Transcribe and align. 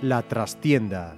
La 0.00 0.22
trastienda. 0.22 1.16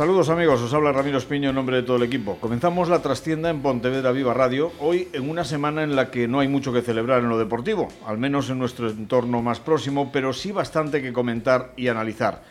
Saludos 0.00 0.30
amigos, 0.30 0.62
os 0.62 0.72
habla 0.72 0.92
Ramiro 0.92 1.18
Espiño 1.18 1.50
en 1.50 1.54
nombre 1.54 1.76
de 1.76 1.82
todo 1.82 1.98
el 1.98 2.04
equipo. 2.04 2.38
Comenzamos 2.40 2.88
la 2.88 3.02
trastienda 3.02 3.50
en 3.50 3.60
Pontevedra 3.60 4.12
Viva 4.12 4.32
Radio, 4.32 4.72
hoy 4.78 5.08
en 5.12 5.28
una 5.28 5.44
semana 5.44 5.82
en 5.82 5.94
la 5.94 6.10
que 6.10 6.26
no 6.26 6.40
hay 6.40 6.48
mucho 6.48 6.72
que 6.72 6.80
celebrar 6.80 7.22
en 7.22 7.28
lo 7.28 7.36
deportivo, 7.36 7.88
al 8.06 8.16
menos 8.16 8.48
en 8.48 8.58
nuestro 8.58 8.88
entorno 8.88 9.42
más 9.42 9.60
próximo, 9.60 10.10
pero 10.10 10.32
sí 10.32 10.52
bastante 10.52 11.02
que 11.02 11.12
comentar 11.12 11.74
y 11.76 11.88
analizar. 11.88 12.42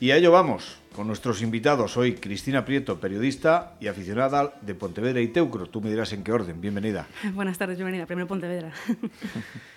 Y 0.00 0.10
a 0.10 0.16
ello 0.16 0.32
vamos, 0.32 0.78
con 0.96 1.06
nuestros 1.06 1.42
invitados 1.42 1.96
hoy, 1.96 2.16
Cristina 2.16 2.64
Prieto, 2.64 2.98
periodista 2.98 3.76
y 3.78 3.86
aficionada 3.86 4.54
de 4.60 4.74
Pontevedra 4.74 5.20
y 5.20 5.28
Teucro. 5.28 5.68
Tú 5.68 5.80
me 5.80 5.90
dirás 5.90 6.12
en 6.12 6.24
qué 6.24 6.32
orden, 6.32 6.60
bienvenida. 6.60 7.06
Buenas 7.34 7.56
tardes, 7.56 7.76
bienvenida, 7.76 8.06
primero 8.06 8.26
Pontevedra. 8.26 8.72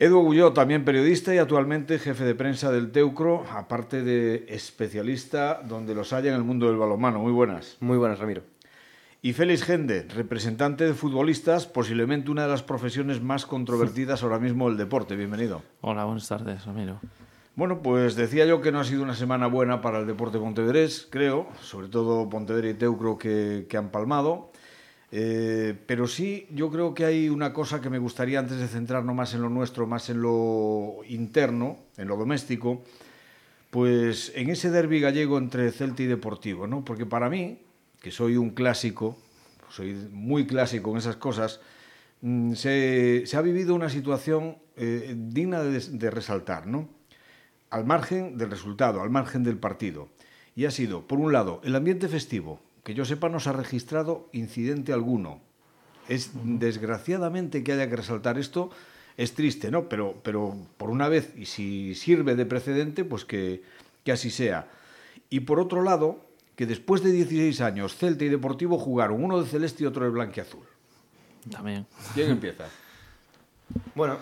Edu 0.00 0.20
Agulló, 0.20 0.52
también 0.52 0.84
periodista 0.84 1.34
y 1.34 1.38
actualmente 1.38 1.98
jefe 1.98 2.22
de 2.22 2.36
prensa 2.36 2.70
del 2.70 2.92
Teucro, 2.92 3.44
aparte 3.50 4.04
de 4.04 4.46
especialista 4.48 5.60
donde 5.66 5.92
los 5.92 6.12
haya 6.12 6.30
en 6.30 6.36
el 6.36 6.44
mundo 6.44 6.68
del 6.68 6.76
balonmano. 6.76 7.18
Muy 7.18 7.32
buenas. 7.32 7.76
Muy 7.80 7.98
buenas, 7.98 8.20
Ramiro. 8.20 8.42
Y 9.22 9.32
Félix 9.32 9.64
Gende, 9.64 10.06
representante 10.14 10.84
de 10.84 10.94
futbolistas, 10.94 11.66
posiblemente 11.66 12.30
una 12.30 12.42
de 12.42 12.48
las 12.48 12.62
profesiones 12.62 13.20
más 13.20 13.44
controvertidas 13.44 14.22
ahora 14.22 14.38
mismo 14.38 14.68
del 14.68 14.78
deporte. 14.78 15.16
Bienvenido. 15.16 15.62
Hola, 15.80 16.04
buenas 16.04 16.28
tardes, 16.28 16.64
Ramiro. 16.64 17.00
Bueno, 17.56 17.82
pues 17.82 18.14
decía 18.14 18.46
yo 18.46 18.60
que 18.60 18.70
no 18.70 18.78
ha 18.78 18.84
sido 18.84 19.02
una 19.02 19.16
semana 19.16 19.48
buena 19.48 19.80
para 19.80 19.98
el 19.98 20.06
deporte 20.06 20.38
pontevedrés, 20.38 21.08
creo, 21.10 21.48
sobre 21.60 21.88
todo 21.88 22.28
Pontevedra 22.30 22.70
y 22.70 22.74
Teucro 22.74 23.18
que, 23.18 23.66
que 23.68 23.76
han 23.76 23.88
palmado. 23.88 24.52
Eh, 25.10 25.74
pero 25.86 26.06
sí, 26.06 26.46
yo 26.50 26.70
creo 26.70 26.92
que 26.92 27.04
hay 27.04 27.28
una 27.28 27.52
cosa 27.52 27.80
que 27.80 27.88
me 27.88 27.98
gustaría, 27.98 28.38
antes 28.38 28.58
de 28.58 28.68
centrarnos 28.68 29.14
más 29.14 29.32
en 29.34 29.42
lo 29.42 29.48
nuestro, 29.48 29.86
más 29.86 30.10
en 30.10 30.20
lo 30.20 30.98
interno, 31.08 31.78
en 31.96 32.08
lo 32.08 32.16
doméstico, 32.16 32.82
pues 33.70 34.32
en 34.34 34.50
ese 34.50 34.70
derby 34.70 35.00
gallego 35.00 35.38
entre 35.38 35.70
Celta 35.72 36.02
y 36.02 36.06
Deportivo, 36.06 36.66
¿no? 36.66 36.84
Porque 36.84 37.06
para 37.06 37.30
mí, 37.30 37.58
que 38.00 38.10
soy 38.10 38.36
un 38.36 38.50
clásico, 38.50 39.16
soy 39.70 39.94
muy 40.12 40.46
clásico 40.46 40.90
en 40.90 40.98
esas 40.98 41.16
cosas, 41.16 41.60
mm, 42.22 42.54
se, 42.54 43.24
ha 43.34 43.40
vivido 43.40 43.74
una 43.74 43.88
situación 43.88 44.58
eh, 44.76 45.14
digna 45.16 45.62
de 45.62 46.10
resaltar, 46.10 46.66
¿no? 46.66 46.88
Al 47.70 47.84
margen 47.84 48.38
del 48.38 48.50
resultado, 48.50 49.02
al 49.02 49.10
margen 49.10 49.42
del 49.42 49.58
partido. 49.58 50.08
Y 50.56 50.64
ha 50.64 50.70
sido, 50.70 51.06
por 51.06 51.18
un 51.18 51.32
lado, 51.32 51.60
el 51.64 51.76
ambiente 51.76 52.08
festivo, 52.08 52.60
que 52.84 52.94
yo 52.94 53.04
sepa 53.04 53.28
no 53.28 53.40
se 53.40 53.50
ha 53.50 53.52
registrado 53.52 54.28
incidente 54.32 54.92
alguno. 54.92 55.40
Es 56.08 56.30
desgraciadamente 56.34 57.62
que 57.62 57.72
haya 57.72 57.88
que 57.88 57.96
resaltar 57.96 58.38
esto, 58.38 58.70
es 59.16 59.34
triste, 59.34 59.70
¿no? 59.70 59.88
Pero, 59.88 60.20
pero 60.22 60.56
por 60.76 60.90
una 60.90 61.08
vez, 61.08 61.34
y 61.36 61.46
si 61.46 61.94
sirve 61.94 62.34
de 62.34 62.46
precedente, 62.46 63.04
pues 63.04 63.24
que, 63.24 63.62
que 64.04 64.12
así 64.12 64.30
sea. 64.30 64.68
Y 65.28 65.40
por 65.40 65.60
otro 65.60 65.82
lado, 65.82 66.24
que 66.56 66.66
después 66.66 67.02
de 67.02 67.12
16 67.12 67.60
años, 67.60 67.96
Celta 67.96 68.24
y 68.24 68.28
Deportivo 68.28 68.78
jugaron 68.78 69.22
uno 69.22 69.42
de 69.42 69.48
celeste 69.48 69.84
y 69.84 69.86
otro 69.86 70.04
de 70.04 70.10
blanquiazul. 70.10 70.64
También. 71.50 71.86
¿Quién 72.14 72.30
empieza? 72.30 72.64
Bueno, 73.94 74.18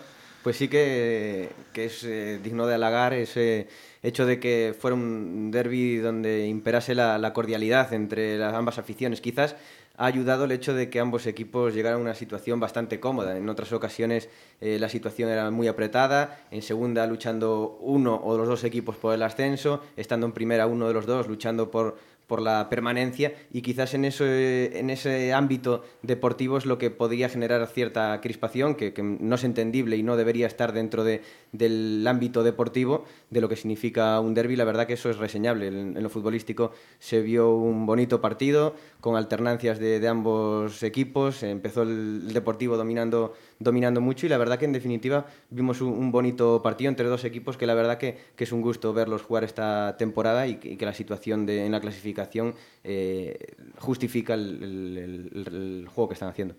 pues 0.46 0.58
sí 0.58 0.68
que, 0.68 1.48
que 1.72 1.86
es 1.86 2.04
eh, 2.04 2.38
digno 2.40 2.68
de 2.68 2.76
halagar 2.76 3.12
ese 3.14 3.66
hecho 4.04 4.26
de 4.26 4.38
que 4.38 4.76
fuera 4.78 4.94
un 4.94 5.50
derby 5.50 5.96
donde 5.96 6.46
imperase 6.46 6.94
la, 6.94 7.32
cordialidad 7.32 7.92
entre 7.92 8.38
las 8.38 8.54
ambas 8.54 8.78
aficiones. 8.78 9.20
Quizás 9.20 9.56
ha 9.96 10.06
ayudado 10.06 10.44
el 10.44 10.52
hecho 10.52 10.72
de 10.72 10.88
que 10.88 11.00
ambos 11.00 11.26
equipos 11.26 11.74
llegaran 11.74 11.98
a 11.98 12.02
una 12.02 12.14
situación 12.14 12.60
bastante 12.60 13.00
cómoda. 13.00 13.36
En 13.36 13.48
otras 13.48 13.72
ocasiones 13.72 14.28
eh, 14.60 14.78
la 14.78 14.88
situación 14.88 15.30
era 15.30 15.50
muy 15.50 15.66
apretada, 15.66 16.38
en 16.52 16.62
segunda 16.62 17.04
luchando 17.08 17.78
uno 17.80 18.14
o 18.14 18.38
los 18.38 18.46
dos 18.46 18.62
equipos 18.62 18.94
por 18.94 19.14
el 19.16 19.24
ascenso, 19.24 19.82
estando 19.96 20.26
en 20.26 20.32
primera 20.32 20.68
uno 20.68 20.86
de 20.86 20.94
los 20.94 21.06
dos 21.06 21.26
luchando 21.26 21.72
por, 21.72 21.98
por 22.26 22.42
la 22.42 22.68
permanencia 22.68 23.34
y 23.52 23.62
quizás 23.62 23.94
en, 23.94 24.04
eso, 24.04 24.24
en 24.26 24.90
ese 24.90 25.32
ámbito 25.32 25.84
deportivo 26.02 26.58
es 26.58 26.66
lo 26.66 26.78
que 26.78 26.90
podría 26.90 27.28
generar 27.28 27.66
cierta 27.68 28.20
crispación 28.20 28.74
que, 28.74 28.92
no 29.02 29.34
es 29.34 29.44
entendible 29.44 29.96
y 29.96 30.02
no 30.02 30.16
debería 30.16 30.46
estar 30.46 30.72
dentro 30.72 31.04
de, 31.04 31.22
del 31.52 32.04
ámbito 32.06 32.42
deportivo 32.42 33.04
de 33.30 33.40
lo 33.40 33.48
que 33.48 33.56
significa 33.56 34.18
un 34.20 34.34
derby. 34.34 34.56
La 34.56 34.64
verdad 34.64 34.86
que 34.86 34.94
eso 34.94 35.10
es 35.10 35.18
reseñable. 35.18 35.68
En, 35.68 36.02
lo 36.02 36.10
futbolístico 36.10 36.72
se 36.98 37.20
vio 37.20 37.54
un 37.54 37.86
bonito 37.86 38.20
partido 38.20 38.74
con 39.00 39.16
alternancias 39.16 39.78
de, 39.78 40.06
ambos 40.06 40.82
equipos. 40.82 41.42
Empezó 41.42 41.82
el 41.82 42.32
Deportivo 42.32 42.76
dominando 42.76 43.34
dominando 43.58 44.00
mucho 44.00 44.26
y 44.26 44.28
la 44.28 44.38
verdad 44.38 44.58
que 44.58 44.64
en 44.64 44.72
definitiva 44.72 45.26
vimos 45.50 45.80
un, 45.80 46.10
bonito 46.10 46.62
partido 46.62 46.88
entre 46.88 47.06
dos 47.06 47.24
equipos 47.24 47.56
que 47.56 47.66
la 47.66 47.74
verdad 47.74 47.98
que, 47.98 48.18
que, 48.36 48.44
es 48.44 48.52
un 48.52 48.60
gusto 48.60 48.92
verlos 48.92 49.22
jugar 49.22 49.44
esta 49.44 49.96
temporada 49.96 50.46
y 50.46 50.56
que, 50.56 50.86
la 50.86 50.94
situación 50.94 51.46
de, 51.46 51.66
en 51.66 51.72
la 51.72 51.80
clasificación 51.80 52.54
eh, 52.84 53.54
justifica 53.78 54.34
el, 54.34 55.86
juego 55.88 56.08
que 56.08 56.14
están 56.14 56.28
haciendo. 56.28 56.54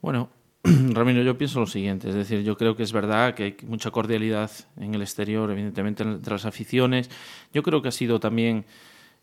Bueno, 0.00 0.30
Ramiro, 0.64 1.22
yo 1.22 1.36
pienso 1.36 1.60
lo 1.60 1.66
siguiente, 1.66 2.08
es 2.08 2.14
decir, 2.14 2.42
yo 2.42 2.56
creo 2.56 2.76
que 2.76 2.82
es 2.82 2.92
verdad 2.92 3.34
que 3.34 3.42
hay 3.42 3.56
mucha 3.66 3.90
cordialidad 3.90 4.50
en 4.76 4.94
el 4.94 5.02
exterior, 5.02 5.50
evidentemente 5.50 6.02
entre 6.02 6.32
las 6.32 6.46
aficiones. 6.46 7.10
Yo 7.52 7.62
creo 7.62 7.82
que 7.82 7.88
ha 7.88 7.92
sido 7.92 8.20
también 8.20 8.64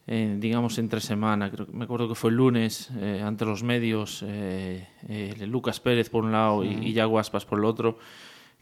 eh, 0.06 0.36
digamos 0.38 0.78
entre 0.80 1.00
semana, 1.00 1.50
creo, 1.50 1.68
me 1.72 1.86
acuerdo 1.86 2.10
que 2.10 2.16
fue 2.16 2.30
el 2.30 2.38
lunes, 2.38 2.90
eh, 3.00 3.22
ante 3.24 3.46
los 3.46 3.64
medios, 3.64 4.24
eh, 4.28 4.88
eh, 5.08 5.36
Lucas 5.48 5.80
Pérez 5.80 6.10
por 6.10 6.26
un 6.26 6.34
lado 6.34 6.64
y, 6.64 6.74
y 6.90 6.94
Yago 6.94 7.20
Aspas 7.20 7.46
por 7.46 7.60
el 7.60 7.66
otro, 7.66 7.98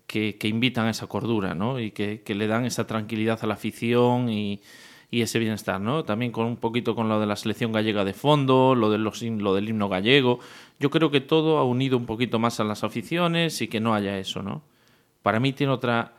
que, 0.06 0.38
que 0.38 0.47
invitan 0.47 0.88
a 0.88 0.91
esa 0.91 1.07
cordura 1.07 1.56
¿no? 1.56 1.80
y 1.80 1.91
que, 1.91 2.22
que, 2.22 2.35
le 2.35 2.46
dan 2.46 2.66
esa 2.66 2.85
tranquilidad 2.85 3.40
a 3.41 3.47
la 3.47 3.56
afición 3.56 4.30
y, 4.30 4.62
y, 5.09 5.22
ese 5.22 5.40
bienestar. 5.40 5.81
¿no? 5.81 6.03
También 6.03 6.31
con 6.31 6.46
un 6.46 6.57
poquito 6.57 6.96
con 6.96 7.09
lo 7.09 7.19
de 7.19 7.25
la 7.25 7.35
selección 7.35 7.72
gallega 7.72 8.03
de 8.03 8.13
fondo, 8.13 8.75
lo, 8.75 8.91
de 8.91 8.97
los, 8.97 9.22
lo 9.22 9.56
del 9.56 9.69
himno 9.69 9.90
gallego. 9.90 10.40
Yo 10.80 10.90
creo 10.90 11.12
que 11.12 11.22
todo 11.22 11.57
ha 11.57 11.63
unido 11.63 11.97
un 11.97 12.06
poquito 12.06 12.40
más 12.40 12.59
a 12.59 12.63
las 12.66 12.84
aficiones 12.84 13.62
y 13.62 13.68
que 13.68 13.80
no 13.80 13.96
haya 13.96 14.19
eso. 14.19 14.44
¿no? 14.44 14.63
Para 15.24 15.40
mí 15.40 15.53
tiene 15.53 15.74
otra 15.74 16.13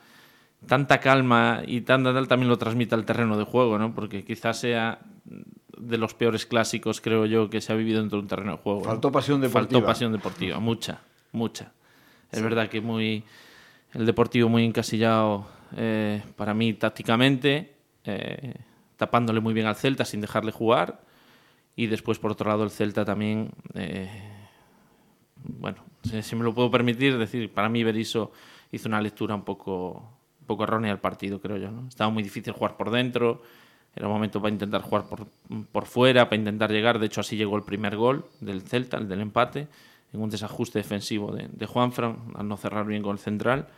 tanta 0.66 0.98
calma 1.00 1.62
y 1.66 1.82
tanta 1.82 2.12
tal 2.14 2.28
también 2.28 2.48
lo 2.48 2.58
transmite 2.58 2.94
al 2.94 3.04
terreno 3.04 3.36
de 3.36 3.44
juego, 3.44 3.78
¿no? 3.78 3.94
Porque 3.94 4.24
quizás 4.24 4.58
sea 4.58 5.00
de 5.76 5.98
los 5.98 6.14
peores 6.14 6.46
clásicos, 6.46 7.00
creo 7.00 7.26
yo, 7.26 7.50
que 7.50 7.60
se 7.60 7.72
ha 7.72 7.76
vivido 7.76 8.00
dentro 8.00 8.18
de 8.18 8.22
un 8.22 8.28
terreno 8.28 8.52
de 8.52 8.58
juego. 8.58 8.84
Faltó 8.84 9.08
¿no? 9.08 9.12
pasión 9.12 9.40
deportiva. 9.40 9.80
Faltó 9.80 9.86
pasión 9.86 10.12
deportiva, 10.12 10.60
mucha, 10.60 11.00
mucha. 11.32 11.72
Es 12.30 12.38
sí. 12.38 12.44
verdad 12.44 12.68
que 12.68 12.80
muy 12.80 13.24
el 13.94 14.06
Deportivo 14.06 14.48
muy 14.48 14.64
encasillado 14.64 15.46
eh, 15.76 16.22
para 16.36 16.54
mí 16.54 16.72
tácticamente, 16.74 17.74
eh, 18.04 18.54
tapándole 18.96 19.40
muy 19.40 19.52
bien 19.52 19.66
al 19.66 19.76
Celta 19.76 20.04
sin 20.04 20.20
dejarle 20.20 20.50
jugar. 20.50 21.02
Y 21.76 21.86
después, 21.86 22.18
por 22.18 22.32
otro 22.32 22.48
lado, 22.48 22.64
el 22.64 22.70
Celta 22.70 23.04
también, 23.04 23.50
eh, 23.74 24.08
bueno, 25.44 25.84
si, 26.04 26.22
si 26.22 26.36
me 26.36 26.44
lo 26.44 26.54
puedo 26.54 26.70
permitir, 26.70 27.18
decir, 27.18 27.52
para 27.52 27.68
mí 27.68 27.84
Berizzo 27.84 28.32
hizo 28.70 28.88
una 28.88 29.00
lectura 29.00 29.34
un 29.34 29.44
poco 29.44 30.11
poco 30.46 30.64
errónea 30.64 30.92
el 30.92 30.98
partido, 30.98 31.40
creo 31.40 31.56
yo. 31.56 31.70
¿no? 31.70 31.88
Estaba 31.88 32.10
muy 32.10 32.22
difícil 32.22 32.52
jugar 32.52 32.76
por 32.76 32.90
dentro, 32.90 33.42
era 33.94 34.06
un 34.06 34.14
momento 34.14 34.40
para 34.40 34.52
intentar 34.52 34.82
jugar 34.82 35.04
por, 35.04 35.26
por 35.70 35.86
fuera, 35.86 36.26
para 36.26 36.36
intentar 36.36 36.70
llegar. 36.70 36.98
De 36.98 37.06
hecho, 37.06 37.20
así 37.20 37.36
llegó 37.36 37.56
el 37.56 37.62
primer 37.62 37.96
gol 37.96 38.24
del 38.40 38.62
Celta, 38.62 38.96
el 38.96 39.08
del 39.08 39.20
empate, 39.20 39.68
en 40.12 40.20
un 40.20 40.30
desajuste 40.30 40.78
defensivo 40.78 41.32
de, 41.32 41.48
de 41.48 41.66
Juanfran, 41.66 42.16
al 42.34 42.48
no 42.48 42.56
cerrar 42.56 42.86
bien 42.86 43.02
con 43.02 43.12
el 43.12 43.18
central. 43.18 43.68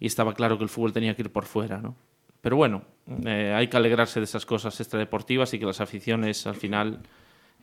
Y 0.00 0.06
estaba 0.06 0.34
claro 0.34 0.56
que 0.56 0.64
el 0.64 0.70
fútbol 0.70 0.92
tenía 0.92 1.14
que 1.14 1.22
ir 1.22 1.30
por 1.30 1.44
fuera. 1.44 1.78
¿no? 1.78 1.94
Pero 2.40 2.56
bueno, 2.56 2.82
eh, 3.24 3.54
hay 3.54 3.68
que 3.68 3.76
alegrarse 3.76 4.20
de 4.20 4.24
esas 4.24 4.46
cosas 4.46 4.78
extradeportivas 4.80 5.52
y 5.54 5.58
que 5.58 5.66
las 5.66 5.80
aficiones 5.80 6.46
al 6.46 6.56
final 6.56 7.00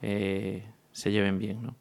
eh, 0.02 0.64
se 0.92 1.12
lleven 1.12 1.40
bien. 1.40 1.64
¿no? 1.64 1.76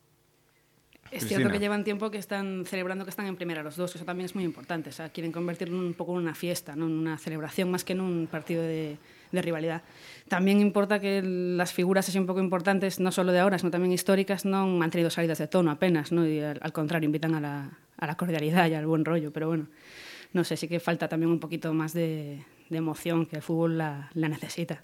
Es 1.10 1.20
Cristina. 1.20 1.38
cierto 1.38 1.52
que 1.52 1.58
llevan 1.58 1.84
tiempo 1.84 2.10
que 2.10 2.18
están 2.18 2.64
celebrando 2.66 3.04
que 3.04 3.10
están 3.10 3.26
en 3.26 3.36
primera 3.36 3.62
los 3.62 3.76
dos, 3.76 3.94
eso 3.94 4.04
también 4.04 4.26
es 4.26 4.34
muy 4.34 4.44
importante. 4.44 4.90
O 4.90 4.92
sea, 4.92 5.08
quieren 5.08 5.32
convertirlo 5.32 5.78
un 5.78 5.94
poco 5.94 6.12
en 6.12 6.24
una 6.24 6.34
fiesta, 6.34 6.76
¿no? 6.76 6.86
en 6.86 6.92
una 6.92 7.18
celebración 7.18 7.70
más 7.70 7.84
que 7.84 7.94
en 7.94 8.00
un 8.00 8.26
partido 8.26 8.62
de, 8.62 8.98
de 9.32 9.42
rivalidad. 9.42 9.82
También 10.28 10.60
importa 10.60 11.00
que 11.00 11.22
las 11.22 11.72
figuras 11.72 12.08
así 12.08 12.18
un 12.18 12.26
poco 12.26 12.40
importantes, 12.40 13.00
no 13.00 13.12
solo 13.12 13.32
de 13.32 13.40
ahora, 13.40 13.58
sino 13.58 13.70
también 13.70 13.92
históricas, 13.92 14.44
no 14.44 14.82
han 14.82 14.90
tenido 14.90 15.10
salidas 15.10 15.38
de 15.38 15.46
tono 15.46 15.70
apenas, 15.70 16.12
¿no? 16.12 16.26
y 16.26 16.40
al, 16.40 16.58
al 16.60 16.72
contrario, 16.72 17.06
invitan 17.06 17.34
a 17.34 17.40
la, 17.40 17.78
a 17.96 18.06
la, 18.06 18.16
cordialidad 18.16 18.68
y 18.68 18.74
al 18.74 18.86
buen 18.86 19.04
rollo. 19.04 19.32
Pero 19.32 19.48
bueno, 19.48 19.68
no 20.32 20.44
sé, 20.44 20.56
sí 20.56 20.68
que 20.68 20.80
falta 20.80 21.08
también 21.08 21.30
un 21.30 21.40
poquito 21.40 21.72
más 21.72 21.92
de, 21.92 22.44
de 22.68 22.76
emoción 22.76 23.26
que 23.26 23.36
el 23.36 23.42
fútbol 23.42 23.78
la, 23.78 24.10
la 24.14 24.28
necesita. 24.28 24.82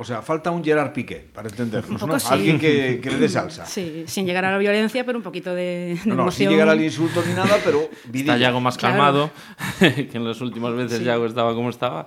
O 0.00 0.04
sea, 0.04 0.22
falta 0.22 0.52
un 0.52 0.62
Gerard 0.62 0.92
Piqué, 0.92 1.16
para 1.16 1.48
entendernos, 1.48 2.00
¿no? 2.00 2.16
Alguien 2.30 2.60
que, 2.60 3.00
le 3.02 3.18
dé 3.18 3.28
salsa. 3.28 3.66
Sí, 3.66 4.04
sin 4.06 4.26
llegar 4.26 4.44
a 4.44 4.52
la 4.52 4.58
violencia, 4.58 5.04
pero 5.04 5.18
un 5.18 5.24
poquito 5.24 5.52
de, 5.52 5.98
de 6.04 6.08
no, 6.08 6.14
no, 6.14 6.30
sin 6.30 6.48
llegar 6.48 6.68
al 6.68 6.80
insulto 6.80 7.20
ni 7.26 7.34
nada, 7.34 7.58
pero... 7.64 7.80
Está 8.14 8.36
Yago 8.36 8.60
más 8.60 8.78
calmado, 8.78 9.32
que 9.80 10.08
en 10.12 10.24
las 10.24 10.40
últimas 10.40 10.72
veces 10.74 11.02
Yago 11.02 11.26
estaba 11.26 11.52
como 11.52 11.70
estaba. 11.70 12.06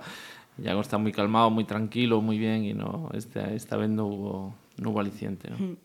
Yago 0.56 0.80
está 0.80 0.96
muy 0.96 1.12
calmado, 1.12 1.50
muy 1.50 1.64
tranquilo, 1.64 2.22
muy 2.22 2.38
bien, 2.38 2.64
y 2.64 2.72
no, 2.72 3.10
esta, 3.12 3.52
esta 3.52 3.76
vez 3.76 3.90
no 3.90 4.06
hubo, 4.06 4.54
no 4.78 4.88
hubo 4.88 5.00
aliciente. 5.00 5.50
¿no? 5.50 5.76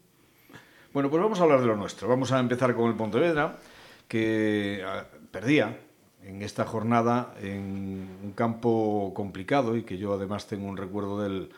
Bueno, 0.93 1.09
pues 1.09 1.21
vamos 1.21 1.41
a 1.41 1.43
hablar 1.43 1.59
de 1.59 1.67
lo 1.67 1.75
nuestro. 1.75 2.07
Vamos 2.07 2.31
a 2.31 2.39
empezar 2.39 2.73
con 2.73 2.89
el 2.89 2.95
Pontevedra, 2.95 3.57
que 4.07 4.81
ah, 4.87 5.03
perdía 5.29 5.77
en 6.23 6.41
esta 6.41 6.63
jornada 6.63 7.33
en 7.41 8.07
un 8.23 8.31
campo 8.31 9.11
complicado 9.13 9.75
y 9.75 9.83
que 9.83 9.97
yo 9.97 10.13
además 10.13 10.47
tengo 10.47 10.69
un 10.69 10.77
recuerdo 10.77 11.21
del 11.21 11.49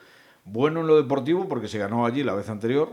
bueno 0.51 0.81
en 0.81 0.87
lo 0.87 0.97
deportivo 0.97 1.47
porque 1.47 1.67
se 1.67 1.77
ganó 1.77 2.05
allí 2.05 2.23
la 2.23 2.33
vez 2.33 2.49
anterior, 2.49 2.89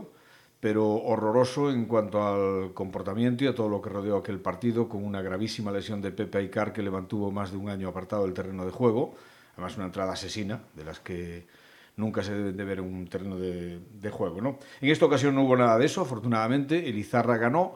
pero 0.59 0.95
horroroso 0.95 1.71
en 1.71 1.85
cuanto 1.85 2.25
al 2.25 2.73
comportamiento 2.73 3.43
y 3.43 3.47
a 3.47 3.55
todo 3.55 3.69
lo 3.69 3.81
que 3.81 3.89
rodeó 3.89 4.17
aquel 4.17 4.39
partido, 4.39 4.89
con 4.89 5.03
una 5.03 5.21
gravísima 5.21 5.71
lesión 5.71 6.01
de 6.01 6.11
Pepe 6.11 6.39
Aicar 6.39 6.73
que 6.73 6.81
le 6.81 6.91
mantuvo 6.91 7.31
más 7.31 7.51
de 7.51 7.57
un 7.57 7.69
año 7.69 7.89
apartado 7.89 8.23
del 8.23 8.33
terreno 8.33 8.65
de 8.65 8.71
juego, 8.71 9.15
además 9.53 9.77
una 9.77 9.85
entrada 9.85 10.13
asesina, 10.13 10.61
de 10.75 10.83
las 10.83 10.99
que 10.99 11.47
nunca 11.95 12.23
se 12.23 12.33
deben 12.33 12.55
de 12.55 12.63
ver 12.63 12.79
en 12.79 12.85
un 12.85 13.07
terreno 13.07 13.37
de, 13.37 14.09
juego. 14.11 14.41
¿no? 14.41 14.59
En 14.81 14.89
esta 14.89 15.05
ocasión 15.05 15.35
no 15.35 15.43
hubo 15.43 15.57
nada 15.57 15.77
de 15.77 15.85
eso, 15.85 16.01
afortunadamente, 16.01 16.87
Elizarra 16.89 17.37
ganó. 17.37 17.75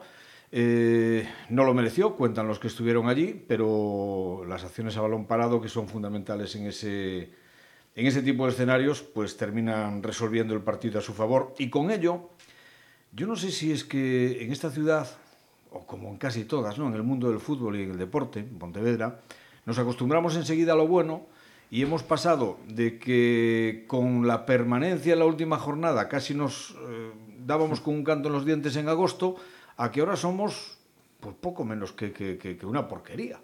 Eh, 0.54 1.26
no 1.48 1.64
lo 1.64 1.72
mereció, 1.72 2.14
cuentan 2.14 2.46
los 2.46 2.58
que 2.58 2.66
estuvieron 2.66 3.08
allí, 3.08 3.42
pero 3.48 4.44
las 4.46 4.64
acciones 4.64 4.96
a 4.96 5.00
balón 5.00 5.26
parado, 5.26 5.60
que 5.60 5.68
son 5.68 5.88
fundamentales 5.88 6.54
en 6.56 6.66
ese, 6.66 7.30
en 7.94 8.06
ese 8.06 8.22
tipo 8.22 8.46
de 8.46 8.52
escenarios, 8.52 9.02
pues 9.02 9.36
terminan 9.36 10.02
resolviendo 10.02 10.54
el 10.54 10.62
partido 10.62 10.98
a 10.98 11.02
su 11.02 11.12
favor. 11.12 11.54
Y 11.58 11.68
con 11.68 11.90
ello, 11.90 12.30
yo 13.12 13.26
no 13.26 13.36
sé 13.36 13.50
si 13.50 13.72
es 13.72 13.84
que 13.84 14.42
en 14.42 14.52
esta 14.52 14.70
ciudad, 14.70 15.08
o 15.70 15.86
como 15.86 16.08
en 16.08 16.16
casi 16.16 16.44
todas, 16.44 16.78
¿no? 16.78 16.88
en 16.88 16.94
el 16.94 17.02
mundo 17.02 17.28
del 17.30 17.40
fútbol 17.40 17.76
y 17.76 17.82
el 17.82 17.98
deporte, 17.98 18.40
en 18.40 18.58
Pontevedra, 18.58 19.20
nos 19.66 19.78
acostumbramos 19.78 20.36
enseguida 20.36 20.72
a 20.72 20.76
lo 20.76 20.88
bueno 20.88 21.26
y 21.70 21.82
hemos 21.82 22.02
pasado 22.02 22.58
de 22.68 22.98
que 22.98 23.84
con 23.86 24.26
la 24.26 24.44
permanencia 24.46 25.12
en 25.12 25.18
la 25.18 25.24
última 25.26 25.58
jornada 25.58 26.08
casi 26.08 26.34
nos 26.34 26.74
eh, 26.88 27.12
dábamos 27.46 27.80
con 27.80 27.94
un 27.94 28.04
canto 28.04 28.28
en 28.28 28.34
los 28.34 28.44
dientes 28.44 28.76
en 28.76 28.88
agosto, 28.88 29.36
a 29.76 29.90
que 29.90 30.00
ahora 30.00 30.16
somos 30.16 30.78
pues, 31.20 31.34
poco 31.40 31.64
menos 31.64 31.92
que, 31.92 32.12
que, 32.12 32.38
que 32.38 32.66
una 32.66 32.88
porquería. 32.88 33.40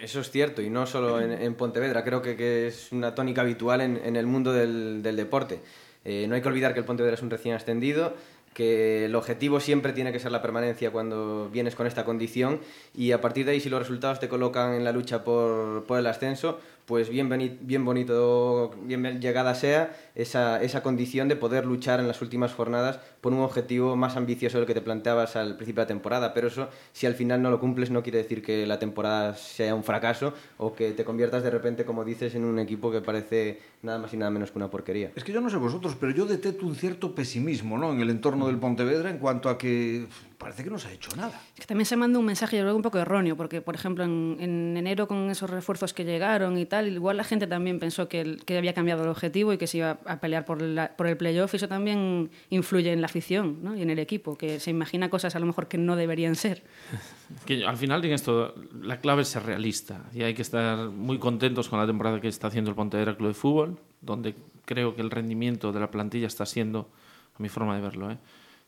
Eso 0.00 0.20
es 0.20 0.30
cierto, 0.30 0.62
y 0.62 0.70
no 0.70 0.86
solo 0.86 1.20
en, 1.20 1.54
Pontevedra, 1.54 2.02
creo 2.02 2.22
que, 2.22 2.66
es 2.66 2.92
una 2.92 3.14
tónica 3.14 3.42
habitual 3.42 3.82
en, 3.82 4.16
el 4.16 4.26
mundo 4.26 4.52
del, 4.54 5.02
deporte. 5.02 5.60
Eh, 6.04 6.26
no 6.28 6.34
hay 6.34 6.40
que 6.40 6.48
olvidar 6.48 6.72
que 6.72 6.80
el 6.80 6.86
Pontevedra 6.86 7.14
es 7.14 7.22
un 7.22 7.28
recién 7.28 7.54
ascendido, 7.54 8.14
que 8.54 9.04
el 9.04 9.14
objetivo 9.14 9.60
siempre 9.60 9.92
tiene 9.92 10.12
que 10.12 10.18
ser 10.18 10.32
la 10.32 10.40
permanencia 10.40 10.90
cuando 10.90 11.50
vienes 11.52 11.74
con 11.74 11.86
esta 11.86 12.06
condición 12.06 12.60
y 12.94 13.12
a 13.12 13.20
partir 13.20 13.44
de 13.44 13.52
ahí 13.52 13.60
si 13.60 13.68
los 13.68 13.80
resultados 13.80 14.18
te 14.18 14.30
colocan 14.30 14.72
en 14.72 14.82
la 14.82 14.92
lucha 14.92 15.24
por, 15.24 15.84
por 15.84 15.98
el 15.98 16.06
ascenso, 16.06 16.58
pues 16.86 17.08
bien, 17.08 17.28
bien 17.62 17.84
bonito, 17.84 18.72
bien 18.84 19.20
llegada 19.20 19.54
sea 19.56 19.94
esa, 20.14 20.62
esa 20.62 20.82
condición 20.84 21.26
de 21.28 21.34
poder 21.34 21.66
luchar 21.66 21.98
en 21.98 22.06
las 22.06 22.22
últimas 22.22 22.54
jornadas 22.54 23.00
por 23.20 23.32
un 23.32 23.40
objetivo 23.40 23.96
más 23.96 24.16
ambicioso 24.16 24.58
del 24.58 24.68
que 24.68 24.74
te 24.74 24.80
planteabas 24.80 25.34
al 25.34 25.56
principio 25.56 25.80
de 25.80 25.84
la 25.84 25.88
temporada. 25.88 26.32
Pero 26.32 26.46
eso, 26.46 26.68
si 26.92 27.06
al 27.06 27.14
final 27.14 27.42
no 27.42 27.50
lo 27.50 27.58
cumples, 27.58 27.90
no 27.90 28.04
quiere 28.04 28.18
decir 28.18 28.40
que 28.40 28.66
la 28.66 28.78
temporada 28.78 29.34
sea 29.34 29.74
un 29.74 29.82
fracaso 29.82 30.32
o 30.58 30.74
que 30.74 30.92
te 30.92 31.04
conviertas 31.04 31.42
de 31.42 31.50
repente, 31.50 31.84
como 31.84 32.04
dices, 32.04 32.36
en 32.36 32.44
un 32.44 32.60
equipo 32.60 32.92
que 32.92 33.00
parece 33.00 33.60
nada 33.82 33.98
más 33.98 34.14
y 34.14 34.16
nada 34.16 34.30
menos 34.30 34.52
que 34.52 34.58
una 34.58 34.70
porquería. 34.70 35.10
Es 35.16 35.24
que 35.24 35.32
yo 35.32 35.40
no 35.40 35.50
sé 35.50 35.56
vosotros, 35.56 35.96
pero 35.98 36.12
yo 36.12 36.24
detecto 36.24 36.66
un 36.66 36.76
cierto 36.76 37.16
pesimismo 37.16 37.78
¿no? 37.78 37.92
en 37.92 38.00
el 38.00 38.10
entorno 38.10 38.46
del 38.46 38.58
Pontevedra 38.58 39.10
en 39.10 39.18
cuanto 39.18 39.48
a 39.48 39.58
que 39.58 40.06
parece 40.38 40.64
que 40.64 40.70
no 40.70 40.78
se 40.78 40.88
ha 40.88 40.92
hecho 40.92 41.14
nada. 41.16 41.40
Es 41.54 41.60
que 41.60 41.66
también 41.66 41.86
se 41.86 41.96
manda 41.96 42.18
un 42.18 42.24
mensaje, 42.24 42.56
yo 42.56 42.62
creo, 42.62 42.76
un 42.76 42.82
poco 42.82 42.98
erróneo, 42.98 43.36
porque, 43.36 43.60
por 43.60 43.74
ejemplo, 43.74 44.04
en, 44.04 44.36
en, 44.40 44.76
enero 44.76 45.08
con 45.08 45.30
esos 45.30 45.48
refuerzos 45.48 45.94
que 45.94 46.04
llegaron 46.04 46.58
y 46.58 46.66
tal, 46.66 46.88
igual 46.88 47.16
la 47.16 47.24
gente 47.24 47.46
también 47.46 47.78
pensó 47.78 48.08
que, 48.08 48.36
que 48.44 48.58
había 48.58 48.74
cambiado 48.74 49.04
el 49.04 49.08
objetivo 49.08 49.52
y 49.52 49.58
que 49.58 49.66
se 49.66 49.78
iba 49.78 49.98
a 50.04 50.20
pelear 50.20 50.44
por, 50.44 50.62
la, 50.62 50.96
por 50.96 51.06
el 51.06 51.16
playoff, 51.16 51.54
y 51.54 51.56
eso 51.56 51.68
también 51.68 52.30
influye 52.50 52.92
en 52.92 53.00
la 53.00 53.06
afición 53.06 53.58
¿no? 53.62 53.76
y 53.76 53.82
en 53.82 53.90
el 53.90 53.98
equipo, 53.98 54.36
que 54.36 54.60
se 54.60 54.70
imagina 54.70 55.10
cosas 55.10 55.34
a 55.36 55.38
lo 55.38 55.46
mejor 55.46 55.68
que 55.68 55.78
no 55.78 55.96
deberían 55.96 56.34
ser. 56.34 56.62
Que 57.44 57.64
al 57.66 57.76
final, 57.76 58.04
en 58.04 58.12
esto, 58.12 58.54
la 58.80 59.00
clave 59.00 59.22
es 59.22 59.28
ser 59.28 59.42
realista 59.42 60.04
y 60.14 60.22
hay 60.22 60.32
que 60.34 60.42
estar 60.42 60.90
muy 60.90 61.18
contentos 61.18 61.68
con 61.68 61.80
la 61.80 61.86
temporada 61.86 62.20
que 62.20 62.28
está 62.28 62.46
haciendo 62.46 62.70
el 62.70 62.76
Pontevedra 62.76 63.16
Club 63.16 63.28
de 63.28 63.34
Fútbol, 63.34 63.80
donde 64.00 64.36
creo 64.64 64.94
que 64.94 65.02
el 65.02 65.10
rendimiento 65.10 65.72
de 65.72 65.80
la 65.80 65.90
plantilla 65.90 66.28
está 66.28 66.46
siendo, 66.46 66.88
a 67.36 67.42
mi 67.42 67.48
forma 67.48 67.74
de 67.74 67.82
verlo, 67.82 68.12
¿eh? 68.12 68.18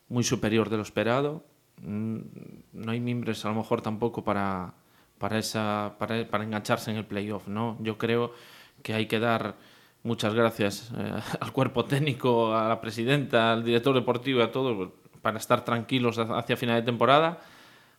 muy 0.08 0.24
superior 0.24 0.70
de 0.70 0.76
lo 0.76 0.82
esperado 0.82 1.44
no 1.82 2.90
hay 2.90 3.00
mimbres 3.00 3.44
a 3.44 3.48
lo 3.48 3.54
mejor 3.54 3.82
tampoco 3.82 4.24
para, 4.24 4.74
para, 5.18 5.38
esa, 5.38 5.96
para, 5.98 6.28
para 6.28 6.44
engancharse 6.44 6.90
en 6.90 6.96
el 6.96 7.06
playoff. 7.06 7.48
¿no? 7.48 7.76
Yo 7.80 7.98
creo 7.98 8.32
que 8.82 8.94
hay 8.94 9.06
que 9.06 9.18
dar 9.18 9.56
muchas 10.02 10.34
gracias 10.34 10.92
eh, 10.96 11.12
al 11.40 11.52
cuerpo 11.52 11.84
técnico, 11.84 12.54
a 12.54 12.68
la 12.68 12.80
presidenta, 12.80 13.52
al 13.52 13.64
director 13.64 13.94
deportivo 13.94 14.40
y 14.40 14.42
a 14.42 14.52
todos 14.52 14.90
para 15.22 15.38
estar 15.38 15.64
tranquilos 15.64 16.18
hacia 16.18 16.56
final 16.56 16.76
de 16.76 16.82
temporada. 16.82 17.40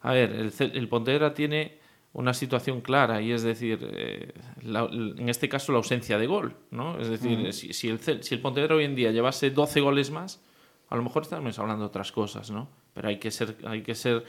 A 0.02 0.14
ver, 0.14 0.32
el, 0.32 0.54
el 0.60 0.88
Pontevedra 0.88 1.34
tiene 1.34 1.80
una 2.14 2.34
situación 2.34 2.82
clara 2.82 3.22
y 3.22 3.32
es 3.32 3.44
decir, 3.44 3.88
eh, 3.92 4.34
en 4.64 5.30
este 5.30 5.48
caso 5.48 5.72
la 5.72 5.78
ausencia 5.78 6.18
de 6.18 6.28
gol. 6.28 6.56
¿no? 6.72 7.00
Es 7.00 7.10
decir, 7.10 7.54
si, 7.54 7.74
si, 7.74 7.90
el, 7.90 8.00
si 8.00 8.36
el 8.36 8.42
Pontevedra 8.42 8.76
hoy 8.76 8.86
en 8.86 8.96
día 8.96 9.12
llevase 9.12 9.52
12 9.52 9.82
goles 9.82 10.10
más, 10.12 10.42
a 10.90 10.96
lo 10.96 11.04
mejor 11.04 11.24
estamos 11.24 11.60
hablando 11.60 11.84
de 11.84 11.88
otras 11.88 12.12
cosas, 12.12 12.50
¿no? 12.50 12.68
Pero 12.94 13.10
hay 13.10 13.18
que 13.18 13.32
ser, 13.32 13.58
hay 13.66 13.82
que 13.82 13.96
ser 13.96 14.24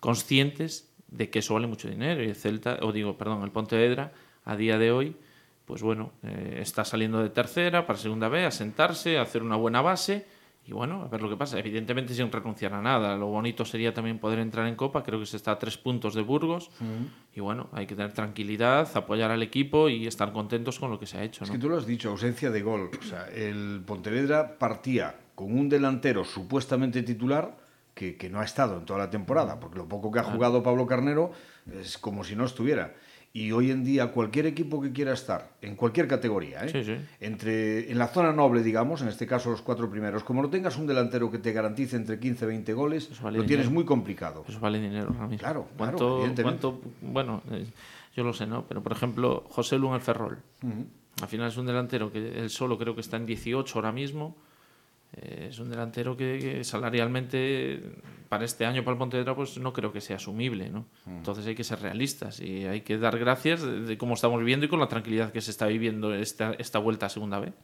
conscientes 0.00 0.90
de 1.08 1.30
que 1.30 1.40
eso 1.40 1.54
vale 1.54 1.66
mucho 1.66 1.88
dinero. 1.88 2.22
Y 2.22 2.28
el 2.28 2.36
Celta, 2.36 2.78
o 2.82 2.92
digo, 2.92 3.16
perdón, 3.18 3.42
el 3.42 3.50
Pontevedra, 3.50 4.12
a 4.44 4.56
día 4.56 4.78
de 4.78 4.92
hoy, 4.92 5.16
pues 5.64 5.82
bueno, 5.82 6.12
eh, 6.22 6.58
está 6.60 6.84
saliendo 6.84 7.22
de 7.22 7.30
tercera 7.30 7.86
para 7.86 7.98
segunda 7.98 8.28
vez, 8.28 8.46
a 8.46 8.50
sentarse, 8.50 9.18
a 9.18 9.22
hacer 9.22 9.42
una 9.42 9.56
buena 9.56 9.82
base 9.82 10.26
y 10.66 10.72
bueno, 10.72 11.02
a 11.02 11.08
ver 11.08 11.20
lo 11.20 11.28
que 11.28 11.36
pasa. 11.36 11.58
Evidentemente 11.58 12.14
sin 12.14 12.30
renunciar 12.30 12.74
a 12.74 12.82
nada. 12.82 13.16
Lo 13.16 13.26
bonito 13.26 13.64
sería 13.64 13.92
también 13.92 14.18
poder 14.18 14.38
entrar 14.38 14.66
en 14.68 14.76
Copa. 14.76 15.02
Creo 15.02 15.18
que 15.18 15.26
se 15.26 15.36
está 15.36 15.52
a 15.52 15.58
tres 15.58 15.76
puntos 15.78 16.14
de 16.14 16.22
Burgos. 16.22 16.70
Y 17.34 17.40
bueno, 17.40 17.68
hay 17.72 17.86
que 17.86 17.96
tener 17.96 18.12
tranquilidad, 18.12 18.88
apoyar 18.94 19.30
al 19.30 19.42
equipo 19.42 19.88
y 19.88 20.06
estar 20.06 20.32
contentos 20.32 20.78
con 20.78 20.90
lo 20.90 21.00
que 21.00 21.06
se 21.06 21.18
ha 21.18 21.24
hecho. 21.24 21.44
Es 21.44 21.50
que 21.50 21.58
tú 21.58 21.68
lo 21.68 21.76
has 21.76 21.86
dicho, 21.86 22.10
ausencia 22.10 22.50
de 22.50 22.62
gol. 22.62 22.90
O 22.96 23.02
sea, 23.02 23.26
el 23.28 23.82
Pontevedra 23.84 24.58
partía 24.58 25.18
con 25.34 25.58
un 25.58 25.68
delantero 25.68 26.24
supuestamente 26.24 27.02
titular 27.02 27.56
que, 28.00 28.30
no 28.30 28.40
ha 28.40 28.44
estado 28.44 28.78
en 28.78 28.84
toda 28.84 28.98
la 28.98 29.10
temporada, 29.10 29.60
porque 29.60 29.78
lo 29.78 29.88
poco 29.88 30.10
que 30.10 30.20
ha 30.20 30.22
jugado 30.22 30.62
Pablo 30.62 30.86
Carnero 30.86 31.32
es 31.80 31.98
como 31.98 32.24
si 32.24 32.34
no 32.34 32.44
estuviera. 32.44 32.94
Y 33.32 33.52
hoy 33.52 33.70
en 33.70 33.84
día 33.84 34.10
cualquier 34.10 34.46
equipo 34.46 34.80
que 34.80 34.90
quiera 34.90 35.12
estar, 35.12 35.52
en 35.62 35.76
cualquier 35.76 36.08
categoría, 36.08 36.66
¿eh? 36.66 37.06
Entre, 37.20 37.90
en 37.90 37.96
la 37.96 38.08
zona 38.08 38.32
noble, 38.32 38.62
digamos, 38.64 39.02
en 39.02 39.08
este 39.08 39.24
caso 39.24 39.50
los 39.50 39.62
cuatro 39.62 39.88
primeros, 39.88 40.24
como 40.24 40.42
no 40.42 40.50
tengas 40.50 40.76
un 40.78 40.88
delantero 40.88 41.30
que 41.30 41.38
te 41.38 41.52
garantice 41.52 41.94
entre 41.94 42.18
15 42.18 42.44
y 42.44 42.48
20 42.48 42.72
goles, 42.72 43.20
lo 43.22 43.44
tienes 43.44 43.70
muy 43.70 43.84
complicado. 43.84 44.44
Eso 44.48 44.58
vale 44.58 44.80
dinero 44.80 45.14
Claro, 45.38 45.68
¿Cuánto, 45.76 46.26
¿cuánto, 46.42 46.80
bueno, 47.02 47.42
eh, 47.52 47.66
yo 48.16 48.24
lo 48.24 48.32
sé, 48.32 48.46
¿no? 48.46 48.64
Pero 48.66 48.82
por 48.82 48.90
ejemplo, 48.90 49.44
José 49.48 49.78
Lu 49.78 49.88
en 49.88 49.94
el 49.94 50.00
Ferrol. 50.00 50.38
Al 51.22 51.28
final 51.28 51.48
es 51.48 51.56
un 51.56 51.66
delantero 51.66 52.10
que 52.10 52.40
él 52.40 52.50
solo 52.50 52.78
creo 52.78 52.96
que 52.96 53.00
está 53.00 53.16
en 53.16 53.26
18 53.26 53.78
ahora 53.78 53.92
mismo 53.92 54.36
es 55.12 55.58
un 55.58 55.68
delantero 55.68 56.16
que, 56.16 56.62
salarialmente 56.64 57.80
para 58.28 58.44
este 58.44 58.64
año 58.64 58.84
para 58.84 58.92
el 58.92 58.98
Pontevedra 58.98 59.34
pues 59.34 59.58
no 59.58 59.72
creo 59.72 59.92
que 59.92 60.00
sea 60.00 60.16
asumible 60.16 60.70
¿no? 60.70 60.86
Mm. 61.04 61.16
entonces 61.18 61.46
hay 61.46 61.54
que 61.54 61.64
ser 61.64 61.80
realistas 61.80 62.40
y 62.40 62.64
hay 62.66 62.82
que 62.82 62.96
dar 62.96 63.18
gracias 63.18 63.62
de, 63.62 63.98
cómo 63.98 64.14
estamos 64.14 64.38
viviendo 64.38 64.66
y 64.66 64.68
con 64.68 64.78
la 64.78 64.88
tranquilidad 64.88 65.32
que 65.32 65.40
se 65.40 65.50
está 65.50 65.66
viviendo 65.66 66.14
esta, 66.14 66.52
esta 66.52 66.78
vuelta 66.78 67.06
a 67.06 67.08
segunda 67.08 67.40
vez 67.40 67.54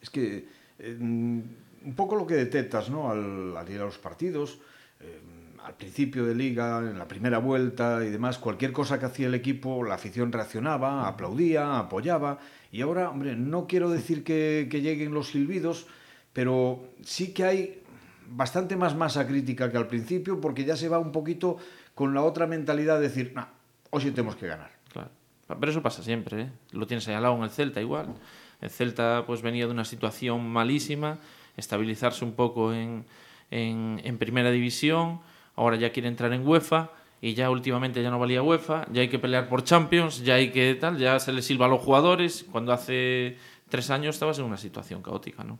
es 0.00 0.10
que 0.10 0.48
eh, 0.80 0.96
un 1.00 1.94
poco 1.94 2.16
lo 2.16 2.26
que 2.26 2.34
detectas 2.34 2.90
¿no? 2.90 3.10
al, 3.10 3.70
ir 3.70 3.80
a 3.80 3.84
los 3.84 3.98
partidos 3.98 4.58
eh, 5.00 5.20
al 5.64 5.76
principio 5.76 6.26
de 6.26 6.34
liga, 6.34 6.78
en 6.80 6.98
la 6.98 7.08
primera 7.08 7.38
vuelta 7.38 8.04
y 8.04 8.10
demás, 8.10 8.36
cualquier 8.36 8.70
cosa 8.70 8.98
que 8.98 9.06
hacía 9.06 9.28
el 9.28 9.34
equipo, 9.34 9.82
la 9.82 9.94
afición 9.94 10.30
reaccionaba, 10.30 11.08
aplaudía, 11.08 11.78
apoyaba. 11.78 12.38
Y 12.70 12.82
ahora, 12.82 13.08
hombre, 13.08 13.34
no 13.34 13.66
quiero 13.66 13.88
decir 13.88 14.24
que, 14.24 14.68
que 14.70 14.82
lleguen 14.82 15.14
los 15.14 15.28
silbidos, 15.28 15.86
pero 16.34 16.84
sí 17.02 17.32
que 17.32 17.44
hay 17.44 17.82
bastante 18.28 18.76
más 18.76 18.94
masa 18.94 19.26
crítica 19.26 19.70
que 19.70 19.78
al 19.78 19.86
principio 19.86 20.40
porque 20.40 20.64
ya 20.64 20.76
se 20.76 20.88
va 20.88 20.98
un 20.98 21.12
poquito 21.12 21.56
con 21.94 22.12
la 22.12 22.22
otra 22.22 22.46
mentalidad 22.46 22.96
de 22.96 23.08
decir, 23.08 23.32
nah, 23.34 23.46
hoy 23.90 24.02
sí 24.02 24.10
tenemos 24.10 24.36
que 24.36 24.48
ganar. 24.48 24.70
Claro. 24.92 25.08
Pero 25.46 25.70
eso 25.70 25.82
pasa 25.82 26.02
siempre, 26.02 26.42
¿eh? 26.42 26.50
Lo 26.72 26.86
tienes 26.86 27.06
ahí 27.08 27.14
al 27.14 27.22
lado 27.22 27.36
en 27.36 27.44
el 27.44 27.50
Celta 27.50 27.80
igual. 27.80 28.14
El 28.60 28.70
Celta 28.70 29.24
pues 29.26 29.42
venía 29.42 29.66
de 29.66 29.72
una 29.72 29.84
situación 29.84 30.48
malísima, 30.48 31.18
estabilizarse 31.56 32.24
un 32.24 32.32
poco 32.32 32.72
en, 32.72 33.04
en, 33.50 34.00
en 34.02 34.18
primera 34.18 34.50
división, 34.50 35.20
ahora 35.54 35.76
ya 35.76 35.92
quiere 35.92 36.08
entrar 36.08 36.32
en 36.32 36.46
UEFA 36.46 36.90
y 37.20 37.34
ya 37.34 37.50
últimamente 37.50 38.02
ya 38.02 38.10
no 38.10 38.18
valía 38.18 38.42
UEFA, 38.42 38.86
ya 38.90 39.02
hay 39.02 39.08
que 39.08 39.18
pelear 39.18 39.48
por 39.48 39.62
Champions, 39.62 40.24
ya 40.24 40.34
hay 40.34 40.50
que 40.50 40.74
tal, 40.74 40.98
ya 40.98 41.18
se 41.20 41.32
le 41.32 41.42
silba 41.42 41.66
a 41.66 41.68
los 41.68 41.80
jugadores, 41.80 42.46
cuando 42.50 42.72
hace 42.72 43.36
tres 43.68 43.90
años 43.90 44.16
estabas 44.16 44.38
en 44.38 44.46
una 44.46 44.56
situación 44.56 45.02
caótica, 45.02 45.44
¿no? 45.44 45.58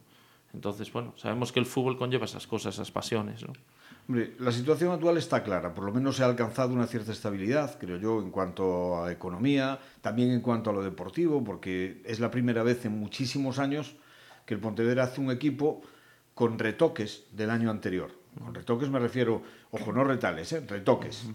Entonces, 0.55 0.93
bueno, 0.93 1.13
sabemos 1.17 1.53
que 1.53 1.61
el 1.61 1.67
fútbol 1.67 1.99
conlleva 1.99 2.25
esas 2.25 2.47
cosas, 2.47 2.75
esas 2.75 2.91
pasiones, 2.91 3.43
¿no? 3.43 3.53
Hombre, 4.07 4.35
la 4.39 4.53
situación 4.53 4.93
actual 4.93 5.17
está 5.17 5.43
clara, 5.43 5.75
por 5.75 5.85
lo 5.85 5.93
menos 5.93 6.17
se 6.17 6.23
ha 6.23 6.27
alcanzado 6.27 6.75
una 6.75 6.87
cierta 6.87 7.13
estabilidad, 7.13 7.79
creo 7.79 7.97
yo, 7.97 8.21
en 8.21 8.31
cuanto 8.31 9.03
a 9.03 9.11
economía, 9.11 9.79
también 10.03 10.31
en 10.31 10.43
cuanto 10.43 10.69
a 10.69 10.73
lo 10.75 10.83
deportivo, 10.83 11.43
porque 11.43 12.03
es 12.05 12.21
la 12.21 12.31
primera 12.31 12.63
vez 12.63 12.85
en 12.85 12.99
muchísimos 12.99 13.59
años 13.59 13.97
que 14.45 14.53
el 14.53 14.61
Pontevedra 14.61 15.05
hace 15.05 15.23
un 15.23 15.31
equipo 15.31 15.81
con 16.35 16.59
retoques 16.59 17.25
del 17.33 17.49
año 17.49 17.71
anterior. 17.71 18.11
Con 18.39 18.55
retoques 18.55 18.91
me 18.91 18.99
refiero, 18.99 19.43
ojo, 19.71 19.91
no 19.91 20.05
retales, 20.05 20.53
¿eh? 20.53 20.63
retoques, 20.67 21.27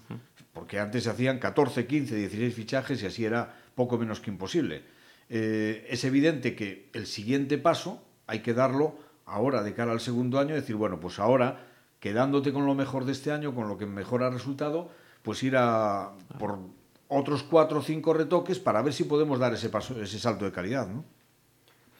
porque 0.54 0.80
antes 0.80 1.06
se 1.06 1.10
hacían 1.10 1.40
14, 1.40 1.88
15, 1.88 2.16
16 2.16 2.54
fichajes 2.54 3.02
y 3.02 3.08
así 3.08 3.26
era 3.26 3.52
poco 3.74 3.98
menos 3.98 4.20
que 4.20 4.30
imposible. 4.30 4.84
Eh, 5.30 5.88
es 5.90 6.04
evidente 6.04 6.56
que 6.56 6.90
el 6.94 7.08
siguiente 7.08 7.58
paso 7.58 8.04
hay 8.28 8.40
que 8.40 8.54
darlo 8.54 9.09
ahora 9.30 9.64
de 9.64 9.74
cara 9.74 9.92
al 9.92 10.00
segundo 10.00 10.40
año, 10.40 10.56
decir, 10.56 10.76
bueno, 10.76 11.00
pues 11.00 11.20
ahora, 11.20 11.66
quedándote 12.00 12.52
con 12.52 12.66
lo 12.66 12.76
mejor 12.76 13.06
de 13.06 13.12
este 13.12 13.32
año, 13.32 13.54
con 13.54 13.68
lo 13.68 13.78
que 13.78 13.86
mejor 13.86 14.24
ha 14.24 14.30
resultado, 14.30 14.90
pues 15.22 15.44
ir 15.44 15.56
a 15.58 16.12
por 16.38 16.60
otros 17.08 17.44
cuatro 17.44 17.80
o 17.80 17.82
cinco 17.82 18.14
retoques 18.14 18.60
para 18.60 18.82
ver 18.82 18.94
si 18.94 19.04
podemos 19.04 19.40
dar 19.40 19.54
ese 19.54 19.70
paso, 19.70 20.00
ese 20.02 20.20
salto 20.20 20.46
de 20.46 20.52
calidad, 20.52 20.88
¿no? 20.88 21.04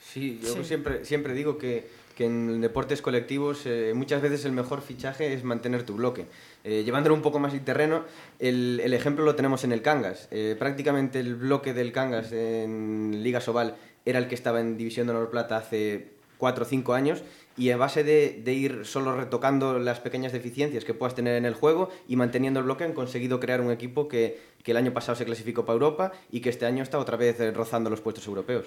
Sí, 0.02 0.40
yo 0.42 0.64
Siempre, 0.64 1.06
siempre 1.06 1.34
digo 1.34 1.60
que, 1.60 1.88
que 2.16 2.26
en 2.26 2.62
deportes 2.62 3.02
colectivos 3.02 3.62
eh, 3.66 3.94
muchas 3.96 4.22
veces 4.22 4.44
el 4.46 4.52
mejor 4.52 4.82
fichaje 4.82 5.34
es 5.34 5.44
mantener 5.44 5.84
tu 5.84 5.96
bloque. 5.96 6.26
Eh, 6.64 6.84
llevándolo 6.84 7.14
un 7.14 7.22
poco 7.22 7.38
más 7.40 7.54
al 7.54 7.64
terreno, 7.64 8.06
el, 8.40 8.82
el, 8.84 8.94
ejemplo 8.94 9.24
lo 9.24 9.36
tenemos 9.36 9.64
en 9.64 9.72
el 9.72 9.84
Cangas. 9.84 10.28
Eh, 10.32 10.56
prácticamente 10.58 11.20
el 11.20 11.36
bloque 11.36 11.74
del 11.74 11.92
Cangas 11.92 12.32
en 12.32 13.22
Liga 13.22 13.40
Sobal 13.40 13.76
era 14.04 14.18
el 14.18 14.28
que 14.28 14.36
estaba 14.36 14.60
en 14.62 14.78
División 14.78 15.06
de 15.06 15.14
Honor 15.14 15.30
Plata 15.30 15.58
hace 15.58 16.19
cuatro 16.40 16.64
o 16.64 16.68
cinco 16.68 16.96
años 16.96 17.22
y 17.56 17.70
a 17.70 17.78
base 17.78 18.04
de, 18.04 18.54
ir 18.54 18.86
solo 18.86 19.16
retocando 19.16 19.78
las 19.78 20.00
pequeñas 20.00 20.32
deficiencias 20.32 20.86
que 20.86 20.96
puedas 20.96 21.14
tener 21.14 21.36
en 21.36 21.46
el 21.46 21.54
juego 21.54 21.90
y 22.08 22.16
manteniendo 22.16 22.62
el 22.62 22.66
bloque 22.66 22.86
han 22.86 22.94
conseguido 22.94 23.40
crear 23.40 23.62
un 23.62 23.72
equipo 23.72 24.08
que, 24.08 24.40
que 24.64 24.72
el 24.72 24.78
año 24.78 24.94
pasado 24.94 25.18
se 25.18 25.26
clasificó 25.26 25.66
para 25.66 25.74
Europa 25.74 26.12
y 26.32 26.40
que 26.40 26.50
este 26.50 26.66
año 26.66 26.82
está 26.82 26.98
otra 26.98 27.18
vez 27.18 27.38
rozando 27.54 27.90
los 27.90 28.02
puestos 28.02 28.26
europeos. 28.26 28.66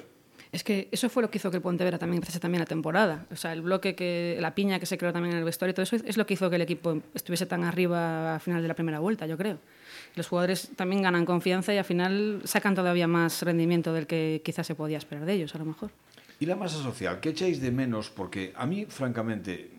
Es 0.53 0.63
que 0.63 0.89
eso 0.93 1.09
fue 1.09 1.23
lo 1.23 1.31
que 1.31 1.39
hizo 1.39 1.51
que 1.51 1.57
el 1.57 1.63
Pontevedra 1.63 1.99
también 1.99 2.19
empezase 2.19 2.39
también 2.39 2.61
la 2.61 2.67
temporada. 2.67 3.25
O 3.33 3.37
sea, 3.37 3.55
el 3.55 3.63
bloque, 3.63 3.95
que 3.95 4.37
la 4.39 4.55
piña 4.55 4.79
que 4.79 4.85
se 4.85 4.99
creó 4.99 5.11
también 5.11 5.33
en 5.33 5.39
el 5.39 5.45
vestuario, 5.45 5.73
todo 5.73 5.85
eso 5.85 5.97
es 5.97 6.19
lo 6.19 6.27
que 6.27 6.35
hizo 6.35 6.51
que 6.51 6.57
el 6.57 6.63
equipo 6.63 6.99
estuviese 7.15 7.47
tan 7.47 7.65
arriba 7.65 8.35
al 8.35 8.41
final 8.41 8.61
de 8.61 8.69
la 8.69 8.75
primera 8.75 9.01
vuelta, 9.01 9.27
yo 9.27 9.39
creo. 9.39 9.59
Los 10.15 10.29
jugadores 10.29 10.71
también 10.77 11.01
ganan 11.01 11.25
confianza 11.25 11.73
y 11.73 11.79
al 11.79 11.87
final 11.87 12.43
sacan 12.45 12.75
todavía 12.75 13.07
más 13.07 13.41
rendimiento 13.41 13.95
del 13.95 14.07
que 14.07 14.43
quizás 14.45 14.67
se 14.67 14.75
podía 14.75 14.99
esperar 14.99 15.25
de 15.25 15.33
ellos, 15.33 15.55
a 15.55 15.59
lo 15.59 15.65
mejor. 15.65 15.91
¿Y 16.43 16.47
la 16.47 16.57
masa 16.57 16.83
social? 16.83 17.21
¿Qué 17.21 17.29
echáis 17.29 17.61
de 17.61 17.71
menos? 17.71 18.11
Porque 18.11 18.53
a 18.57 18.67
mí, 18.67 18.85
francamente, 18.87 19.71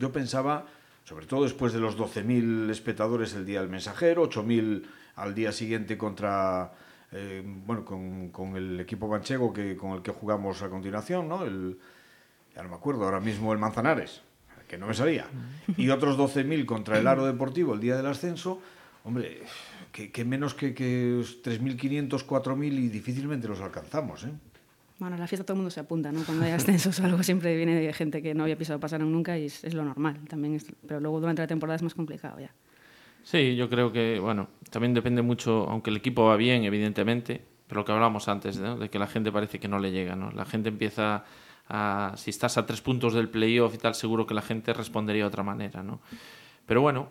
yo 0.00 0.10
pensaba, 0.10 0.66
sobre 1.04 1.26
todo 1.26 1.44
después 1.44 1.72
de 1.72 1.78
los 1.78 1.96
12.000 1.96 2.70
espectadores 2.70 3.34
el 3.34 3.46
día 3.46 3.60
del 3.60 3.70
mensajero, 3.70 4.28
8.000 4.28 4.82
al 5.14 5.32
día 5.32 5.52
siguiente 5.52 5.96
contra, 5.96 6.72
eh, 7.12 7.44
bueno, 7.46 7.84
con, 7.84 8.56
el 8.56 8.80
equipo 8.80 9.06
manchego 9.06 9.52
que, 9.52 9.76
con 9.76 9.92
el 9.92 10.02
que 10.02 10.10
jugamos 10.10 10.60
a 10.62 10.70
continuación, 10.70 11.28
¿no? 11.28 11.44
El, 11.44 11.78
ya 12.52 12.64
no 12.64 12.70
me 12.70 12.74
acuerdo, 12.74 13.04
ahora 13.04 13.20
mismo 13.20 13.52
el 13.52 13.60
Manzanares, 13.60 14.22
que 14.66 14.78
no 14.78 14.88
me 14.88 14.94
sabía, 14.94 15.26
y 15.76 15.88
otros 15.90 16.18
12.000 16.18 16.66
contra 16.66 16.98
el 16.98 17.06
Aro 17.06 17.26
Deportivo 17.26 17.74
el 17.74 17.80
día 17.80 17.96
del 17.96 18.06
ascenso, 18.06 18.60
hombre, 19.04 19.40
que, 19.92 20.10
que 20.10 20.24
menos 20.24 20.54
que, 20.54 20.74
que 20.74 21.14
3.500, 21.20 22.26
4.000 22.26 22.72
y 22.72 22.88
difícilmente 22.88 23.46
los 23.46 23.60
alcanzamos, 23.60 24.24
¿eh? 24.24 24.32
Bueno, 25.02 25.16
a 25.16 25.18
la 25.18 25.26
fiesta 25.26 25.44
todo 25.44 25.54
el 25.54 25.56
mundo 25.56 25.70
se 25.72 25.80
apunta, 25.80 26.12
¿no? 26.12 26.22
Cuando 26.22 26.44
hay 26.44 26.52
ascensos 26.52 27.00
o 27.00 27.04
algo 27.04 27.20
siempre 27.24 27.56
viene 27.56 27.92
gente 27.92 28.22
que 28.22 28.34
no 28.34 28.44
había 28.44 28.56
pisado 28.56 28.78
pasar 28.78 29.00
nunca 29.00 29.36
y 29.36 29.46
es, 29.46 29.64
es 29.64 29.74
lo 29.74 29.84
normal 29.84 30.20
también. 30.28 30.54
Es, 30.54 30.66
pero 30.86 31.00
luego 31.00 31.18
durante 31.18 31.42
la 31.42 31.48
temporada 31.48 31.74
es 31.74 31.82
más 31.82 31.92
complicado 31.92 32.38
ya. 32.38 32.52
Sí, 33.24 33.56
yo 33.56 33.68
creo 33.68 33.90
que, 33.90 34.20
bueno, 34.20 34.46
también 34.70 34.94
depende 34.94 35.20
mucho, 35.20 35.68
aunque 35.68 35.90
el 35.90 35.96
equipo 35.96 36.26
va 36.26 36.36
bien, 36.36 36.62
evidentemente, 36.62 37.44
pero 37.66 37.80
lo 37.80 37.84
que 37.84 37.90
hablábamos 37.90 38.28
antes, 38.28 38.58
¿no? 38.58 38.78
de 38.78 38.90
que 38.90 39.00
la 39.00 39.08
gente 39.08 39.32
parece 39.32 39.58
que 39.58 39.66
no 39.66 39.80
le 39.80 39.90
llega, 39.90 40.14
¿no? 40.14 40.30
La 40.30 40.44
gente 40.44 40.68
empieza 40.68 41.24
a, 41.68 42.14
si 42.16 42.30
estás 42.30 42.56
a 42.56 42.64
tres 42.64 42.80
puntos 42.80 43.12
del 43.12 43.28
playoff 43.28 43.74
y 43.74 43.78
tal, 43.78 43.96
seguro 43.96 44.24
que 44.24 44.34
la 44.34 44.42
gente 44.42 44.72
respondería 44.72 45.24
de 45.24 45.28
otra 45.28 45.42
manera, 45.42 45.82
¿no? 45.82 46.00
Pero 46.64 46.80
bueno, 46.80 47.08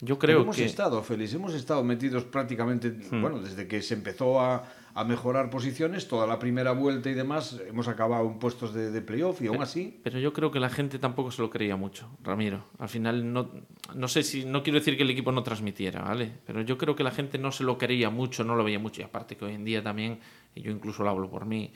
yo 0.00 0.16
creo 0.16 0.42
hemos 0.42 0.54
que... 0.54 0.62
Hemos 0.62 0.70
estado, 0.70 1.02
Félix, 1.02 1.34
hemos 1.34 1.54
estado 1.54 1.82
metidos 1.82 2.22
prácticamente, 2.22 2.90
hmm. 2.90 3.20
bueno, 3.20 3.40
desde 3.40 3.66
que 3.66 3.82
se 3.82 3.94
empezó 3.94 4.40
a, 4.40 4.62
a, 4.94 5.04
mejorar 5.04 5.50
posiciones, 5.50 6.08
toda 6.08 6.26
la 6.26 6.38
primera 6.38 6.72
vuelta 6.72 7.10
y 7.10 7.14
demás, 7.14 7.60
hemos 7.68 7.88
acabado 7.88 8.26
en 8.26 8.38
puestos 8.38 8.74
de, 8.74 8.90
de 8.90 9.02
playoff 9.02 9.40
y 9.40 9.44
pero, 9.44 9.52
aún 9.54 9.62
así... 9.62 10.00
Pero 10.02 10.18
yo 10.18 10.32
creo 10.32 10.50
que 10.50 10.60
la 10.60 10.70
gente 10.70 10.98
tampoco 10.98 11.30
se 11.30 11.42
lo 11.42 11.50
creía 11.50 11.76
mucho, 11.76 12.10
Ramiro. 12.22 12.64
Al 12.78 12.88
final, 12.88 13.32
no, 13.32 13.50
no 13.94 14.08
sé 14.08 14.22
si, 14.22 14.44
no 14.44 14.62
quiero 14.62 14.78
decir 14.78 14.96
que 14.96 15.02
el 15.02 15.10
equipo 15.10 15.32
no 15.32 15.42
transmitiera, 15.42 16.02
¿vale? 16.02 16.32
Pero 16.46 16.62
yo 16.62 16.78
creo 16.78 16.96
que 16.96 17.04
la 17.04 17.10
gente 17.10 17.38
no 17.38 17.52
se 17.52 17.64
lo 17.64 17.78
creía 17.78 18.10
mucho, 18.10 18.44
no 18.44 18.54
lo 18.54 18.64
veía 18.64 18.78
mucho. 18.78 19.00
Y 19.00 19.04
aparte 19.04 19.36
que 19.36 19.44
hoy 19.44 19.54
en 19.54 19.64
día 19.64 19.82
también, 19.82 20.18
y 20.54 20.62
yo 20.62 20.70
incluso 20.70 21.02
lo 21.02 21.10
hablo 21.10 21.30
por 21.30 21.46
mí, 21.46 21.72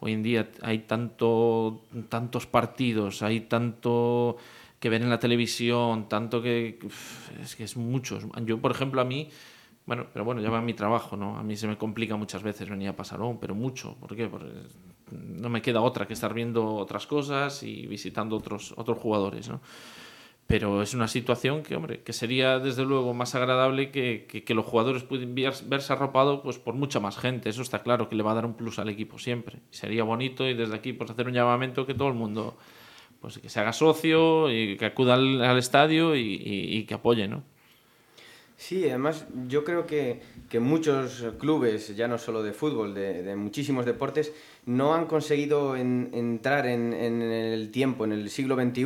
hoy 0.00 0.12
en 0.12 0.22
día 0.22 0.50
hay 0.62 0.80
tanto, 0.80 1.82
tantos 2.08 2.46
partidos, 2.46 3.22
hay 3.22 3.40
tanto 3.42 4.36
que 4.80 4.88
ver 4.88 5.02
en 5.02 5.10
la 5.10 5.18
televisión, 5.18 6.08
tanto 6.08 6.40
que 6.40 6.78
es 7.42 7.56
que 7.56 7.64
es 7.64 7.76
mucho. 7.76 8.18
Yo, 8.44 8.60
por 8.60 8.70
ejemplo, 8.70 9.00
a 9.00 9.04
mí, 9.04 9.28
bueno, 9.88 10.06
pero 10.12 10.22
bueno, 10.22 10.42
ya 10.42 10.50
va 10.50 10.60
mi 10.60 10.74
trabajo, 10.74 11.16
¿no? 11.16 11.38
A 11.38 11.42
mí 11.42 11.56
se 11.56 11.66
me 11.66 11.78
complica 11.78 12.14
muchas 12.14 12.42
veces 12.42 12.68
venir 12.68 12.90
a 12.90 12.92
Pasarón, 12.94 13.38
pero 13.40 13.54
mucho. 13.54 13.94
¿Por 13.94 14.14
qué? 14.14 14.28
Porque 14.28 14.52
no 15.10 15.48
me 15.48 15.62
queda 15.62 15.80
otra 15.80 16.06
que 16.06 16.12
estar 16.12 16.34
viendo 16.34 16.74
otras 16.74 17.06
cosas 17.06 17.62
y 17.62 17.86
visitando 17.86 18.36
otros, 18.36 18.74
otros 18.76 18.98
jugadores, 18.98 19.48
¿no? 19.48 19.62
Pero 20.46 20.82
es 20.82 20.92
una 20.92 21.08
situación 21.08 21.62
que, 21.62 21.74
hombre, 21.74 22.02
que 22.02 22.12
sería 22.12 22.58
desde 22.58 22.84
luego 22.84 23.14
más 23.14 23.34
agradable 23.34 23.90
que, 23.90 24.26
que, 24.28 24.44
que 24.44 24.52
los 24.52 24.66
jugadores 24.66 25.04
puedan 25.04 25.34
verse 25.34 25.90
arropados 25.90 26.40
pues, 26.42 26.58
por 26.58 26.74
mucha 26.74 27.00
más 27.00 27.16
gente. 27.16 27.48
Eso 27.48 27.62
está 27.62 27.82
claro 27.82 28.10
que 28.10 28.14
le 28.14 28.22
va 28.22 28.32
a 28.32 28.34
dar 28.34 28.44
un 28.44 28.52
plus 28.52 28.78
al 28.78 28.90
equipo 28.90 29.18
siempre. 29.18 29.60
Sería 29.70 30.04
bonito 30.04 30.46
y 30.46 30.52
desde 30.52 30.74
aquí 30.74 30.92
pues 30.92 31.10
hacer 31.10 31.28
un 31.28 31.32
llamamiento 31.32 31.86
que 31.86 31.94
todo 31.94 32.08
el 32.08 32.14
mundo 32.14 32.58
pues 33.22 33.38
que 33.38 33.48
se 33.48 33.58
haga 33.58 33.72
socio 33.72 34.52
y 34.52 34.76
que 34.76 34.84
acuda 34.84 35.14
al, 35.14 35.40
al 35.42 35.56
estadio 35.56 36.14
y, 36.14 36.20
y, 36.20 36.76
y, 36.76 36.84
que 36.84 36.92
apoye, 36.92 37.26
¿no? 37.26 37.42
Sí, 38.58 38.88
además 38.88 39.24
yo 39.46 39.62
creo 39.62 39.86
que, 39.86 40.20
que 40.50 40.58
muchos 40.58 41.24
clubes, 41.38 41.94
ya 41.94 42.08
no 42.08 42.18
solo 42.18 42.42
de 42.42 42.52
fútbol, 42.52 42.92
de, 42.92 43.22
de 43.22 43.36
muchísimos 43.36 43.86
deportes, 43.86 44.32
no 44.66 44.94
han 44.94 45.06
conseguido 45.06 45.76
en, 45.76 46.10
entrar 46.12 46.66
en, 46.66 46.92
en, 46.92 47.22
el 47.22 47.70
tiempo, 47.70 48.04
en 48.04 48.10
el 48.10 48.28
siglo 48.30 48.56
XXI, 48.56 48.84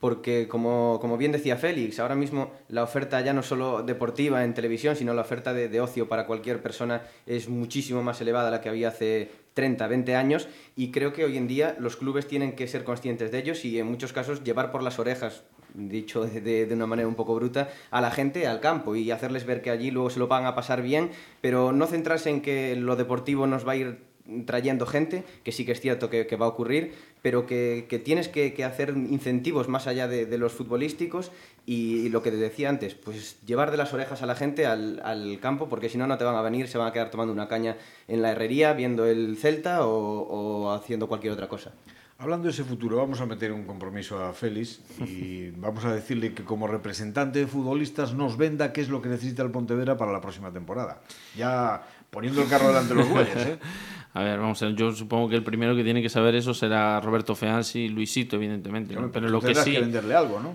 porque 0.00 0.48
como, 0.48 0.98
como, 1.02 1.18
bien 1.18 1.32
decía 1.32 1.58
Félix, 1.58 2.00
ahora 2.00 2.14
mismo 2.14 2.52
la 2.68 2.82
oferta 2.82 3.20
ya 3.20 3.34
no 3.34 3.42
solo 3.42 3.82
deportiva 3.82 4.42
en 4.42 4.54
televisión, 4.54 4.96
sino 4.96 5.12
la 5.12 5.20
oferta 5.20 5.52
de, 5.52 5.68
de 5.68 5.82
ocio 5.82 6.08
para 6.08 6.26
cualquier 6.26 6.62
persona 6.62 7.02
es 7.26 7.50
muchísimo 7.50 8.02
más 8.02 8.22
elevada 8.22 8.48
a 8.48 8.52
la 8.52 8.62
que 8.62 8.70
había 8.70 8.88
hace 8.88 9.30
30, 9.52 9.86
20 9.86 10.16
años 10.16 10.48
y 10.76 10.90
creo 10.90 11.12
que 11.12 11.26
hoy 11.26 11.36
en 11.36 11.46
día 11.46 11.76
los 11.78 11.96
clubes 11.96 12.26
tienen 12.26 12.56
que 12.56 12.66
ser 12.68 12.84
conscientes 12.84 13.30
de 13.30 13.38
ellos 13.38 13.66
y 13.66 13.78
en 13.78 13.86
muchos 13.86 14.14
casos 14.14 14.42
llevar 14.44 14.72
por 14.72 14.82
las 14.82 14.98
orejas, 14.98 15.44
dicho 15.74 16.24
de, 16.24 16.68
una 16.70 16.86
manera 16.86 17.08
un 17.08 17.14
poco 17.14 17.34
bruta, 17.34 17.68
a 17.90 18.00
la 18.00 18.10
gente 18.10 18.46
al 18.46 18.60
campo 18.60 18.96
y 18.96 19.10
hacerles 19.10 19.44
ver 19.44 19.60
que 19.60 19.70
allí 19.70 19.90
luego 19.90 20.10
se 20.10 20.18
lo 20.18 20.28
van 20.28 20.46
a 20.46 20.54
pasar 20.54 20.82
bien, 20.82 21.10
pero 21.40 21.72
no 21.72 21.86
centrarse 21.86 22.30
en 22.30 22.40
que 22.40 22.76
lo 22.76 22.96
deportivo 22.96 23.46
nos 23.46 23.66
va 23.66 23.72
a 23.72 23.76
ir 23.76 24.14
trayendo 24.46 24.86
gente, 24.86 25.22
que 25.42 25.52
sí 25.52 25.66
que 25.66 25.72
es 25.72 25.80
cierto 25.80 26.08
que, 26.08 26.36
va 26.36 26.46
a 26.46 26.48
ocurrir, 26.48 26.94
pero 27.20 27.46
que, 27.46 28.02
tienes 28.04 28.28
que, 28.28 28.64
hacer 28.64 28.90
incentivos 28.90 29.68
más 29.68 29.86
allá 29.86 30.08
de, 30.08 30.38
los 30.38 30.52
futbolísticos 30.52 31.30
y, 31.66 32.08
lo 32.08 32.22
que 32.22 32.30
te 32.30 32.38
decía 32.38 32.70
antes, 32.70 32.94
pues 32.94 33.38
llevar 33.44 33.70
de 33.70 33.76
las 33.76 33.92
orejas 33.92 34.22
a 34.22 34.26
la 34.26 34.34
gente 34.34 34.64
al, 34.64 35.38
campo, 35.42 35.68
porque 35.68 35.90
si 35.90 35.98
no, 35.98 36.06
no 36.06 36.16
te 36.16 36.24
van 36.24 36.36
a 36.36 36.42
venir, 36.42 36.68
se 36.68 36.78
van 36.78 36.88
a 36.88 36.92
quedar 36.92 37.10
tomando 37.10 37.32
una 37.32 37.48
caña 37.48 37.76
en 38.08 38.22
la 38.22 38.30
herrería, 38.30 38.72
viendo 38.72 39.04
el 39.04 39.36
Celta 39.36 39.86
o 39.86 40.72
haciendo 40.72 41.06
cualquier 41.06 41.34
otra 41.34 41.48
cosa. 41.48 41.72
Hablando 42.16 42.44
de 42.44 42.52
ese 42.52 42.62
futuro, 42.62 42.96
vamos 42.96 43.20
a 43.20 43.26
meter 43.26 43.50
un 43.50 43.64
compromiso 43.64 44.22
a 44.22 44.32
Félix 44.32 44.80
y 45.00 45.50
vamos 45.56 45.84
a 45.84 45.92
decirle 45.92 46.32
que 46.32 46.44
como 46.44 46.68
representante 46.68 47.40
de 47.40 47.46
futbolistas 47.46 48.14
nos 48.14 48.36
venda 48.36 48.72
qué 48.72 48.82
es 48.82 48.88
lo 48.88 49.02
que 49.02 49.08
necesita 49.08 49.42
el 49.42 49.50
Pontevedra 49.50 49.96
para 49.96 50.12
la 50.12 50.20
próxima 50.20 50.52
temporada. 50.52 51.02
Ya 51.36 51.82
poniendo 52.10 52.42
el 52.42 52.48
carro 52.48 52.68
delante 52.68 52.94
de 52.94 53.00
los 53.00 53.08
bueyes, 53.08 53.36
¿eh? 53.36 53.58
A 54.14 54.22
ver, 54.22 54.38
vamos 54.38 54.62
a 54.62 54.66
ver, 54.66 54.76
yo 54.76 54.92
supongo 54.92 55.28
que 55.28 55.34
el 55.34 55.42
primero 55.42 55.74
que 55.74 55.82
tiene 55.82 56.00
que 56.00 56.08
saber 56.08 56.36
eso 56.36 56.54
será 56.54 57.00
Roberto 57.00 57.34
Feansi 57.34 57.80
y 57.80 57.88
Luisito, 57.88 58.36
evidentemente. 58.36 58.94
¿no? 58.94 59.10
Pero, 59.10 59.28
lo 59.28 59.40
que 59.40 59.56
sí. 59.56 59.72
que 59.72 59.80
venderle 59.80 60.14
algo, 60.14 60.38
¿no? 60.38 60.54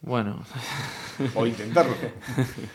Bueno. 0.00 0.42
o 1.36 1.46
intentarlo. 1.46 1.94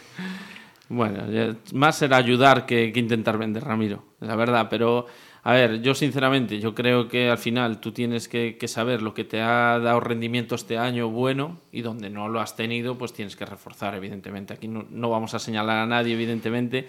bueno, 0.87 1.25
más 1.73 1.97
será 1.97 2.15
ayudar 2.15 2.65
que, 2.65 2.93
que, 2.93 2.99
intentar 3.01 3.37
vender, 3.37 3.65
Ramiro, 3.65 4.05
la 4.21 4.37
verdad. 4.37 4.67
Pero, 4.69 5.05
a 5.45 5.53
ver, 5.53 5.81
yo 5.81 5.93
sinceramente, 5.93 6.59
yo 6.59 6.75
creo 6.75 7.07
que 7.07 7.29
al 7.29 7.37
final 7.37 7.79
tú 7.79 7.91
tienes 7.91 8.27
que, 8.27 8.57
que 8.57 8.67
saber 8.67 9.01
lo 9.01 9.13
que 9.13 9.23
te 9.23 9.39
ha 9.41 9.79
dado 9.79 9.99
rendimiento 10.01 10.55
este 10.55 10.77
año 10.77 11.09
bueno 11.09 11.61
y 11.71 11.81
donde 11.81 12.09
no 12.09 12.27
lo 12.27 12.41
has 12.41 12.55
tenido, 12.55 12.97
pues 12.97 13.13
tienes 13.13 13.35
que 13.35 13.45
reforzar, 13.45 13.95
evidentemente. 13.95 14.53
Aquí 14.53 14.67
no, 14.67 14.85
no 14.89 15.09
vamos 15.09 15.35
a 15.35 15.39
señalar 15.39 15.77
a 15.77 15.85
nadie, 15.85 16.15
evidentemente 16.15 16.87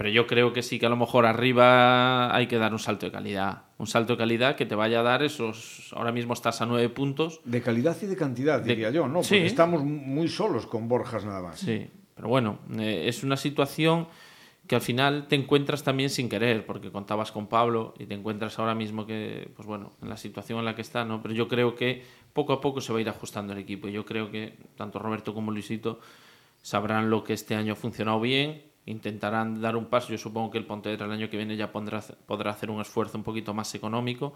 pero 0.00 0.08
yo 0.08 0.26
creo 0.26 0.54
que 0.54 0.62
sí 0.62 0.78
que 0.78 0.86
a 0.86 0.88
lo 0.88 0.96
mejor 0.96 1.26
arriba 1.26 2.34
hay 2.34 2.46
que 2.46 2.56
dar 2.56 2.72
un 2.72 2.78
salto 2.78 3.04
de 3.04 3.12
calidad. 3.12 3.64
Un 3.76 3.86
salto 3.86 4.14
de 4.14 4.16
calidad 4.16 4.56
que 4.56 4.64
te 4.64 4.74
vaya 4.74 5.00
a 5.00 5.02
dar 5.02 5.22
esos. 5.22 5.92
Ahora 5.94 6.10
mismo 6.10 6.32
estás 6.32 6.62
a 6.62 6.64
nueve 6.64 6.88
puntos. 6.88 7.42
De 7.44 7.60
calidad 7.60 7.94
y 8.00 8.06
de 8.06 8.16
cantidad, 8.16 8.62
diría 8.62 8.88
yo, 8.88 9.06
¿no? 9.06 9.20
Porque 9.20 9.44
estamos 9.44 9.84
muy 9.84 10.28
solos 10.28 10.64
con 10.64 10.88
Borjas 10.88 11.26
nada 11.26 11.42
más. 11.42 11.60
Sí, 11.60 11.86
pero 12.14 12.28
bueno, 12.28 12.60
eh, 12.78 13.04
es 13.08 13.22
una 13.24 13.36
situación 13.36 14.08
que 14.70 14.76
al 14.76 14.82
final 14.82 15.26
te 15.26 15.34
encuentras 15.34 15.82
también 15.82 16.10
sin 16.10 16.28
querer, 16.28 16.64
porque 16.64 16.92
contabas 16.92 17.32
con 17.32 17.48
Pablo 17.48 17.92
y 17.98 18.06
te 18.06 18.14
encuentras 18.14 18.56
ahora 18.60 18.76
mismo 18.76 19.04
que, 19.04 19.50
pues 19.56 19.66
bueno, 19.66 19.90
en 20.00 20.08
la 20.08 20.16
situación 20.16 20.60
en 20.60 20.64
la 20.64 20.76
que 20.76 20.82
está, 20.82 21.04
¿no? 21.04 21.20
Pero 21.20 21.34
yo 21.34 21.48
creo 21.48 21.74
que 21.74 22.04
poco 22.32 22.52
a 22.52 22.60
poco 22.60 22.80
se 22.80 22.92
va 22.92 23.00
a 23.00 23.02
ir 23.02 23.08
ajustando 23.08 23.52
el 23.52 23.58
equipo. 23.58 23.88
Yo 23.88 24.06
creo 24.06 24.30
que 24.30 24.54
tanto 24.76 25.00
Roberto 25.00 25.34
como 25.34 25.50
Luisito 25.50 25.98
sabrán 26.62 27.10
lo 27.10 27.24
que 27.24 27.32
este 27.32 27.56
año 27.56 27.72
ha 27.72 27.74
funcionado 27.74 28.20
bien 28.20 28.62
intentarán 28.86 29.60
dar 29.60 29.74
un 29.74 29.86
paso. 29.86 30.12
Yo 30.12 30.18
supongo 30.18 30.52
que 30.52 30.58
el 30.58 30.66
Pontevedra 30.66 31.06
el 31.06 31.12
año 31.14 31.28
que 31.28 31.36
viene 31.36 31.56
ya 31.56 31.72
podrá, 31.72 32.00
podrá 32.26 32.52
hacer 32.52 32.70
un 32.70 32.80
esfuerzo 32.80 33.18
un 33.18 33.24
poquito 33.24 33.52
más 33.52 33.74
económico 33.74 34.34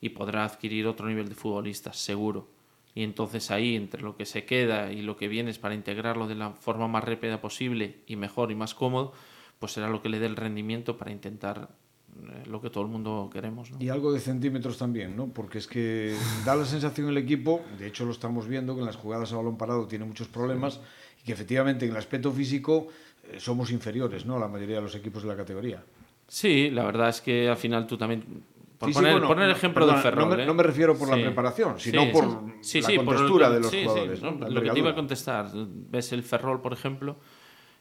y 0.00 0.08
podrá 0.08 0.46
adquirir 0.46 0.86
otro 0.86 1.08
nivel 1.08 1.28
de 1.28 1.34
futbolistas, 1.34 1.98
seguro. 1.98 2.48
Y 2.94 3.02
entonces 3.02 3.50
ahí, 3.50 3.76
entre 3.76 4.00
lo 4.00 4.16
que 4.16 4.24
se 4.24 4.46
queda 4.46 4.92
y 4.92 5.02
lo 5.02 5.18
que 5.18 5.28
viene 5.28 5.50
es 5.50 5.58
para 5.58 5.74
integrarlo 5.74 6.26
de 6.26 6.36
la 6.36 6.52
forma 6.52 6.88
más 6.88 7.04
rápida 7.04 7.42
posible 7.42 7.96
y 8.06 8.16
mejor 8.16 8.50
y 8.50 8.54
más 8.54 8.74
cómodo, 8.74 9.12
pues 9.58 9.72
será 9.72 9.88
lo 9.88 10.02
que 10.02 10.08
le 10.08 10.18
dé 10.18 10.26
el 10.26 10.36
rendimiento 10.36 10.96
para 10.96 11.10
intentar 11.10 11.68
eh, 12.16 12.44
lo 12.46 12.60
que 12.60 12.70
todo 12.70 12.84
el 12.84 12.90
mundo 12.90 13.30
queremos. 13.32 13.70
Y 13.78 13.88
algo 13.88 14.12
de 14.12 14.20
centímetros 14.20 14.78
también, 14.78 15.16
¿no? 15.16 15.28
Porque 15.28 15.58
es 15.58 15.66
que 15.66 16.14
da 16.44 16.54
la 16.54 16.64
sensación 16.64 17.08
el 17.08 17.18
equipo, 17.18 17.62
de 17.78 17.88
hecho 17.88 18.04
lo 18.04 18.12
estamos 18.12 18.46
viendo, 18.46 18.74
que 18.74 18.80
en 18.80 18.86
las 18.86 18.96
jugadas 18.96 19.32
a 19.32 19.36
balón 19.36 19.56
parado 19.56 19.86
tiene 19.86 20.04
muchos 20.04 20.28
problemas 20.28 20.80
y 21.20 21.24
que 21.24 21.32
efectivamente 21.32 21.84
en 21.86 21.92
el 21.92 21.96
aspecto 21.96 22.32
físico 22.32 22.88
eh, 23.24 23.40
somos 23.40 23.70
inferiores, 23.70 24.26
¿no? 24.26 24.38
La 24.38 24.48
mayoría 24.48 24.76
de 24.76 24.82
los 24.82 24.94
equipos 24.94 25.22
de 25.22 25.28
la 25.28 25.36
categoría. 25.36 25.82
Sí, 26.28 26.70
la 26.70 26.84
verdad 26.84 27.10
es 27.10 27.20
que 27.20 27.48
al 27.48 27.56
final 27.56 27.86
tú 27.86 27.98
también 27.98 28.44
por 28.78 28.92
poner, 28.92 29.44
el 29.44 29.50
ejemplo 29.50 29.86
del 29.86 29.96
Ferrol. 29.96 30.28
No 30.28 30.36
me, 30.36 30.42
¿eh? 30.42 30.46
no 30.46 30.54
me, 30.54 30.62
refiero 30.62 30.96
por 30.96 31.08
la 31.08 31.14
preparación, 31.14 31.78
sino 31.78 32.10
por 32.10 32.24
la 32.24 32.96
contextura 32.96 33.50
de 33.50 33.60
los 33.60 33.74
jugadores. 33.74 34.22
Lo 34.22 34.62
que 34.62 34.70
te 34.70 34.78
iba 34.78 34.90
a 34.90 34.94
contestar, 34.94 35.50
ves 35.54 36.12
el 36.12 36.22
Ferrol, 36.22 36.60
por 36.60 36.72
ejemplo, 36.72 37.16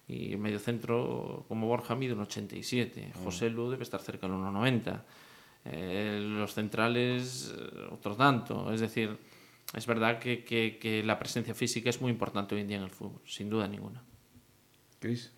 y 0.08 0.36
medio 0.36 0.60
centro 0.60 1.46
como 1.48 1.68
Borja 1.68 1.96
mide 1.96 2.14
un 2.14 2.22
87, 2.22 3.14
mm. 3.16 3.24
José 3.24 3.50
Lu 3.50 3.70
debe 3.70 3.84
estar 3.84 4.02
cerca 4.02 4.28
del 4.28 4.36
1,90. 4.36 5.02
Eh, 5.66 6.20
los 6.22 6.54
centrales, 6.54 7.54
otro 7.90 8.16
tanto. 8.16 8.72
Es 8.74 8.82
decir, 8.82 9.18
es 9.74 9.86
verdad 9.88 10.20
que, 10.20 10.44
que, 10.44 10.78
que 10.80 11.04
la 11.04 11.18
presencia 11.18 11.54
física 11.54 11.90
es 11.90 12.02
muy 12.02 12.12
importante 12.12 12.54
hoy 12.56 12.62
en 12.62 12.68
día 12.68 12.78
en 12.78 12.84
el 12.84 12.90
fútbol, 12.90 13.22
sin 13.26 13.50
duda 13.50 13.68
ninguna. 13.68 14.04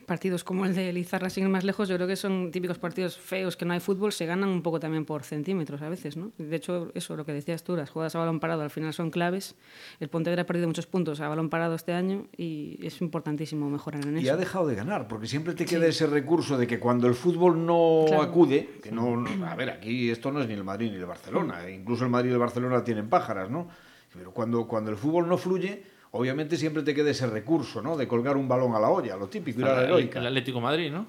Partidos 0.05 0.43
como 0.43 0.65
el 0.65 0.75
de 0.75 0.93
Lizarra, 0.93 1.29
sin 1.29 1.45
ir 1.45 1.49
más 1.49 1.63
lejos, 1.63 1.89
yo 1.89 1.95
creo 1.95 2.07
que 2.07 2.15
son 2.15 2.51
típicos 2.51 2.77
partidos 2.77 3.17
feos 3.17 3.57
que 3.57 3.65
no 3.65 3.73
hay 3.73 3.79
fútbol, 3.79 4.11
se 4.11 4.25
ganan 4.25 4.49
un 4.49 4.61
poco 4.61 4.79
también 4.79 5.05
por 5.05 5.23
centímetros 5.23 5.81
a 5.81 5.89
veces, 5.89 6.17
¿no? 6.17 6.31
De 6.37 6.55
hecho, 6.55 6.91
eso, 6.93 7.15
lo 7.15 7.25
que 7.25 7.33
decías 7.33 7.63
tú, 7.63 7.75
las 7.75 7.89
jugadas 7.89 8.15
a 8.15 8.19
balón 8.19 8.39
parado 8.39 8.61
al 8.61 8.69
final 8.69 8.93
son 8.93 9.09
claves. 9.09 9.55
El 9.99 10.09
Pontevedra 10.09 10.43
ha 10.43 10.45
perdido 10.45 10.67
muchos 10.67 10.85
puntos 10.85 11.19
a 11.21 11.27
balón 11.27 11.49
parado 11.49 11.75
este 11.75 11.93
año 11.93 12.27
y 12.37 12.79
es 12.85 13.01
importantísimo 13.01 13.69
mejorar 13.69 14.05
en 14.05 14.17
eso. 14.17 14.25
Y 14.25 14.29
ha 14.29 14.37
dejado 14.37 14.67
de 14.67 14.75
ganar, 14.75 15.07
porque 15.07 15.27
siempre 15.27 15.53
te 15.53 15.65
queda 15.65 15.87
ese 15.87 16.07
recurso 16.07 16.57
de 16.57 16.67
que 16.67 16.79
cuando 16.79 17.07
el 17.07 17.15
fútbol 17.15 17.65
no 17.65 18.05
acude, 18.21 18.79
que 18.81 18.91
no, 18.91 19.25
a 19.45 19.55
ver, 19.55 19.69
aquí 19.69 20.09
esto 20.09 20.31
no 20.31 20.41
es 20.41 20.47
ni 20.47 20.53
el 20.53 20.63
Madrid 20.63 20.91
ni 20.91 20.97
el 20.97 21.05
Barcelona, 21.05 21.69
incluso 21.69 22.03
el 22.03 22.11
Madrid 22.11 22.29
y 22.29 22.33
el 22.33 22.39
Barcelona 22.39 22.83
tienen 22.83 23.09
pájaras, 23.09 23.49
¿no? 23.49 23.67
Pero 24.13 24.31
cuando, 24.31 24.65
cuando 24.65 24.91
el 24.91 24.97
fútbol 24.97 25.27
no 25.27 25.37
fluye, 25.37 25.83
obviamente 26.15 26.55
siempre 26.55 26.81
te 26.81 26.93
queda 26.93 27.11
ese 27.11 27.27
recurso, 27.27 27.81
¿no? 27.81 27.97
De 27.97 28.07
colgar 28.07 28.37
un 28.37 28.47
balón 28.47 28.73
a 28.73 28.79
la 28.79 28.89
olla, 28.89 29.17
lo 29.17 29.27
típico, 29.27 29.59
ir 29.59 29.65
a 29.65 29.75
la 29.75 29.83
heroica. 29.83 30.19
El 30.19 30.27
Atlético 30.27 30.61
Madrid, 30.61 30.91
¿no? 30.91 31.07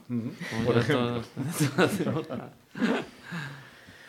Por 0.64 0.76
ejemplo. 0.76 1.22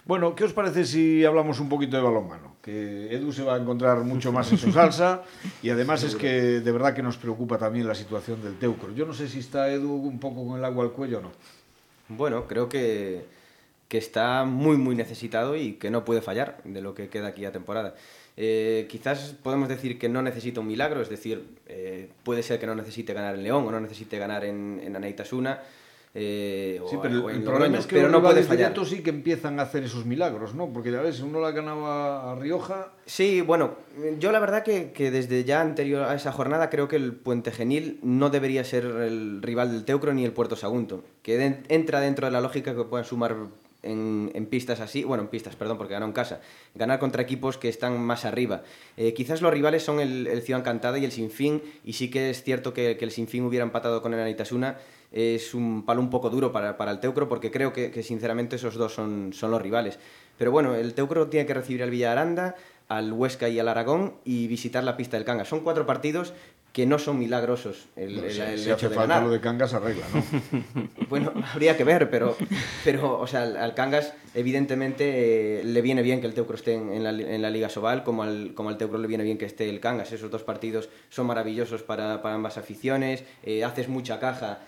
bueno, 0.06 0.36
¿qué 0.36 0.44
os 0.44 0.54
parece 0.54 0.86
si 0.86 1.24
hablamos 1.24 1.60
un 1.60 1.70
poquito 1.70 1.98
de 1.98 2.04
balonmano? 2.04 2.56
Que 2.64 3.14
Edu 3.14 3.32
se 3.32 3.44
va 3.44 3.56
a 3.56 3.58
encontrar 3.60 4.00
mucho 4.00 4.32
más 4.32 4.52
en 4.52 4.58
su 4.58 4.72
salsa 4.72 5.22
y 5.62 5.70
además 5.70 6.04
es 6.04 6.16
que 6.16 6.60
de 6.62 6.72
verdad 6.72 6.96
que 6.96 7.04
nos 7.04 7.18
preocupa 7.18 7.60
también 7.60 7.88
la 7.88 7.96
situación 7.96 8.42
del 8.42 8.58
Teucro. 8.58 8.92
Yo 8.94 9.06
no 9.06 9.14
sé 9.14 9.30
si 9.30 9.40
está 9.40 9.70
Edu 9.72 9.94
un 9.94 10.20
poco 10.20 10.48
con 10.48 10.58
el 10.58 10.66
agua 10.66 10.84
al 10.84 10.92
cuello 10.92 11.20
o 11.20 11.22
no. 11.22 11.32
Bueno, 12.10 12.48
creo 12.48 12.70
que, 12.70 13.26
que 13.88 14.00
está 14.00 14.46
muy, 14.46 14.78
muy 14.78 14.96
necesitado 14.96 15.56
y 15.56 15.74
que 15.74 15.92
no 15.92 16.06
puede 16.06 16.22
fallar 16.22 16.58
de 16.64 16.82
lo 16.82 16.96
que 16.96 17.10
queda 17.10 17.28
aquí 17.28 17.46
a 17.46 17.52
temporada. 17.52 17.94
Eh, 18.40 18.86
quizás 18.88 19.36
podemos 19.42 19.68
decir 19.68 19.98
que 19.98 20.08
no 20.10 20.22
necesita 20.22 20.60
un 20.60 20.68
milagro, 20.68 21.02
es 21.02 21.10
decir, 21.10 21.44
eh, 21.66 22.08
puede 22.24 22.44
ser 22.44 22.60
que 22.60 22.68
no 22.68 22.76
necesite 22.76 23.12
ganar 23.14 23.34
en 23.34 23.42
León 23.42 23.66
o 23.66 23.72
no 23.72 23.80
necesite 23.80 24.20
ganar 24.20 24.46
en, 24.46 24.80
en 24.84 24.96
Anaitasuna. 24.96 25.60
Eh, 26.20 26.80
sí, 26.90 26.98
pero 27.02 27.30
el, 27.30 27.44
problema 27.44 27.78
es 27.78 27.86
que 27.86 27.96
pero 27.96 28.10
no 28.10 28.22
puede 28.22 28.42
fallar. 28.44 28.74
sí 28.86 29.04
que 29.04 29.10
empiezan 29.10 29.60
a 29.60 29.64
hacer 29.64 29.84
esos 29.84 30.06
milagros, 30.06 30.56
¿no? 30.56 30.72
Porque 30.72 30.92
ya 30.92 31.02
ves, 31.02 31.20
uno 31.20 31.40
la 31.40 31.52
ganaba 31.52 32.32
a 32.32 32.36
Rioja. 32.36 32.92
Sí, 33.06 33.42
bueno, 33.42 33.76
yo 34.20 34.32
la 34.32 34.40
verdad 34.40 34.64
que, 34.64 34.92
que, 34.92 35.12
desde 35.12 35.44
ya 35.44 35.62
anterior 35.62 36.04
a 36.04 36.16
esa 36.16 36.32
jornada 36.32 36.70
creo 36.70 36.88
que 36.88 36.96
el 36.96 37.14
Puente 37.14 37.52
Genil 37.52 38.00
no 38.02 38.30
debería 38.30 38.64
ser 38.64 38.86
el 38.86 39.42
rival 39.42 39.72
del 39.72 39.84
Teucro 39.84 40.14
ni 40.14 40.26
el 40.26 40.32
Puerto 40.32 40.56
Sagunto, 40.56 41.04
que 41.22 41.62
entra 41.70 42.00
dentro 42.00 42.26
de 42.26 42.32
la 42.32 42.42
lógica 42.42 42.76
que 42.76 42.84
puedan 42.84 43.06
sumar 43.06 43.36
en, 43.84 44.48
pistas 44.50 44.80
así, 44.80 45.04
bueno, 45.04 45.24
en 45.24 45.30
pistas, 45.30 45.56
perdón, 45.56 45.78
porque 45.78 45.94
ganó 45.94 46.06
en 46.06 46.12
casa, 46.12 46.42
ganar 46.76 47.00
contra 47.00 47.22
equipos 47.22 47.58
que 47.58 47.70
están 47.70 48.00
más 48.00 48.26
arriba. 48.26 48.64
Eh, 48.98 49.14
quizás 49.14 49.42
los 49.42 49.52
rivales 49.52 49.84
son 49.84 50.00
el, 50.00 50.28
el, 50.28 50.42
Ciudad 50.42 50.62
Encantada 50.62 50.98
y 50.98 51.06
el 51.06 51.12
Sinfín, 51.12 51.62
y 51.84 51.94
sí 51.94 52.10
que 52.10 52.30
es 52.30 52.44
cierto 52.44 52.74
que, 52.74 52.98
el 53.00 53.12
Sinfín 53.12 53.44
hubiera 53.44 53.64
empatado 53.64 54.02
con 54.02 54.14
el 54.14 54.20
Anitasuna, 54.20 54.78
es 55.12 55.54
un 55.54 55.86
palo 55.86 56.02
un 56.02 56.10
poco 56.10 56.30
duro 56.30 56.52
para, 56.52 56.78
para 56.78 56.92
el 56.92 57.00
Teucro, 57.00 57.30
porque 57.30 57.52
creo 57.52 57.72
que, 57.72 57.92
que, 57.92 58.04
sinceramente 58.04 58.58
esos 58.58 58.76
dos 58.76 58.94
son, 58.94 59.32
son 59.34 59.52
los 59.52 59.62
rivales. 59.62 60.00
Pero 60.38 60.52
bueno, 60.52 60.76
el 60.76 60.94
Teucro 60.94 61.28
tiene 61.28 61.46
que 61.46 61.54
recibir 61.54 61.82
al 61.82 61.90
Villa 61.90 62.12
Aranda, 62.12 62.56
al 62.88 63.12
Huesca 63.12 63.50
y 63.50 63.60
al 63.60 63.68
Aragón 63.68 64.16
y 64.24 64.48
visitar 64.48 64.84
la 64.84 64.98
pista 64.98 65.18
del 65.18 65.26
Canga. 65.26 65.46
Son 65.46 65.62
cuatro 65.62 65.86
partidos 65.86 66.34
que 66.78 66.86
no 66.86 67.00
son 67.00 67.18
milagrosos 67.18 67.88
el, 67.96 68.20
el, 68.20 68.60
si 68.60 68.70
hace 68.70 68.90
falta 68.90 69.20
lo 69.20 69.32
de 69.32 69.40
Cangas 69.40 69.74
arregla, 69.74 70.06
¿no? 70.14 70.88
bueno, 71.10 71.34
habría 71.52 71.76
que 71.76 71.84
ver, 71.84 72.12
pero, 72.12 72.38
pero 72.84 73.20
o 73.20 73.26
sea, 73.26 73.42
al, 73.42 73.74
Cangas 73.74 74.14
evidentemente 74.36 75.62
eh, 75.62 75.64
le 75.64 75.82
viene 75.82 76.04
bien 76.04 76.22
que 76.22 76.28
el 76.28 76.36
Teucro 76.36 76.56
esté 76.56 76.76
en, 76.76 77.04
la, 77.04 77.10
en 77.10 77.42
la, 77.42 77.50
Liga 77.50 77.70
Sobal, 77.70 78.04
como 78.04 78.22
al, 78.22 78.52
como 78.54 78.70
al 78.70 78.78
Teucro 78.78 79.00
le 79.00 79.08
viene 79.08 79.24
bien 79.24 79.40
que 79.40 79.46
esté 79.46 79.68
el 79.68 79.80
Cangas. 79.80 80.12
Esos 80.12 80.30
dos 80.30 80.44
partidos 80.44 80.88
son 81.10 81.26
maravillosos 81.26 81.82
para, 81.82 82.22
para 82.22 82.36
ambas 82.36 82.60
aficiones, 82.60 83.24
eh, 83.42 83.64
haces 83.64 83.88
mucha 83.88 84.20
caja 84.20 84.60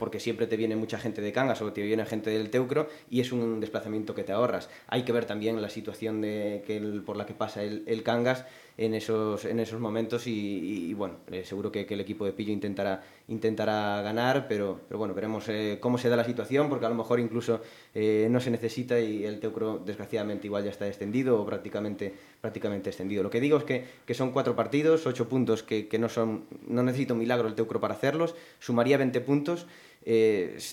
porque 0.00 0.18
siempre 0.18 0.48
te 0.48 0.56
viene 0.56 0.74
mucha 0.74 0.98
gente 0.98 1.22
de 1.22 1.30
Cangas 1.30 1.62
o 1.62 1.72
te 1.72 1.82
viene 1.82 2.04
gente 2.06 2.30
del 2.30 2.50
Teucro 2.50 2.88
y 3.08 3.20
es 3.20 3.30
un 3.30 3.60
desplazamiento 3.60 4.12
que 4.12 4.24
te 4.24 4.32
ahorras. 4.32 4.68
Hay 4.88 5.02
que 5.02 5.12
ver 5.12 5.26
también 5.26 5.62
la 5.62 5.68
situación 5.68 6.20
de, 6.20 6.64
que 6.66 6.80
por 7.06 7.16
la 7.16 7.24
que 7.24 7.34
pasa 7.34 7.62
el, 7.62 7.84
el 7.86 8.02
Cangas 8.02 8.46
en 8.76 8.94
esos, 8.94 9.44
en 9.44 9.60
esos 9.60 9.78
momentos 9.80 10.26
y, 10.26 10.92
bueno, 10.94 11.16
eh, 11.30 11.44
seguro 11.44 11.70
que, 11.70 11.86
el 11.88 12.00
equipo 12.00 12.24
de 12.24 12.32
Pillo 12.32 12.52
intentará, 12.52 13.02
intentará 13.28 14.02
ganar, 14.02 14.46
pero, 14.48 14.80
pero 14.88 14.98
bueno, 14.98 15.14
veremos 15.14 15.48
eh, 15.48 15.78
cómo 15.80 15.96
se 15.96 16.08
da 16.08 16.16
la 16.16 16.24
situación, 16.24 16.68
porque 16.68 16.86
a 16.86 16.88
lo 16.88 16.96
mejor 16.96 17.20
incluso 17.20 17.60
eh, 17.94 18.26
no 18.30 18.40
se 18.40 18.50
necesita 18.50 18.98
y 18.98 19.24
el 19.24 19.38
Teucro 19.38 19.78
desgraciadamente 19.78 20.48
igual 20.48 20.64
ya 20.64 20.70
está 20.70 20.88
extendido 20.88 21.40
o 21.40 21.46
prácticamente, 21.46 22.12
prácticamente 22.40 22.90
extendido. 22.90 23.22
Lo 23.22 23.30
que 23.30 23.40
digo 23.40 23.58
es 23.58 23.64
que, 23.64 23.84
que 24.04 24.14
son 24.14 24.32
cuatro 24.32 24.56
partidos, 24.56 25.06
ocho 25.06 25.28
puntos 25.28 25.62
que, 25.62 25.86
que, 25.86 25.98
no, 25.98 26.08
son, 26.08 26.44
no 26.66 26.82
necesita 26.82 27.12
un 27.12 27.20
milagro 27.20 27.46
el 27.46 27.54
Teucro 27.54 27.80
para 27.80 27.94
hacerlos, 27.94 28.34
sumaría 28.58 28.98
20 28.98 29.20
puntos. 29.20 29.66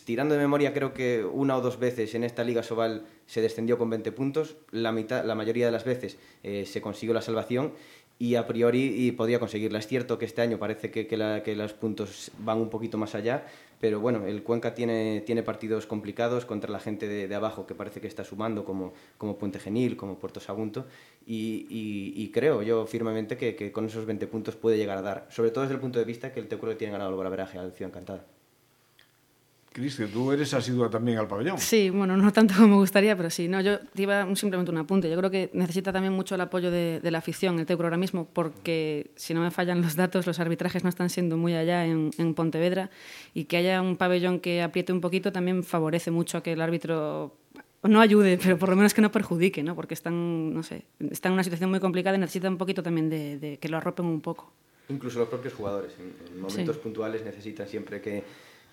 Tirando 0.06 0.36
de 0.36 0.42
memoria, 0.42 0.74
creo 0.74 0.94
que 0.94 1.24
una 1.24 1.56
o 1.58 1.62
dos 1.62 1.80
veces 1.80 2.14
en 2.16 2.24
esta 2.24 2.44
Liga 2.44 2.64
Sobal 2.64 3.06
se 3.26 3.42
descendió 3.42 3.78
con 3.78 3.90
20 3.90 4.12
puntos, 4.12 4.58
la, 4.72 4.92
mitad, 4.92 5.24
la 5.24 5.36
mayoría 5.36 5.66
de 5.66 5.72
las 5.72 5.86
veces 5.86 6.18
se 6.42 6.82
consiguió 6.82 7.14
la 7.14 7.22
salvación 7.22 7.72
y 8.22 8.36
a 8.36 8.46
priori 8.46 9.08
y 9.08 9.14
podía 9.14 9.40
conseguirla. 9.40 9.80
Es 9.80 9.88
cierto 9.88 10.20
que 10.20 10.26
este 10.26 10.44
año 10.44 10.60
parece 10.60 10.92
que, 10.92 11.08
que, 11.08 11.56
los 11.56 11.74
puntos 11.74 12.30
van 12.38 12.60
un 12.60 12.70
poquito 12.70 13.00
más 13.00 13.16
allá, 13.16 13.48
pero 13.80 14.00
bueno, 14.00 14.28
el 14.28 14.44
Cuenca 14.44 14.76
tiene, 14.76 15.24
partidos 15.44 15.88
complicados 15.88 16.46
contra 16.46 16.70
la 16.70 16.80
gente 16.80 17.08
de, 17.08 17.34
abajo 17.34 17.66
que 17.66 17.74
parece 17.74 18.00
que 18.00 18.06
está 18.06 18.24
sumando, 18.24 18.64
como, 18.64 18.94
como 19.18 19.40
Puente 19.40 19.58
Genil, 19.58 19.98
como 19.98 20.20
Puerto 20.20 20.40
Sagunto, 20.40 20.86
y, 21.26 21.66
y, 21.68 22.30
creo 22.30 22.62
yo 22.62 22.86
firmemente 22.86 23.38
que, 23.38 23.56
que, 23.56 23.72
con 23.72 23.88
esos 23.88 24.06
20 24.06 24.28
puntos 24.28 24.56
puede 24.56 24.78
llegar 24.78 25.00
a 25.00 25.02
dar, 25.02 25.28
sobre 25.32 25.50
todo 25.50 25.64
desde 25.64 25.74
el 25.74 25.82
punto 25.82 25.98
de 25.98 26.06
vista 26.06 26.32
que 26.32 26.40
el 26.40 26.48
Teucro 26.48 26.78
tiene 26.78 26.92
ganado 26.92 27.10
el 27.10 27.16
golaveraje 27.16 27.58
al 27.58 27.72
Ciudad 27.72 27.90
Encantada. 27.90 28.24
Cristian, 29.74 30.10
tú 30.10 30.34
eres 30.34 30.54
asidua 30.54 30.90
también 30.90 31.18
al 31.18 31.30
pabellón. 31.30 31.58
Sí, 31.58 31.90
bueno, 31.90 32.18
no 32.18 32.34
tanto 32.34 32.56
como 32.56 32.68
me 32.68 32.76
gustaría, 32.76 33.16
pero 33.16 33.30
sí. 33.30 33.48
No, 33.48 33.62
yo 33.62 33.80
te 33.80 34.02
iba 34.02 34.24
simplemente 34.36 34.70
un 34.70 34.78
apunte. 34.78 35.10
Yo 35.10 35.16
creo 35.16 35.32
que 35.32 35.50
necesita 35.54 35.94
también 35.94 36.14
mucho 36.14 36.36
el 36.36 36.42
apoyo 36.42 36.70
de, 36.70 37.00
la 37.04 37.20
afición, 37.20 37.58
el 37.58 37.66
Teucro 37.66 37.88
ahora 37.88 37.96
mismo, 37.96 38.28
porque 38.34 39.12
si 39.16 39.34
no 39.34 39.40
me 39.40 39.50
fallan 39.50 39.82
los 39.82 39.96
datos, 39.96 40.28
los 40.28 40.42
arbitrajes 40.42 40.84
no 40.84 40.90
están 40.90 41.10
siendo 41.10 41.38
muy 41.38 41.54
allá 41.54 41.86
en, 41.86 42.12
Pontevedra 42.36 42.90
y 43.34 43.46
que 43.46 43.58
haya 43.58 43.82
un 43.82 43.98
pabellón 43.98 44.40
que 44.40 44.62
apriete 44.62 44.94
un 44.94 45.02
poquito 45.02 45.32
también 45.32 45.64
favorece 45.64 46.12
mucho 46.12 46.38
a 46.38 46.44
que 46.44 46.54
el 46.54 46.62
árbitro 46.62 47.36
no 47.84 48.00
ayude, 48.00 48.38
pero 48.42 48.58
por 48.58 48.70
lo 48.70 48.76
menos 48.76 48.94
que 48.94 49.02
no 49.02 49.12
perjudique, 49.12 49.64
¿no? 49.64 49.76
Porque 49.76 49.94
están, 49.94 50.54
no 50.54 50.64
sé, 50.64 50.86
están 51.12 51.32
en 51.32 51.34
una 51.34 51.44
situación 51.44 51.70
muy 51.70 51.80
complicada 51.80 52.18
y 52.18 52.20
necesita 52.20 52.50
un 52.50 52.58
poquito 52.58 52.84
también 52.84 53.10
de, 53.10 53.58
que 53.60 53.70
lo 53.70 53.78
arropen 53.78 54.06
un 54.06 54.22
poco. 54.22 54.52
Incluso 54.90 55.20
los 55.20 55.30
propios 55.30 55.54
jugadores, 55.54 55.94
en, 56.00 56.42
momentos 56.42 56.78
puntuales 56.78 57.24
necesitan 57.24 57.68
siempre 57.68 58.02
que 58.02 58.24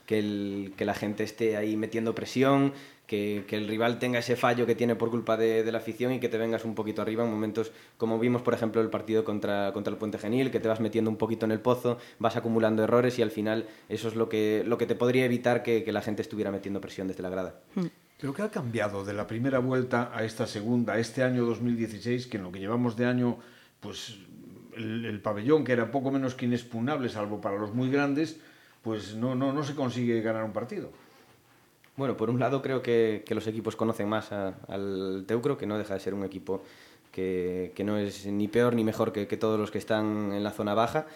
que, 0.08 0.72
que 0.74 0.84
la 0.86 0.94
gente 0.94 1.22
esté 1.22 1.58
ahí 1.58 1.76
metiendo 1.76 2.14
presión, 2.14 2.72
que, 3.06 3.44
el 3.50 3.68
rival 3.68 3.98
tenga 3.98 4.20
ese 4.20 4.36
fallo 4.36 4.64
que 4.64 4.74
tiene 4.74 4.96
por 4.96 5.10
culpa 5.10 5.36
de, 5.36 5.70
la 5.70 5.76
afición 5.76 6.14
y 6.14 6.18
que 6.18 6.30
te 6.30 6.38
vengas 6.38 6.64
un 6.64 6.74
poquito 6.74 7.02
arriba 7.02 7.24
en 7.24 7.30
momentos 7.30 7.72
como 7.98 8.18
vimos, 8.18 8.40
por 8.40 8.54
ejemplo, 8.54 8.80
el 8.80 8.88
partido 8.88 9.22
contra, 9.22 9.70
contra 9.74 9.90
el 9.90 9.98
Puente 9.98 10.16
Genil, 10.16 10.50
que 10.50 10.60
te 10.60 10.68
vas 10.68 10.80
metiendo 10.80 11.10
un 11.10 11.18
poquito 11.18 11.44
en 11.44 11.52
el 11.52 11.60
pozo, 11.60 11.98
vas 12.18 12.36
acumulando 12.36 12.82
errores 12.82 13.18
y 13.18 13.22
al 13.22 13.30
final 13.30 13.68
eso 13.90 14.08
es 14.08 14.16
lo 14.16 14.30
que, 14.30 14.64
lo 14.66 14.78
que 14.78 14.86
te 14.86 14.94
podría 14.94 15.26
evitar 15.26 15.62
que, 15.62 15.84
la 15.92 16.00
gente 16.00 16.22
estuviera 16.22 16.50
metiendo 16.50 16.80
presión 16.80 17.06
desde 17.06 17.22
la 17.22 17.28
grada. 17.28 17.60
Hmm. 17.74 17.86
Pero 18.18 18.32
¿qué 18.32 18.42
ha 18.42 18.50
cambiado 18.50 19.04
de 19.04 19.12
la 19.12 19.26
primera 19.26 19.58
vuelta 19.58 20.10
a 20.14 20.24
esta 20.24 20.46
segunda, 20.46 20.94
a 20.94 20.98
este 20.98 21.22
año 21.22 21.44
2016, 21.44 22.28
que 22.28 22.38
en 22.38 22.44
lo 22.44 22.50
que 22.50 22.60
llevamos 22.60 22.96
de 22.96 23.04
año, 23.04 23.38
pues 23.80 24.18
el, 24.74 25.20
pabellón, 25.20 25.64
que 25.64 25.72
era 25.72 25.90
poco 25.90 26.10
menos 26.10 26.34
que 26.34 26.46
inexpugnable, 26.46 27.10
salvo 27.10 27.42
para 27.42 27.58
los 27.58 27.74
muy 27.74 27.90
grandes, 27.90 28.40
pues 28.82 29.14
no, 29.14 29.34
no, 29.34 29.52
no 29.52 29.62
se 29.62 29.74
consigue 29.74 30.20
ganar 30.20 30.44
un 30.44 30.52
partido? 30.52 30.90
Bueno, 31.98 32.16
por 32.16 32.30
un 32.30 32.38
lado 32.38 32.62
creo 32.62 32.80
que, 32.80 33.24
los 33.28 33.48
equipos 33.48 33.74
conocen 33.74 34.08
más 34.08 34.30
al 34.30 35.24
Teucro, 35.26 35.58
que 35.58 35.66
no 35.66 35.76
deja 35.78 35.94
de 35.94 36.00
ser 36.00 36.14
un 36.14 36.24
equipo 36.24 36.62
que, 37.10 37.72
no 37.84 37.98
es 37.98 38.24
ni 38.26 38.46
peor 38.46 38.74
ni 38.76 38.84
mejor 38.84 39.10
que, 39.10 39.26
todos 39.36 39.58
los 39.58 39.72
que 39.72 39.78
están 39.78 40.32
en 40.32 40.44
la 40.44 40.52
zona 40.52 40.74
baja. 40.74 41.06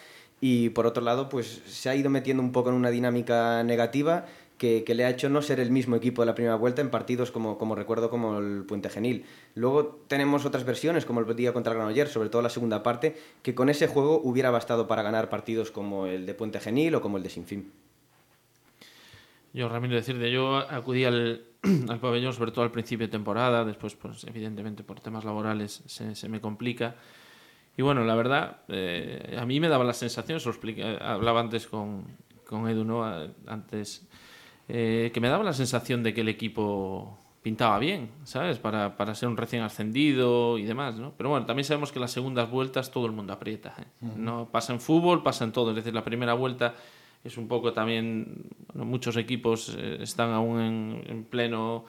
Y 0.40 0.70
por 0.70 0.87
otro 0.87 1.05
lado, 1.05 1.29
pues 1.29 1.62
se 1.66 1.88
ha 1.88 1.94
ido 1.94 2.11
metiendo 2.11 2.42
un 2.42 2.51
poco 2.51 2.70
en 2.70 2.75
una 2.75 2.90
dinámica 2.90 3.62
negativa 3.62 4.27
que, 4.59 4.85
le 4.95 5.05
ha 5.05 5.11
hecho 5.11 5.29
no 5.29 5.43
ser 5.43 5.61
el 5.61 5.71
mismo 5.71 5.97
equipo 5.97 6.23
de 6.23 6.27
la 6.27 6.35
primera 6.35 6.55
vuelta 6.55 6.81
en 6.83 6.91
partidos 6.91 7.31
como, 7.31 7.59
como 7.59 7.75
recuerdo 7.75 8.11
como 8.11 8.38
el 8.38 8.65
Puente 8.65 8.88
Genil. 8.88 9.25
Luego 9.55 10.05
tenemos 10.07 10.45
otras 10.45 10.65
versiones, 10.65 11.05
como 11.05 11.21
el 11.21 11.37
día 11.37 11.53
contra 11.53 11.73
el 11.73 11.79
Granollers, 11.79 12.12
sobre 12.12 12.29
todo 12.29 12.43
la 12.43 12.49
segunda 12.49 12.83
parte, 12.83 13.17
que 13.43 13.55
con 13.55 13.69
ese 13.69 13.88
juego 13.88 14.21
hubiera 14.23 14.51
bastado 14.51 14.87
para 14.87 15.03
ganar 15.03 15.29
partidos 15.29 15.71
como 15.71 16.07
el 16.07 16.27
de 16.27 16.35
Puente 16.35 16.61
Genil 16.61 16.95
o 16.95 17.01
como 17.01 17.17
el 17.17 17.23
de 17.23 17.31
Sinfín. 17.31 17.73
Yo, 19.53 19.69
Ramiro, 19.69 19.95
decirte, 19.95 20.31
yo 20.31 20.57
acudí 20.57 21.05
al, 21.05 21.45
al, 21.88 22.01
pabellón 22.01 22.33
sobre 22.33 22.53
todo 22.53 22.65
al 22.65 22.71
principio 22.71 23.07
de 23.07 23.11
temporada, 23.11 23.65
después, 23.65 23.95
pues 23.95 24.25
evidentemente 24.25 24.83
por 24.83 25.01
temas 25.01 25.25
laborales 25.25 25.83
se, 25.87 26.15
se 26.15 26.29
me 26.29 26.41
complica. 26.41 26.97
Y 27.77 27.83
bueno, 27.83 28.05
la 28.05 28.15
verdad, 28.15 28.59
eh, 28.69 29.37
a 29.38 29.47
mí 29.47 29.59
me 29.61 29.69
daba 29.69 29.85
la 29.85 29.95
sensación, 29.95 30.41
se 30.41 30.51
lo 30.51 30.55
hablaba 31.01 31.41
antes 31.41 31.67
con, 31.67 32.05
con 32.47 32.69
Edu, 32.69 32.85
¿no? 32.85 33.03
Antes, 33.47 34.07
eh, 34.74 35.11
que 35.12 35.20
me 35.20 35.28
daba 35.28 35.44
la 35.44 35.52
sensación 35.52 36.02
de 36.02 36.14
que 36.14 36.22
el 36.22 36.30
equipo 36.30 37.18
pintaba 37.42 37.78
bien, 37.78 38.08
¿sabes? 38.24 38.58
Para, 38.58 38.96
para, 38.96 39.14
ser 39.14 39.28
un 39.28 39.37
recién 39.37 39.61
ascendido 39.62 40.56
y 40.56 40.62
demás, 40.62 40.96
¿no? 40.96 41.12
Pero 41.14 41.28
bueno, 41.28 41.44
también 41.44 41.64
sabemos 41.64 41.92
que 41.92 42.00
las 42.00 42.11
segundas 42.11 42.50
vueltas 42.50 42.90
todo 42.90 43.04
el 43.04 43.12
mundo 43.12 43.35
aprieta, 43.35 43.74
¿eh? 43.78 43.85
No 44.16 44.48
pasa 44.50 44.72
en 44.72 44.80
fútbol, 44.80 45.22
pasa 45.22 45.44
en 45.44 45.52
todo. 45.52 45.70
Es 45.70 45.76
decir, 45.76 45.92
la 45.92 46.04
primera 46.04 46.32
vuelta 46.32 46.74
es 47.22 47.37
un 47.37 47.48
poco 47.48 47.74
también, 47.74 48.46
muchos 48.72 49.18
equipos 49.18 49.76
eh, 49.76 49.98
están 50.00 50.30
aún 50.30 51.02
en, 51.06 51.24
pleno, 51.24 51.85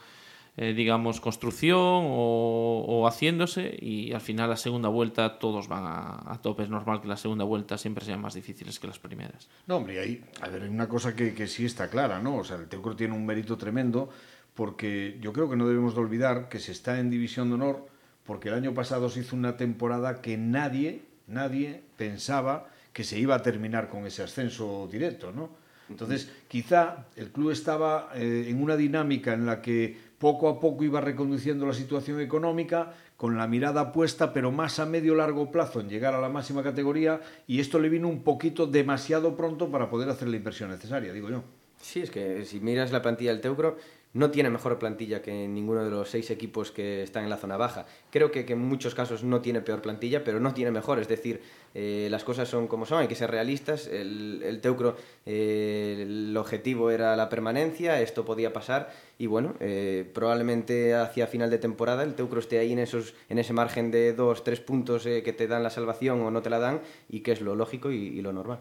eh, 0.56 0.72
digamos, 0.72 1.20
construcción 1.20 1.78
o, 1.80 3.06
haciéndose 3.08 3.76
y 3.80 4.12
al 4.12 4.20
final 4.20 4.50
la 4.50 4.56
segunda 4.56 4.88
vuelta 4.88 5.38
todos 5.38 5.66
van 5.66 5.84
a, 5.86 6.38
tope. 6.42 6.62
Es 6.62 6.70
normal 6.70 7.00
que 7.00 7.08
la 7.08 7.16
segunda 7.16 7.44
vuelta 7.44 7.76
siempre 7.76 8.04
sean 8.04 8.20
más 8.20 8.34
difíciles 8.34 8.78
que 8.78 8.86
las 8.86 8.98
primeras. 8.98 9.48
No, 9.66 9.76
hombre, 9.76 9.98
hay, 9.98 10.24
a 10.40 10.48
ver, 10.48 10.62
hay 10.62 10.68
una 10.68 10.88
cosa 10.88 11.16
que, 11.16 11.34
que 11.34 11.48
sí 11.48 11.64
está 11.64 11.88
clara, 11.88 12.20
¿no? 12.20 12.36
O 12.36 12.44
sea, 12.44 12.56
el 12.56 12.68
Teucro 12.68 12.94
tiene 12.94 13.14
un 13.14 13.26
mérito 13.26 13.56
tremendo 13.56 14.10
porque 14.54 15.18
yo 15.20 15.32
creo 15.32 15.50
que 15.50 15.56
no 15.56 15.66
debemos 15.66 15.94
de 15.94 16.00
olvidar 16.00 16.48
que 16.48 16.60
se 16.60 16.72
está 16.72 17.00
en 17.00 17.10
División 17.10 17.48
de 17.48 17.54
Honor 17.56 17.88
porque 18.24 18.48
el 18.48 18.54
año 18.54 18.74
pasado 18.74 19.10
se 19.10 19.20
hizo 19.20 19.36
una 19.36 19.56
temporada 19.56 20.22
que 20.22 20.36
nadie, 20.36 21.02
nadie 21.26 21.82
pensaba 21.96 22.68
que 22.92 23.04
se 23.04 23.18
iba 23.18 23.34
a 23.34 23.42
terminar 23.42 23.88
con 23.88 24.06
ese 24.06 24.22
ascenso 24.22 24.88
directo, 24.90 25.32
¿no? 25.32 25.50
Entonces, 25.90 26.30
quizá 26.48 27.06
el 27.16 27.30
club 27.30 27.50
estaba 27.50 28.10
eh, 28.14 28.46
en 28.48 28.62
una 28.62 28.76
dinámica 28.76 29.34
en 29.34 29.44
la 29.44 29.60
que 29.60 29.98
poco 30.24 30.48
a 30.48 30.58
poco 30.58 30.84
iba 30.84 31.02
reconduciendo 31.02 31.66
la 31.66 31.74
situación 31.74 32.18
económica, 32.18 32.94
con 33.18 33.36
la 33.36 33.46
mirada 33.46 33.92
puesta, 33.92 34.32
pero 34.32 34.50
más 34.50 34.78
a 34.78 34.86
medio 34.86 35.14
largo 35.14 35.50
plazo 35.50 35.80
en 35.80 35.90
llegar 35.90 36.14
a 36.14 36.20
la 36.22 36.30
máxima 36.30 36.62
categoría, 36.62 37.20
y 37.46 37.60
esto 37.60 37.78
le 37.78 37.90
vino 37.90 38.08
un 38.08 38.22
poquito 38.22 38.66
demasiado 38.66 39.36
pronto 39.36 39.70
para 39.70 39.90
poder 39.90 40.08
hacer 40.08 40.28
la 40.28 40.36
inversión 40.36 40.70
necesaria, 40.70 41.12
digo 41.12 41.28
yo. 41.28 41.44
Sí, 41.76 42.00
es 42.00 42.10
que 42.10 42.46
si 42.46 42.58
miras 42.60 42.90
la 42.90 43.02
plantilla 43.02 43.32
del 43.32 43.42
Teucro, 43.42 43.76
no 44.14 44.30
tiene 44.30 44.48
mejor 44.48 44.78
plantilla 44.78 45.20
que 45.20 45.46
ninguno 45.48 45.84
de 45.84 45.90
los 45.90 46.08
seis 46.08 46.30
equipos 46.30 46.70
que 46.70 47.02
están 47.02 47.24
en 47.24 47.30
la 47.30 47.36
zona 47.36 47.56
baja. 47.56 47.84
Creo 48.10 48.30
que, 48.30 48.46
en 48.48 48.58
muchos 48.60 48.94
casos 48.94 49.24
no 49.24 49.40
tiene 49.40 49.60
peor 49.60 49.82
plantilla, 49.82 50.22
pero 50.22 50.38
no 50.40 50.54
tiene 50.54 50.70
mejor. 50.70 51.00
Es 51.00 51.08
decir, 51.08 51.42
eh, 51.74 52.06
las 52.10 52.22
cosas 52.22 52.48
son 52.48 52.68
como 52.68 52.86
son, 52.86 53.00
hay 53.00 53.08
que 53.08 53.16
ser 53.16 53.30
realistas. 53.30 53.88
El, 53.88 54.60
Teucro, 54.62 54.96
eh, 55.26 55.98
el 56.02 56.36
objetivo 56.36 56.90
era 56.90 57.16
la 57.16 57.28
permanencia, 57.28 58.00
esto 58.00 58.24
podía 58.24 58.52
pasar 58.52 58.92
y 59.18 59.26
bueno, 59.26 59.54
eh, 59.58 60.08
probablemente 60.14 60.94
hacia 60.94 61.26
final 61.26 61.50
de 61.50 61.58
temporada 61.58 62.04
el 62.04 62.14
Teucro 62.14 62.38
esté 62.38 62.58
ahí 62.58 62.72
en, 62.72 62.78
esos, 62.78 63.14
en 63.28 63.38
ese 63.38 63.52
margen 63.52 63.90
de 63.90 64.12
dos, 64.12 64.44
tres 64.44 64.60
puntos 64.60 65.04
que 65.04 65.34
te 65.36 65.48
dan 65.48 65.62
la 65.62 65.70
salvación 65.70 66.20
o 66.20 66.30
no 66.30 66.40
te 66.40 66.50
la 66.50 66.60
dan 66.60 66.80
y 67.08 67.20
que 67.20 67.32
es 67.32 67.40
lo 67.40 67.56
lógico 67.56 67.90
y 67.90 68.20
lo 68.22 68.32
normal 68.32 68.60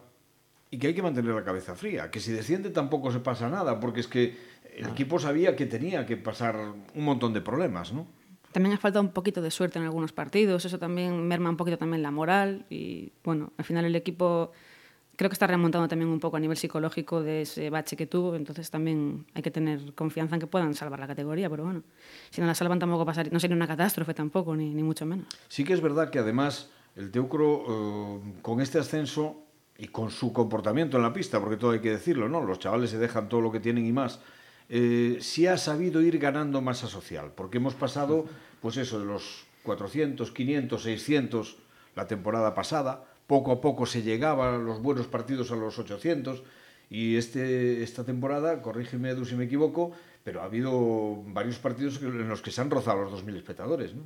y 0.73 0.79
que 0.79 0.88
hay 0.88 0.95
que 0.95 1.03
mantener 1.03 1.36
la 1.36 1.43
cabeza 1.43 1.75
fría, 1.75 2.09
que 2.09 2.19
si 2.19 2.31
desciende 2.31 2.71
tampoco 2.71 3.12
se 3.12 3.19
pasa 3.19 3.47
nada, 3.47 3.79
porque 3.79 3.99
es 3.99 4.07
que 4.07 4.36
el 4.75 4.88
equipo 4.88 5.19
sabía 5.19 5.55
que 5.55 5.67
tenía 5.67 6.03
que 6.07 6.17
pasar 6.17 6.55
un 6.95 7.03
montón 7.05 7.31
de 7.31 7.41
problemas, 7.41 7.93
¿no? 7.93 8.07
También 8.51 8.73
ha 8.73 8.79
faltado 8.79 9.05
un 9.05 9.12
poquito 9.12 9.39
de 9.43 9.51
suerte 9.51 9.77
en 9.77 9.86
algunos 9.86 10.13
partidos, 10.13 10.65
eso 10.65 10.79
también 10.79 11.27
merma 11.27 11.51
un 11.51 11.57
poquito 11.57 11.77
también 11.77 12.01
la 12.01 12.09
moral 12.09 12.65
y 12.71 13.12
bueno, 13.23 13.53
al 13.55 13.65
final 13.65 13.86
el 13.86 13.95
equipo 13.95 14.51
creo 15.15 15.29
que 15.29 15.33
está 15.33 15.45
remontando 15.45 15.88
también 15.88 16.09
un 16.09 16.19
poco 16.19 16.38
a 16.38 16.39
nivel 16.39 16.57
psicológico 16.57 17.21
de 17.21 17.43
ese 17.43 17.69
bache 17.69 17.95
que 17.95 18.07
tuvo, 18.07 18.36
entonces 18.36 18.71
también 18.71 19.27
hay 19.36 19.43
que 19.43 19.51
tener 19.51 19.93
confianza 19.93 20.38
en 20.38 20.39
que 20.39 20.47
puedan 20.47 20.73
salvar 20.73 20.99
la 20.99 21.05
categoría, 21.05 21.51
pero 21.51 21.65
bueno, 21.65 21.83
si 22.31 22.41
no 22.41 22.47
la 22.47 22.55
salvan 22.55 22.79
tampoco 22.79 23.05
pasar, 23.05 23.31
no 23.31 23.39
sería 23.39 23.55
una 23.55 23.67
catástrofe 23.67 24.15
tampoco, 24.15 24.55
ni, 24.55 24.73
ni 24.73 24.81
mucho 24.81 25.05
menos. 25.05 25.27
Sí 25.49 25.63
que 25.63 25.73
es 25.73 25.81
verdad 25.81 26.09
que 26.09 26.17
además 26.17 26.71
el 26.95 27.12
Teucro 27.12 27.65
eh, 27.67 28.33
con 28.41 28.59
este 28.59 28.79
ascenso 28.79 29.42
y 29.77 29.88
con 29.88 30.12
su 30.12 30.31
comportamiento 30.33 30.97
en 30.97 31.03
la 31.03 31.13
pista, 31.13 31.39
porque 31.39 31.57
todo 31.57 31.71
hay 31.71 31.79
que 31.79 31.91
decirlo, 31.91 32.29
¿no? 32.29 32.41
Los 32.41 32.59
chavales 32.59 32.91
se 32.91 32.97
dejan 32.97 33.29
todo 33.29 33.41
lo 33.41 33.51
que 33.51 33.59
tienen 33.59 33.86
y 33.86 33.91
más. 33.91 34.19
Eh, 34.69 35.19
ha 35.49 35.57
sabido 35.57 36.01
ir 36.01 36.19
ganando 36.19 36.62
masa 36.62 36.88
social, 36.88 37.31
porque 37.36 37.57
hemos 37.57 37.73
pasado, 37.73 38.25
pues 38.62 38.77
eso, 38.77 38.99
de 38.99 39.05
los 39.05 39.45
400, 39.63 40.31
500, 40.31 40.83
600 40.83 41.57
la 41.95 42.07
temporada 42.07 42.53
pasada, 42.53 43.05
poco 43.27 43.51
a 43.51 43.62
poco 43.62 43.86
se 43.86 44.01
llegaba 44.01 44.55
a 44.55 44.57
los 44.57 44.81
buenos 44.81 45.07
partidos 45.07 45.51
a 45.51 45.55
los 45.55 45.77
800, 45.77 46.43
y 46.89 47.15
este, 47.15 47.81
esta 47.81 48.03
temporada, 48.03 48.62
corrígeme 48.62 49.09
Edu 49.09 49.25
si 49.25 49.36
me 49.36 49.45
equivoco, 49.45 49.91
pero 50.23 50.41
ha 50.41 50.45
habido 50.45 51.23
varios 51.27 51.57
partidos 51.57 52.01
en 52.01 52.29
los 52.29 52.41
que 52.41 52.51
se 52.51 52.62
han 52.62 52.69
rozado 52.69 53.03
los 53.03 53.25
2.000 53.25 53.38
espectadores, 53.38 53.93
¿no? 53.95 54.03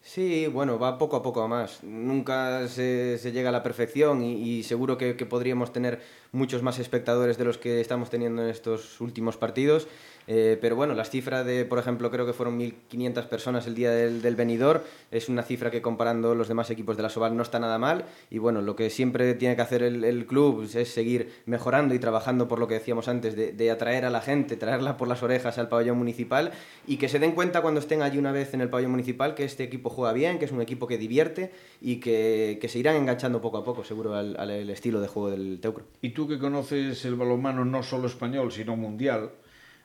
Sí, 0.00 0.46
bueno, 0.46 0.78
va 0.78 0.96
poco 0.96 1.16
a 1.16 1.22
poco 1.22 1.42
a 1.42 1.48
más. 1.48 1.82
Nunca 1.82 2.66
se, 2.68 3.18
llega 3.32 3.50
a 3.50 3.52
la 3.52 3.62
perfección 3.62 4.22
y, 4.22 4.62
seguro 4.62 4.96
que, 4.96 5.14
podríamos 5.14 5.72
tener 5.72 6.00
muchos 6.32 6.62
más 6.62 6.78
espectadores 6.78 7.36
de 7.36 7.44
los 7.44 7.58
que 7.58 7.80
estamos 7.80 8.08
teniendo 8.08 8.42
en 8.42 8.48
estos 8.48 9.00
últimos 9.00 9.36
partidos. 9.36 9.86
Eh, 10.30 10.58
pero 10.60 10.76
bueno, 10.76 10.92
las 10.92 11.08
cifras 11.08 11.46
de, 11.46 11.64
por 11.64 11.78
ejemplo, 11.78 12.10
creo 12.10 12.26
que 12.26 12.34
fueron 12.34 12.60
1.500 12.60 13.24
personas 13.28 13.66
el 13.66 13.74
día 13.74 13.90
del, 13.90 14.20
del 14.20 14.36
venidor, 14.36 14.84
es 15.10 15.30
una 15.30 15.42
cifra 15.42 15.70
que 15.70 15.80
comparando 15.80 16.34
los 16.34 16.48
demás 16.48 16.68
equipos 16.68 16.98
de 16.98 17.02
la 17.02 17.08
Soval 17.08 17.34
no 17.34 17.42
está 17.42 17.58
nada 17.58 17.78
mal. 17.78 18.04
Y 18.30 18.36
bueno, 18.36 18.60
lo 18.60 18.76
que 18.76 18.90
siempre 18.90 19.32
tiene 19.34 19.56
que 19.56 19.62
hacer 19.62 19.82
el, 19.82 20.26
club 20.26 20.68
es 20.74 20.92
seguir 20.92 21.32
mejorando 21.46 21.94
y 21.94 21.98
trabajando 21.98 22.46
por 22.46 22.58
lo 22.58 22.68
que 22.68 22.74
decíamos 22.74 23.08
antes, 23.08 23.34
de, 23.36 23.70
atraer 23.70 24.04
a 24.04 24.10
la 24.10 24.20
gente, 24.20 24.56
traerla 24.56 24.98
por 24.98 25.08
las 25.08 25.22
orejas 25.22 25.56
al 25.56 25.68
pabellón 25.68 25.96
municipal 25.96 26.52
y 26.86 26.98
que 26.98 27.08
se 27.08 27.18
den 27.18 27.32
cuenta 27.32 27.62
cuando 27.62 27.80
estén 27.80 28.02
allí 28.02 28.18
una 28.18 28.32
vez 28.32 28.52
en 28.52 28.60
el 28.60 28.68
pabellón 28.68 28.90
municipal 28.92 29.34
que 29.34 29.44
este 29.44 29.64
equipo 29.64 29.88
juega 29.88 30.12
bien, 30.12 30.38
que 30.38 30.44
es 30.44 30.52
un 30.52 30.60
equipo 30.60 30.86
que 30.86 30.98
divierte 30.98 31.52
y 31.80 31.96
que, 31.96 32.58
se 32.68 32.78
irán 32.78 32.96
enganchando 32.96 33.40
poco 33.40 33.56
a 33.56 33.64
poco, 33.64 33.82
seguro, 33.82 34.14
al 34.14 34.50
estilo 34.68 35.00
de 35.00 35.08
juego 35.08 35.30
del 35.30 35.58
Teucro. 35.60 35.86
Y 36.02 36.10
tú 36.10 36.28
que 36.28 36.38
conoces 36.38 37.02
el 37.06 37.14
balonmano 37.14 37.64
no 37.64 37.82
solo 37.82 38.08
español, 38.08 38.52
sino 38.52 38.76
mundial, 38.76 39.30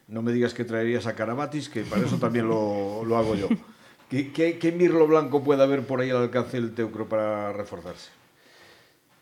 no 0.08 0.22
me 0.22 0.32
digas 0.32 0.54
que 0.54 0.66
traerías 0.66 1.08
a 1.08 1.16
Carabatis, 1.16 1.70
que 1.70 1.84
para 1.84 2.06
eso 2.06 2.18
también 2.18 2.48
lo, 2.48 3.04
lo 3.06 3.18
hago 3.18 3.36
yo. 3.36 3.50
¿Qué, 4.10 4.32
¿Qué, 4.32 4.72
mirlo 4.72 5.08
blanco 5.08 5.44
puede 5.44 5.64
haber 5.64 5.82
por 5.82 6.02
ahí 6.02 6.12
al 6.12 6.18
alcance 6.18 6.60
del 6.60 6.74
Teucro 6.74 7.08
para 7.08 7.52
reforzarse? 7.52 8.12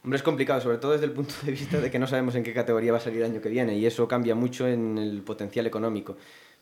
Hombre, 0.04 0.18
es 0.18 0.24
complicado, 0.24 0.60
sobre 0.60 0.80
todo 0.80 0.92
desde 0.92 1.06
el 1.06 1.12
punto 1.12 1.34
de 1.44 1.52
vista 1.52 1.80
de 1.80 1.90
que 1.90 2.00
no 2.00 2.08
sabemos 2.08 2.36
en 2.36 2.44
qué 2.44 2.54
categoría 2.54 2.92
va 2.92 2.98
a 2.98 3.02
salir 3.02 3.20
el 3.20 3.32
año 3.32 3.42
que 3.42 3.50
viene 3.50 3.78
y 3.78 3.86
eso 3.86 4.08
cambia 4.08 4.36
mucho 4.36 4.68
en 4.68 4.98
el 4.98 5.22
potencial 5.22 5.66
económico 5.68 6.18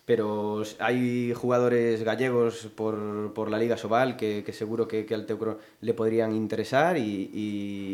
pero 0.09 0.63
hay 0.79 1.33
jugadores 1.35 2.01
gallegos 2.01 2.67
por, 2.75 3.31
por 3.35 3.51
la 3.51 3.59
Liga 3.59 3.77
Sobal 3.77 4.17
que, 4.17 4.43
seguro 4.53 4.87
que, 4.87 5.05
que, 5.05 5.13
al 5.13 5.27
Teucro 5.27 5.59
le 5.81 5.93
podrían 5.93 6.33
interesar 6.33 6.97
y, 6.97 7.29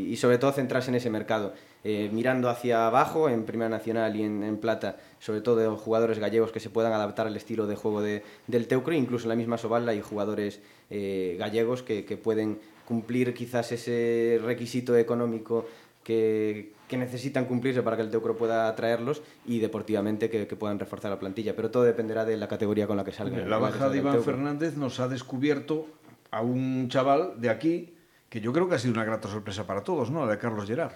y, 0.09 0.15
sobre 0.15 0.37
todo 0.37 0.53
centrarse 0.53 0.91
en 0.91 0.95
ese 0.95 1.09
mercado. 1.09 1.53
Eh, 1.87 2.09
mirando 2.11 2.49
hacia 2.49 2.87
abajo, 2.87 3.29
en 3.29 3.45
Primera 3.45 3.69
Nacional 3.69 4.15
y 4.15 4.23
en, 4.23 4.41
en, 4.41 4.57
Plata, 4.57 4.97
sobre 5.19 5.41
todo 5.41 5.77
jugadores 5.77 6.17
gallegos 6.17 6.51
que 6.51 6.59
se 6.59 6.71
puedan 6.71 6.91
adaptar 6.91 7.27
al 7.27 7.35
estilo 7.35 7.67
de 7.67 7.75
juego 7.75 8.01
de, 8.01 8.23
del 8.47 8.67
Teucro, 8.67 8.95
incluso 8.95 9.25
en 9.25 9.29
la 9.29 9.35
misma 9.35 9.59
Sobal 9.59 9.87
hay 9.87 10.01
jugadores 10.01 10.61
eh, 10.89 11.35
gallegos 11.37 11.83
que, 11.83 12.03
que 12.03 12.17
pueden 12.17 12.57
cumplir 12.87 13.35
quizás 13.35 13.71
ese 13.71 14.41
requisito 14.43 14.97
económico 14.97 15.67
que, 16.03 16.73
que, 16.87 16.97
necesitan 16.97 17.45
cumplirse 17.45 17.83
para 17.83 17.97
que 17.97 18.01
el 18.01 18.09
Teucro 18.09 18.35
pueda 18.35 18.67
atraerlos 18.67 19.21
y 19.45 19.59
deportivamente 19.59 20.31
que, 20.31 20.47
que, 20.47 20.55
puedan 20.55 20.79
reforzar 20.79 21.11
la 21.11 21.19
plantilla. 21.19 21.55
Pero 21.55 21.69
todo 21.69 21.83
dependerá 21.83 22.25
de 22.25 22.35
la 22.35 22.47
categoría 22.47 22.87
con 22.87 22.97
la 22.97 23.03
que 23.03 23.11
salga. 23.11 23.45
La 23.45 23.59
baja 23.59 23.89
de 23.89 23.99
Iván 23.99 24.23
Fernández 24.23 24.75
nos 24.75 24.99
ha 24.99 25.07
descubierto 25.07 25.85
a 26.31 26.41
un 26.41 26.89
chaval 26.89 27.39
de 27.39 27.49
aquí 27.49 27.93
que 28.27 28.41
yo 28.41 28.51
creo 28.53 28.67
que 28.67 28.73
ha 28.73 28.79
sido 28.79 28.95
una 28.95 29.03
grata 29.03 29.29
sorpresa 29.29 29.67
para 29.67 29.83
todos, 29.83 30.09
¿no? 30.09 30.25
La 30.25 30.31
de 30.31 30.39
Carlos 30.39 30.65
Gerard 30.65 30.95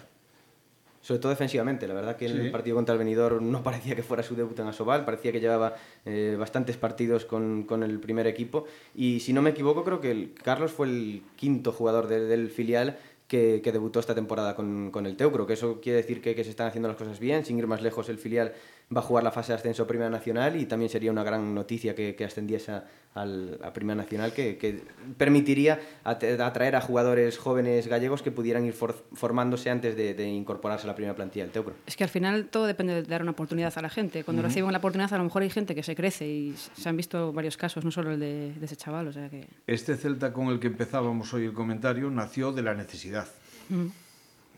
sobre 1.01 1.19
todo 1.19 1.29
defensivamente. 1.29 1.87
La 1.87 1.93
verdad 1.93 2.15
que 2.15 2.25
el 2.25 2.51
partido 2.51 2.75
contra 2.75 2.93
el 2.93 2.99
Benidorm 2.99 3.51
no 3.51 3.63
parecía 3.63 3.95
que 3.95 4.03
fuera 4.03 4.23
su 4.23 4.35
debut 4.35 4.57
en 4.59 4.67
Asobal, 4.67 5.05
parecía 5.05 5.31
que 5.31 5.39
llevaba 5.39 5.75
eh, 6.05 6.35
bastantes 6.37 6.77
partidos 6.77 7.25
con, 7.25 7.63
con, 7.63 7.83
el 7.83 7.99
primer 7.99 8.27
equipo. 8.27 8.65
Y 8.95 9.19
si 9.19 9.33
no 9.33 9.41
me 9.41 9.51
equivoco, 9.51 9.83
creo 9.83 10.01
que 10.01 10.11
el, 10.11 10.33
Carlos 10.33 10.71
fue 10.71 10.87
el 10.87 11.23
quinto 11.35 11.71
jugador 11.71 12.07
del 12.07 12.49
filial 12.49 12.97
que, 13.27 13.61
que, 13.63 13.71
debutó 13.71 13.99
esta 13.99 14.15
temporada 14.15 14.55
con, 14.55 14.89
con 14.91 15.05
el 15.05 15.15
Teucro, 15.15 15.45
que 15.45 15.53
eso 15.53 15.79
quiere 15.79 15.97
decir 15.97 16.19
que, 16.21 16.35
que, 16.35 16.43
se 16.43 16.49
están 16.49 16.67
haciendo 16.67 16.89
las 16.89 16.97
cosas 16.97 17.19
bien. 17.19 17.45
Sin 17.45 17.59
ir 17.59 17.67
más 17.67 17.81
lejos, 17.81 18.09
el 18.09 18.17
filial 18.17 18.53
va 18.95 19.01
a 19.01 19.03
jugar 19.03 19.23
la 19.23 19.31
fase 19.31 19.51
de 19.51 19.57
ascenso 19.57 19.83
a 19.83 19.87
Primera 19.87 20.09
Nacional 20.09 20.55
y 20.59 20.65
también 20.65 20.89
sería 20.89 21.11
una 21.11 21.23
gran 21.23 21.53
noticia 21.53 21.93
que, 21.93 22.15
que 22.15 22.25
ascendiese 22.25 22.71
a, 22.71 22.83
a 23.15 23.73
Primera 23.73 23.95
Nacional 23.95 24.33
que, 24.33 24.57
que 24.57 24.83
permitiría 25.17 25.79
atraer 26.03 26.75
a 26.75 26.81
jugadores 26.81 27.37
jóvenes 27.37 27.87
gallegos 27.87 28.23
que 28.23 28.31
pudieran 28.31 28.65
ir 28.65 28.73
for, 28.73 28.95
formándose 29.13 29.69
antes 29.69 29.95
de, 29.95 30.15
de, 30.15 30.27
incorporarse 30.27 30.85
a 30.85 30.87
la 30.87 30.95
primera 30.95 31.15
plantilla 31.15 31.45
del 31.45 31.51
Teucro. 31.51 31.75
Es 31.85 31.95
que 31.95 32.03
al 32.03 32.09
final 32.09 32.45
todo 32.45 32.65
depende 32.65 32.95
de 32.95 33.03
dar 33.03 33.21
una 33.21 33.31
oportunidad 33.31 33.73
a 33.77 33.81
la 33.81 33.89
gente. 33.89 34.23
Cuando 34.23 34.41
uh 34.41 34.45
-huh. 34.45 34.47
reciben 34.47 34.71
la 34.71 34.79
oportunidad, 34.79 35.13
a 35.13 35.17
lo 35.17 35.23
mejor 35.23 35.43
hay 35.43 35.49
gente 35.51 35.75
que 35.75 35.83
se 35.83 35.95
crece 35.95 36.27
y 36.27 36.55
se 36.55 36.89
han 36.89 36.97
visto 36.97 37.31
varios 37.31 37.57
casos, 37.57 37.85
no 37.85 37.91
solo 37.91 38.11
el 38.11 38.19
de, 38.19 38.53
de 38.53 38.65
ese 38.65 38.75
chaval. 38.75 39.07
O 39.07 39.13
sea 39.13 39.29
que... 39.29 39.47
Este 39.67 39.95
Celta 39.97 40.33
con 40.33 40.47
el 40.47 40.59
que 40.59 40.67
empezábamos 40.67 41.31
hoy 41.33 41.45
el 41.45 41.53
comentario 41.53 42.09
nació 42.09 42.51
de 42.51 42.63
la 42.63 42.73
necesidad. 42.73 43.27
Uh 43.69 43.73
-huh. 43.75 43.91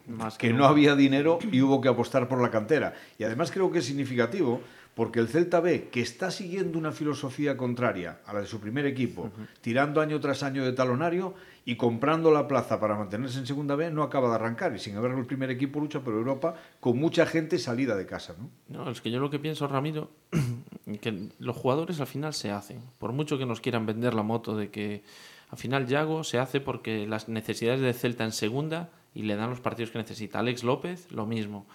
Más 0.07 0.37
que, 0.37 0.47
que 0.47 0.53
no 0.53 0.65
había 0.65 0.95
dinero 0.95 1.39
y 1.51 1.61
hubo 1.61 1.81
que 1.81 1.89
apostar 1.89 2.27
por 2.27 2.41
la 2.41 2.49
cantera. 2.49 2.93
Y 3.17 3.23
además 3.23 3.51
creo 3.51 3.71
que 3.71 3.79
es 3.79 3.85
significativo 3.85 4.61
porque 4.95 5.19
el 5.19 5.29
Celta 5.29 5.61
ve 5.61 5.89
que 5.89 6.01
está 6.01 6.31
siguiendo 6.31 6.77
una 6.77 6.91
filosofía 6.91 7.55
contraria 7.55 8.19
a 8.25 8.33
la 8.33 8.41
de 8.41 8.47
su 8.47 8.59
primer 8.59 8.85
equipo, 8.85 9.23
uh 9.23 9.25
-huh. 9.25 9.47
tirando 9.61 10.01
año 10.01 10.19
tras 10.19 10.43
año 10.43 10.65
de 10.65 10.73
talonario 10.73 11.33
y 11.63 11.75
comprando 11.75 12.31
la 12.31 12.47
plaza 12.47 12.79
para 12.79 12.95
mantenerse 12.95 13.39
en 13.39 13.47
segunda 13.47 13.75
B, 13.75 13.89
no 13.91 14.03
acaba 14.03 14.29
de 14.29 14.35
arrancar. 14.35 14.75
Y 14.75 14.79
sin 14.79 14.95
embargo, 14.95 15.19
el 15.19 15.25
primer 15.25 15.49
equipo 15.49 15.79
lucha 15.79 16.01
por 16.01 16.13
Europa 16.13 16.55
con 16.79 16.97
mucha 16.97 17.25
gente 17.25 17.57
salida 17.57 17.95
de 17.95 18.05
casa. 18.05 18.35
¿no? 18.37 18.49
No, 18.67 18.91
es 18.91 18.99
que 18.99 19.11
yo 19.11 19.19
lo 19.19 19.29
que 19.29 19.39
pienso, 19.39 19.67
Ramiro, 19.67 20.09
que 21.01 21.29
los 21.39 21.55
jugadores 21.55 21.99
al 22.01 22.07
final 22.07 22.33
se 22.33 22.51
hacen. 22.51 22.81
Por 22.97 23.13
mucho 23.13 23.37
que 23.37 23.45
nos 23.45 23.61
quieran 23.61 23.85
vender 23.85 24.13
la 24.13 24.23
moto 24.23 24.57
de 24.57 24.71
que 24.71 25.03
al 25.49 25.57
final 25.57 25.85
Yago 25.87 26.23
se 26.23 26.39
hace 26.39 26.61
porque 26.61 27.07
las 27.07 27.29
necesidades 27.29 27.81
de 27.81 27.93
Celta 27.93 28.23
en 28.23 28.31
segunda 28.31 28.89
y 29.13 29.23
le 29.23 29.35
dan 29.35 29.49
los 29.49 29.59
partidos 29.59 29.91
que 29.91 29.97
necesita. 29.97 30.39
Alex 30.39 30.63
López, 30.63 31.11
lo 31.11 31.25
mismo. 31.25 31.65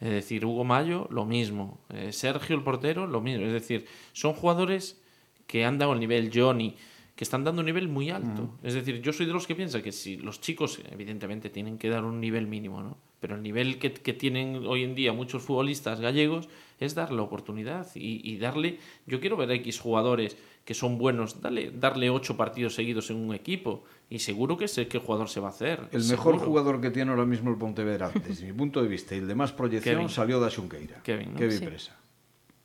Es 0.00 0.10
decir, 0.10 0.44
Hugo 0.44 0.64
Mayo, 0.64 1.06
lo 1.10 1.26
mismo. 1.26 1.78
Eh, 1.90 2.12
Sergio, 2.12 2.56
el 2.56 2.62
portero, 2.62 3.06
lo 3.06 3.20
mismo. 3.20 3.44
Es 3.44 3.52
decir, 3.52 3.86
son 4.12 4.32
jugadores 4.32 5.00
que 5.46 5.64
han 5.64 5.78
dado 5.78 5.92
el 5.92 6.00
nivel, 6.00 6.30
Johnny, 6.32 6.74
que 7.14 7.24
están 7.24 7.44
dando 7.44 7.60
un 7.60 7.66
nivel 7.66 7.88
muy 7.88 8.08
alto. 8.08 8.56
Es 8.62 8.72
decir, 8.72 9.02
yo 9.02 9.12
soy 9.12 9.26
de 9.26 9.32
los 9.32 9.46
que 9.46 9.54
piensa 9.54 9.82
que 9.82 9.92
si 9.92 10.16
los 10.16 10.40
chicos, 10.40 10.80
evidentemente, 10.90 11.50
tienen 11.50 11.76
que 11.76 11.90
dar 11.90 12.04
un 12.04 12.18
nivel 12.20 12.46
mínimo, 12.46 12.82
¿no? 12.82 12.96
Pero 13.20 13.34
el 13.34 13.42
nivel 13.42 13.78
que, 13.78 13.92
que 13.92 14.14
tienen 14.14 14.66
hoy 14.66 14.84
en 14.84 14.94
día 14.94 15.12
muchos 15.12 15.42
futbolistas 15.42 16.00
gallegos 16.00 16.48
es 16.78 16.94
darle 16.94 17.20
oportunidad 17.20 17.86
y, 17.94 18.22
y 18.24 18.38
darle. 18.38 18.78
Yo 19.06 19.20
quiero 19.20 19.36
ver 19.36 19.50
a 19.50 19.54
X 19.54 19.78
jugadores 19.80 20.38
que 20.64 20.74
son 20.74 20.98
buenos, 20.98 21.40
dale, 21.40 21.70
darle 21.72 22.10
ocho 22.10 22.36
partidos 22.36 22.74
seguidos 22.74 23.10
en 23.10 23.16
un 23.16 23.34
equipo 23.34 23.82
y 24.08 24.20
seguro 24.20 24.56
que 24.56 24.68
sé 24.68 24.86
qué 24.88 24.98
jugador 24.98 25.28
se 25.28 25.40
va 25.40 25.48
a 25.48 25.50
hacer. 25.50 25.88
El 25.90 26.02
seguro. 26.02 26.32
mejor 26.32 26.46
jugador 26.46 26.80
que 26.80 26.90
tiene 26.90 27.10
ahora 27.10 27.24
mismo 27.24 27.50
el 27.50 27.56
Pontevedra, 27.56 28.10
desde 28.26 28.46
mi 28.46 28.52
punto 28.52 28.82
de 28.82 28.88
vista, 28.88 29.14
y 29.14 29.18
el 29.18 29.26
de 29.28 29.34
más 29.34 29.52
proyección, 29.52 29.96
Kevin. 29.96 30.08
salió 30.08 30.40
de 30.40 30.50
Xunqueira. 30.50 31.02
Kevin, 31.02 31.32
¿no? 31.32 31.38
Kevin 31.38 31.58
Sí. 31.58 31.66
Presa. 31.66 31.96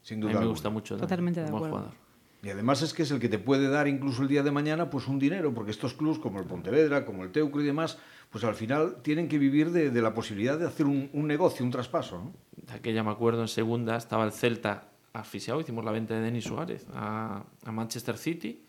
Sin 0.02 0.20
duda 0.20 0.30
A 0.30 0.34
mí 0.34 0.34
me 0.36 0.40
alguna. 0.42 0.52
gusta 0.54 0.70
mucho. 0.70 0.98
Totalmente 0.98 1.40
de 1.42 1.46
buen 1.50 1.56
acuerdo. 1.56 1.78
jugador. 1.78 2.06
Y 2.44 2.50
además 2.50 2.84
es 2.84 2.94
que 2.94 3.02
es 3.02 3.10
el 3.10 3.20
que 3.20 3.28
te 3.28 3.40
puede 3.40 3.70
dar 3.70 3.88
incluso 3.88 4.22
el 4.22 4.28
día 4.28 4.44
de 4.44 4.52
mañana 4.52 4.92
pues 4.92 5.08
un 5.08 5.18
dinero, 5.18 5.52
porque 5.52 5.72
estos 5.72 5.96
clubs 5.96 6.20
como 6.20 6.40
el 6.40 6.46
Pontevedra, 6.46 7.04
como 7.04 7.24
el 7.24 7.32
Teucro 7.32 7.60
y 7.60 7.66
demás, 7.66 7.98
pues 8.30 8.44
al 8.44 8.54
final 8.54 8.98
tienen 9.02 9.28
que 9.28 9.40
vivir 9.40 9.72
de, 9.72 9.90
de 9.90 10.02
la 10.04 10.14
posibilidad 10.14 10.60
de 10.60 10.68
hacer 10.68 10.86
un, 10.86 11.10
un 11.14 11.26
negocio, 11.26 11.66
un 11.66 11.72
traspaso. 11.72 12.18
¿no? 12.20 12.34
De 12.56 12.74
aquella 12.74 13.02
me 13.04 13.10
acuerdo 13.10 13.42
en 13.42 13.48
segunda 13.48 13.96
estaba 13.96 14.26
el 14.26 14.32
Celta 14.32 14.90
asfixiado, 15.19 15.62
hicimos 15.62 15.84
la 15.86 15.91
venta 15.91 16.13
de 16.13 16.21
Denis 16.21 16.45
Suárez 16.45 16.86
a, 16.93 17.43
a 17.63 17.71
Manchester 17.71 18.17
City, 18.17 18.63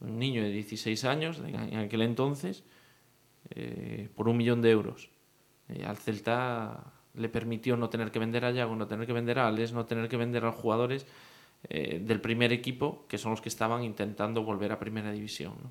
un 0.00 0.18
niño 0.18 0.42
de 0.42 0.50
16 0.50 1.04
años 1.04 1.40
en 1.44 1.78
aquel 1.78 2.02
entonces, 2.02 2.64
eh, 3.50 4.08
por 4.14 4.28
un 4.28 4.36
millón 4.36 4.60
de 4.62 4.70
euros. 4.70 5.10
Eh, 5.68 5.84
al 5.84 5.96
Celta 5.96 6.92
le 7.14 7.28
permitió 7.28 7.76
no 7.76 7.88
tener 7.88 8.10
que 8.10 8.18
vender 8.18 8.44
a 8.44 8.50
Yago, 8.50 8.76
no 8.76 8.86
tener 8.86 9.06
que 9.06 9.12
vender 9.12 9.38
a 9.38 9.48
Alex, 9.48 9.72
no 9.72 9.86
tener 9.86 10.08
que 10.08 10.16
vender 10.16 10.42
a 10.44 10.48
los 10.48 10.56
jugadores 10.56 11.06
eh, 11.68 12.00
del 12.04 12.20
primer 12.20 12.52
equipo, 12.52 13.06
que 13.08 13.18
son 13.18 13.30
los 13.30 13.40
que 13.40 13.48
estaban 13.48 13.82
intentando 13.82 14.42
volver 14.42 14.72
a 14.72 14.78
primera 14.78 15.12
división. 15.12 15.54
¿no? 15.62 15.70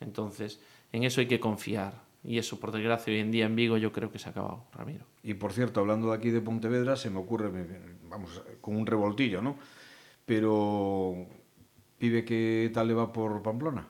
Entonces, 0.00 0.60
en 0.92 1.04
eso 1.04 1.20
hay 1.20 1.26
que 1.26 1.40
confiar. 1.40 2.05
Y 2.26 2.38
eso, 2.38 2.58
por 2.58 2.72
desgracia, 2.72 3.12
hoy 3.12 3.20
en 3.20 3.30
día 3.30 3.46
en 3.46 3.54
Vigo 3.54 3.76
yo 3.76 3.92
creo 3.92 4.10
que 4.10 4.18
se 4.18 4.28
ha 4.28 4.32
acabado, 4.32 4.64
Ramiro. 4.74 5.04
Y 5.22 5.34
por 5.34 5.52
cierto, 5.52 5.80
hablando 5.80 6.10
de 6.10 6.16
aquí 6.16 6.30
de 6.30 6.40
Pontevedra, 6.40 6.96
se 6.96 7.08
me 7.10 7.18
ocurre, 7.20 7.50
vamos, 8.10 8.42
con 8.60 8.76
un 8.76 8.84
revoltillo, 8.86 9.40
¿no? 9.40 9.56
Pero, 10.24 11.14
pibe, 11.98 12.24
¿qué 12.24 12.70
tal 12.74 12.88
le 12.88 12.94
va 12.94 13.12
por 13.12 13.42
Pamplona? 13.42 13.86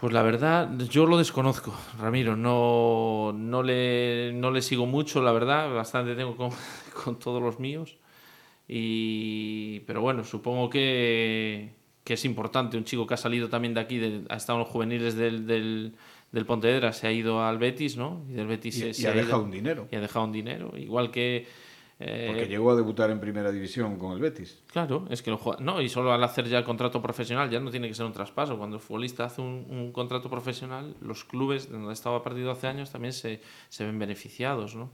Pues 0.00 0.12
la 0.12 0.22
verdad, 0.22 0.76
yo 0.90 1.06
lo 1.06 1.16
desconozco, 1.16 1.74
Ramiro. 1.98 2.36
No, 2.36 3.32
no, 3.34 3.62
le, 3.62 4.32
no 4.34 4.50
le 4.50 4.60
sigo 4.60 4.84
mucho, 4.86 5.22
la 5.22 5.32
verdad. 5.32 5.72
Bastante 5.74 6.14
tengo 6.14 6.36
con, 6.36 6.50
con 7.04 7.18
todos 7.18 7.42
los 7.42 7.58
míos. 7.60 7.96
Y, 8.68 9.80
pero 9.80 10.02
bueno, 10.02 10.22
supongo 10.24 10.68
que, 10.68 11.72
que 12.04 12.14
es 12.14 12.24
importante. 12.26 12.76
Un 12.76 12.84
chico 12.84 13.06
que 13.06 13.14
ha 13.14 13.18
salido 13.18 13.48
también 13.48 13.72
de 13.72 13.80
aquí, 13.80 13.96
de- 13.96 14.24
ha 14.28 14.36
estado 14.36 14.58
en 14.58 14.64
los 14.64 14.72
juveniles 14.72 15.14
del, 15.16 15.46
del, 15.46 15.94
del 16.36 16.46
Pontevedra, 16.46 16.92
se 16.92 17.06
ha 17.08 17.12
ido 17.12 17.42
al 17.42 17.58
Betis, 17.58 17.96
¿no? 17.96 18.24
Y 18.28 18.34
del 18.34 18.46
Betis 18.46 18.76
Y, 18.76 18.80
se, 18.80 18.88
y 18.90 18.94
se 18.94 19.08
ha 19.08 19.12
ido- 19.14 19.24
dejado 19.24 19.42
un 19.42 19.50
dinero, 19.50 19.88
Y 19.90 19.96
ha 19.96 20.00
dejado 20.00 20.24
un 20.26 20.32
dinero. 20.32 20.72
Igual 20.76 21.10
que. 21.10 21.46
eh, 21.98 22.24
porque 22.28 22.46
llegó 22.46 22.70
a 22.72 22.76
debutar 22.76 23.10
en 23.10 23.18
primera 23.20 23.50
división 23.50 23.96
con 23.98 24.12
el 24.12 24.18
Betis. 24.18 24.62
Claro, 24.70 25.06
es 25.08 25.22
que 25.22 25.30
lo 25.30 25.38
juega- 25.38 25.60
No, 25.62 25.80
y 25.80 25.88
solo 25.88 26.12
al 26.12 26.22
hacer 26.22 26.46
ya 26.46 26.58
el 26.58 26.64
contrato 26.64 27.00
profesional 27.00 27.48
ya 27.50 27.58
no 27.58 27.70
tiene 27.70 27.88
que 27.88 27.94
ser 27.94 28.04
un 28.06 28.12
traspaso. 28.12 28.58
Cuando 28.58 28.76
el 28.76 28.82
futbolista 28.82 29.24
hace 29.24 29.40
un, 29.40 29.66
un 29.70 29.92
contrato 29.92 30.28
profesional, 30.28 30.94
los 31.00 31.24
clubes 31.24 31.70
donde 31.72 31.92
estaba 31.94 32.22
perdido 32.22 32.50
hace 32.50 32.66
años 32.66 32.90
también 32.92 33.12
se, 33.14 33.40
se 33.70 33.84
ven 33.86 33.98
beneficiados, 33.98 34.74
¿no? 34.76 34.90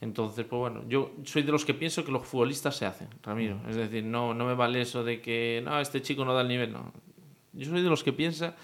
Entonces, 0.00 0.44
pues 0.46 0.58
bueno, 0.58 0.82
yo 0.88 1.12
soy 1.22 1.42
de 1.42 1.52
los 1.52 1.64
que 1.64 1.74
pienso 1.74 2.04
que 2.04 2.10
los 2.10 2.26
futbolistas 2.26 2.74
se 2.76 2.86
hacen, 2.86 3.06
Ramiro. 3.22 3.60
Es 3.68 3.76
decir, 3.76 4.02
no, 4.02 4.34
no 4.34 4.44
me 4.46 4.54
vale 4.54 4.80
eso 4.80 5.04
de 5.04 5.20
que, 5.20 5.62
no, 5.64 5.78
este 5.78 6.02
chico 6.02 6.24
no 6.24 6.34
da 6.34 6.40
el 6.42 6.48
nivel, 6.48 6.72
no. 6.72 6.92
Yo 7.52 7.70
soy 7.70 7.82
de 7.82 7.88
los 7.88 8.02
que 8.02 8.12
piensa 8.12 8.56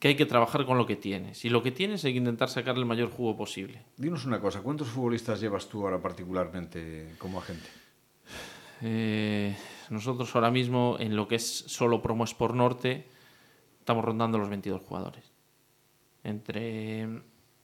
que 0.00 0.08
hay 0.08 0.16
que 0.16 0.26
trabajar 0.26 0.64
con 0.64 0.78
lo 0.78 0.86
que 0.86 0.96
tienes. 0.96 1.44
Y 1.44 1.50
lo 1.50 1.62
que 1.62 1.70
tienes 1.70 2.04
hay 2.04 2.12
que 2.12 2.18
intentar 2.18 2.48
sacarle 2.48 2.80
el 2.80 2.86
mayor 2.86 3.10
jugo 3.10 3.36
posible. 3.36 3.82
Dinos 3.98 4.24
una 4.24 4.40
cosa, 4.40 4.62
¿cuántos 4.62 4.88
futbolistas 4.88 5.40
llevas 5.40 5.68
tú 5.68 5.84
ahora 5.84 6.00
particularmente 6.00 7.14
como 7.18 7.38
agente? 7.38 7.68
Eh, 8.80 9.54
nosotros 9.90 10.34
ahora 10.34 10.50
mismo, 10.50 10.96
en 10.98 11.14
lo 11.14 11.28
que 11.28 11.34
es 11.34 11.46
solo 11.46 12.00
Promo 12.00 12.24
Sport 12.24 12.54
Norte, 12.54 13.06
estamos 13.78 14.02
rondando 14.02 14.38
los 14.38 14.48
22 14.48 14.80
jugadores. 14.80 15.32
Entre 16.24 17.06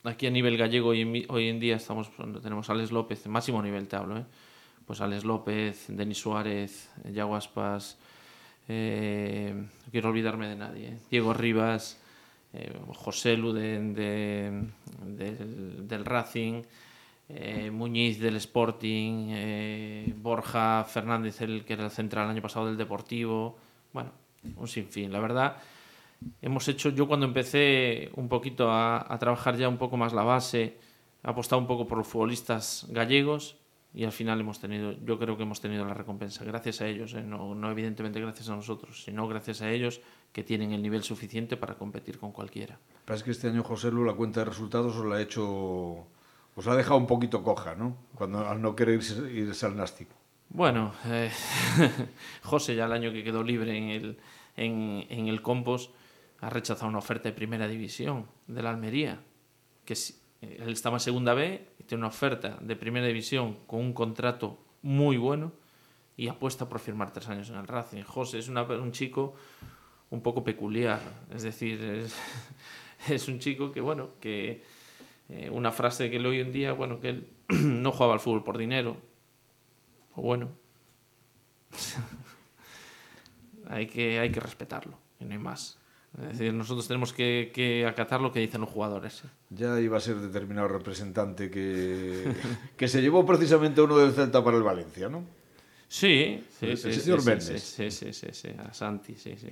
aquí 0.04 0.26
a 0.26 0.30
nivel 0.30 0.58
gallego 0.58 0.90
hoy 0.90 1.26
hoy 1.28 1.48
en 1.48 1.58
día 1.58 1.76
estamos 1.76 2.10
tenemos 2.42 2.68
a 2.68 2.74
Alex 2.74 2.92
López, 2.92 3.26
máximo 3.26 3.62
nivel 3.62 3.88
te 3.88 3.96
hablo, 3.96 4.18
¿eh? 4.18 4.24
pues 4.86 5.00
Alex 5.00 5.24
López, 5.24 5.86
Denis 5.88 6.18
Suárez, 6.18 6.90
Yago 7.12 7.34
Aspas, 7.34 7.98
eh, 8.68 9.52
no 9.54 9.90
quiero 9.90 10.10
olvidarme 10.10 10.48
de 10.48 10.56
nadie, 10.56 10.88
¿eh? 10.88 10.98
Diego 11.10 11.34
Rivas, 11.34 12.00
José 12.94 13.36
Lu 13.36 13.52
de- 13.52 13.80
de- 13.92 14.68
del, 15.06 15.86
del 15.88 16.04
Racing, 16.04 16.62
eh, 17.28 17.70
Muñiz 17.70 18.20
del 18.20 18.36
Sporting, 18.36 19.28
eh, 19.30 20.14
Borja 20.16 20.84
Fernández, 20.84 21.40
el 21.42 21.64
que 21.64 21.72
era 21.74 21.84
el 21.84 21.90
central 21.90 22.24
el 22.26 22.30
año 22.32 22.42
pasado 22.42 22.66
del 22.66 22.76
Deportivo. 22.76 23.56
Bueno, 23.92 24.12
un 24.56 24.68
sinfín. 24.68 25.12
La 25.12 25.20
verdad, 25.20 25.56
hemos 26.40 26.68
hecho, 26.68 26.90
yo 26.90 27.06
cuando 27.08 27.26
empecé 27.26 28.10
un 28.14 28.28
poquito 28.28 28.70
a, 28.70 29.16
trabajar 29.18 29.56
ya 29.56 29.68
un 29.68 29.76
poco 29.78 29.96
más 29.96 30.12
la 30.12 30.22
base, 30.22 30.76
he 31.24 31.28
apostado 31.28 31.60
un 31.60 31.66
poco 31.66 31.86
por 31.86 31.98
los 31.98 32.06
futbolistas 32.06 32.86
gallegos 32.90 33.56
y 33.92 34.04
al 34.04 34.12
final 34.12 34.38
hemos 34.40 34.60
tenido, 34.60 34.92
yo 35.04 35.18
creo 35.18 35.36
que 35.36 35.42
hemos 35.44 35.60
tenido 35.60 35.84
la 35.84 35.94
recompensa. 35.94 36.44
Gracias 36.44 36.80
a 36.80 36.86
ellos, 36.86 37.14
¿eh? 37.14 37.22
no, 37.22 37.54
no 37.54 37.70
evidentemente 37.70 38.20
gracias 38.20 38.48
a 38.50 38.54
nosotros, 38.54 39.02
sino 39.02 39.26
gracias 39.26 39.62
a 39.62 39.70
ellos 39.70 40.00
que 40.36 40.44
tienen 40.44 40.72
el 40.72 40.82
nivel 40.82 41.02
suficiente 41.02 41.56
para 41.56 41.76
competir 41.78 42.18
con 42.18 42.30
cualquiera. 42.30 42.78
Parece 43.06 43.24
que 43.24 43.30
este 43.30 43.48
año 43.48 43.62
José 43.62 43.90
Lu 43.90 44.04
la 44.04 44.12
cuenta 44.12 44.40
de 44.40 44.44
resultados 44.44 44.94
os 44.94 45.06
la 45.06 45.16
ha 45.16 45.22
hecho, 45.22 45.42
os 46.54 46.66
la 46.66 46.72
ha 46.72 46.76
dejado 46.76 46.98
un 46.98 47.06
poquito 47.06 47.42
coja, 47.42 47.74
¿no? 47.74 47.96
Cuando 48.14 48.46
al 48.46 48.60
no 48.60 48.76
querer 48.76 48.96
irse, 48.96 49.32
irse 49.32 49.64
al 49.64 49.74
Nástico. 49.78 50.12
Bueno, 50.50 50.92
eh, 51.06 51.30
José 52.42 52.74
ya 52.76 52.84
el 52.84 52.92
año 52.92 53.12
que 53.12 53.24
quedó 53.24 53.42
libre 53.42 53.78
en 53.78 53.88
el, 53.88 54.18
en, 54.58 55.06
en 55.08 55.28
el 55.28 55.40
Compos 55.40 55.90
ha 56.42 56.50
rechazado 56.50 56.88
una 56.88 56.98
oferta 56.98 57.30
de 57.30 57.34
primera 57.34 57.66
división 57.66 58.26
de 58.46 58.62
la 58.62 58.68
Almería, 58.68 59.18
que 59.86 59.94
si- 59.96 60.16
él 60.42 60.68
estaba 60.68 60.96
en 60.96 61.00
segunda 61.00 61.32
B, 61.32 61.66
tiene 61.86 62.00
una 62.02 62.08
oferta 62.08 62.58
de 62.60 62.76
primera 62.76 63.06
división 63.06 63.56
con 63.66 63.80
un 63.80 63.94
contrato 63.94 64.58
muy 64.82 65.16
bueno 65.16 65.52
y 66.14 66.28
apuesta 66.28 66.68
por 66.68 66.78
firmar 66.78 67.10
tres 67.10 67.26
años 67.30 67.48
en 67.48 67.56
el 67.56 67.66
Racing. 67.66 68.02
José 68.02 68.38
es 68.40 68.48
un 68.48 68.92
chico 68.92 69.34
un 70.10 70.20
poco 70.22 70.44
peculiar, 70.44 71.00
es 71.34 71.42
decir, 71.42 71.80
es, 73.08 73.28
un 73.28 73.38
chico 73.38 73.72
que, 73.72 73.80
bueno, 73.80 74.10
que 74.20 74.62
eh, 75.28 75.50
una 75.50 75.72
frase 75.72 76.10
que 76.10 76.18
le 76.18 76.28
hoy 76.28 76.40
en 76.40 76.52
día, 76.52 76.72
bueno, 76.72 77.00
que 77.00 77.08
él 77.10 77.28
no 77.48 77.92
jugaba 77.92 78.14
al 78.14 78.20
fútbol 78.20 78.44
por 78.44 78.58
dinero, 78.58 78.96
o 80.14 80.22
bueno, 80.22 80.50
hay, 83.68 83.86
que, 83.86 84.18
hay 84.18 84.30
que 84.30 84.40
respetarlo, 84.40 84.98
y 85.20 85.24
no 85.24 85.32
hay 85.32 85.38
más. 85.38 85.78
Es 86.18 86.38
decir, 86.38 86.54
nosotros 86.54 86.88
tenemos 86.88 87.12
que, 87.12 87.50
que, 87.52 87.86
acatar 87.86 88.22
lo 88.22 88.32
que 88.32 88.40
dicen 88.40 88.62
los 88.62 88.70
jugadores. 88.70 89.22
Ya 89.50 89.78
iba 89.78 89.98
a 89.98 90.00
ser 90.00 90.16
determinado 90.16 90.66
representante 90.66 91.50
que, 91.50 92.32
que 92.76 92.88
se 92.88 93.02
llevó 93.02 93.26
precisamente 93.26 93.82
uno 93.82 93.98
del 93.98 94.12
Celta 94.12 94.42
para 94.42 94.56
el 94.56 94.62
Valencia, 94.62 95.10
¿no? 95.10 95.24
Sí, 95.88 96.42
sí, 96.50 96.76
sí, 96.76 96.92
señor 96.92 97.22
sí, 97.40 97.58
sí, 97.58 97.90
sí, 97.90 98.12
sí, 98.12 98.26
sí, 98.32 98.48
a 98.58 98.74
Santi, 98.74 99.14
sí, 99.14 99.34
sí. 99.36 99.48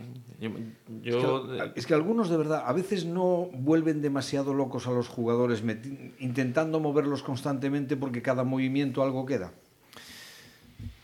Yo, 1.02 1.46
es, 1.76 1.86
que, 1.86 1.94
algunos 1.94 2.28
de 2.28 2.36
verdad 2.36 2.64
a 2.66 2.72
veces 2.72 3.04
no 3.04 3.48
vuelven 3.52 4.02
demasiado 4.02 4.52
locos 4.52 4.88
a 4.88 4.90
los 4.90 5.06
jugadores 5.06 5.62
intentando 6.18 6.80
moverlos 6.80 7.22
constantemente 7.22 7.96
porque 7.96 8.20
cada 8.20 8.42
movimiento 8.42 9.02
algo 9.04 9.24
queda. 9.24 9.52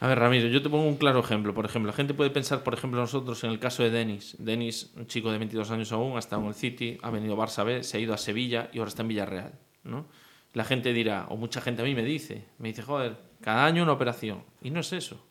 A 0.01 0.09
ver, 0.09 0.19
Ramiro, 0.19 0.49
yo 0.49 0.63
te 0.63 0.69
pongo 0.69 0.89
un 0.89 0.97
claro 0.97 1.21
ejemplo. 1.21 1.55
Por 1.55 1.65
ejemplo, 1.65 1.91
la 1.91 1.97
gente 1.97 2.13
puede 2.13 2.31
pensar, 2.31 2.63
por 2.63 2.75
ejemplo, 2.75 3.01
nosotros 3.01 3.45
en 3.45 3.51
el 3.51 3.59
caso 3.59 3.83
de 3.83 3.91
Denis. 3.91 4.35
Denis, 4.39 4.93
un 4.97 5.07
chico 5.07 5.31
de 5.31 5.39
22 5.39 5.71
años 5.71 5.93
aún, 5.93 6.17
ha 6.17 6.19
estado 6.19 6.43
en 6.43 6.49
el 6.49 6.55
City, 6.55 6.99
ha 7.03 7.11
venido 7.11 7.35
a 7.35 7.47
Barça 7.47 7.65
B, 7.65 7.83
se 7.83 7.99
ha 7.99 8.01
ido 8.01 8.15
a 8.15 8.19
Sevilla 8.19 8.69
y 8.73 8.79
ahora 8.79 8.89
está 8.89 9.03
en 9.03 9.09
Villarreal, 9.09 9.53
¿no? 9.85 10.07
La 10.55 10.65
gente 10.65 10.93
dirá, 10.93 11.27
o 11.29 11.37
mucha 11.37 11.61
gente 11.61 11.83
a 11.83 11.85
mí 11.85 11.95
me 11.95 12.03
dice, 12.03 12.45
me 12.59 12.69
dice, 12.69 12.83
joder, 12.83 13.30
cada 13.41 13.65
año 13.65 13.83
una 13.83 13.93
operación. 13.93 14.43
Y 14.63 14.71
no 14.71 14.81
es 14.81 14.93
eso. 14.93 15.25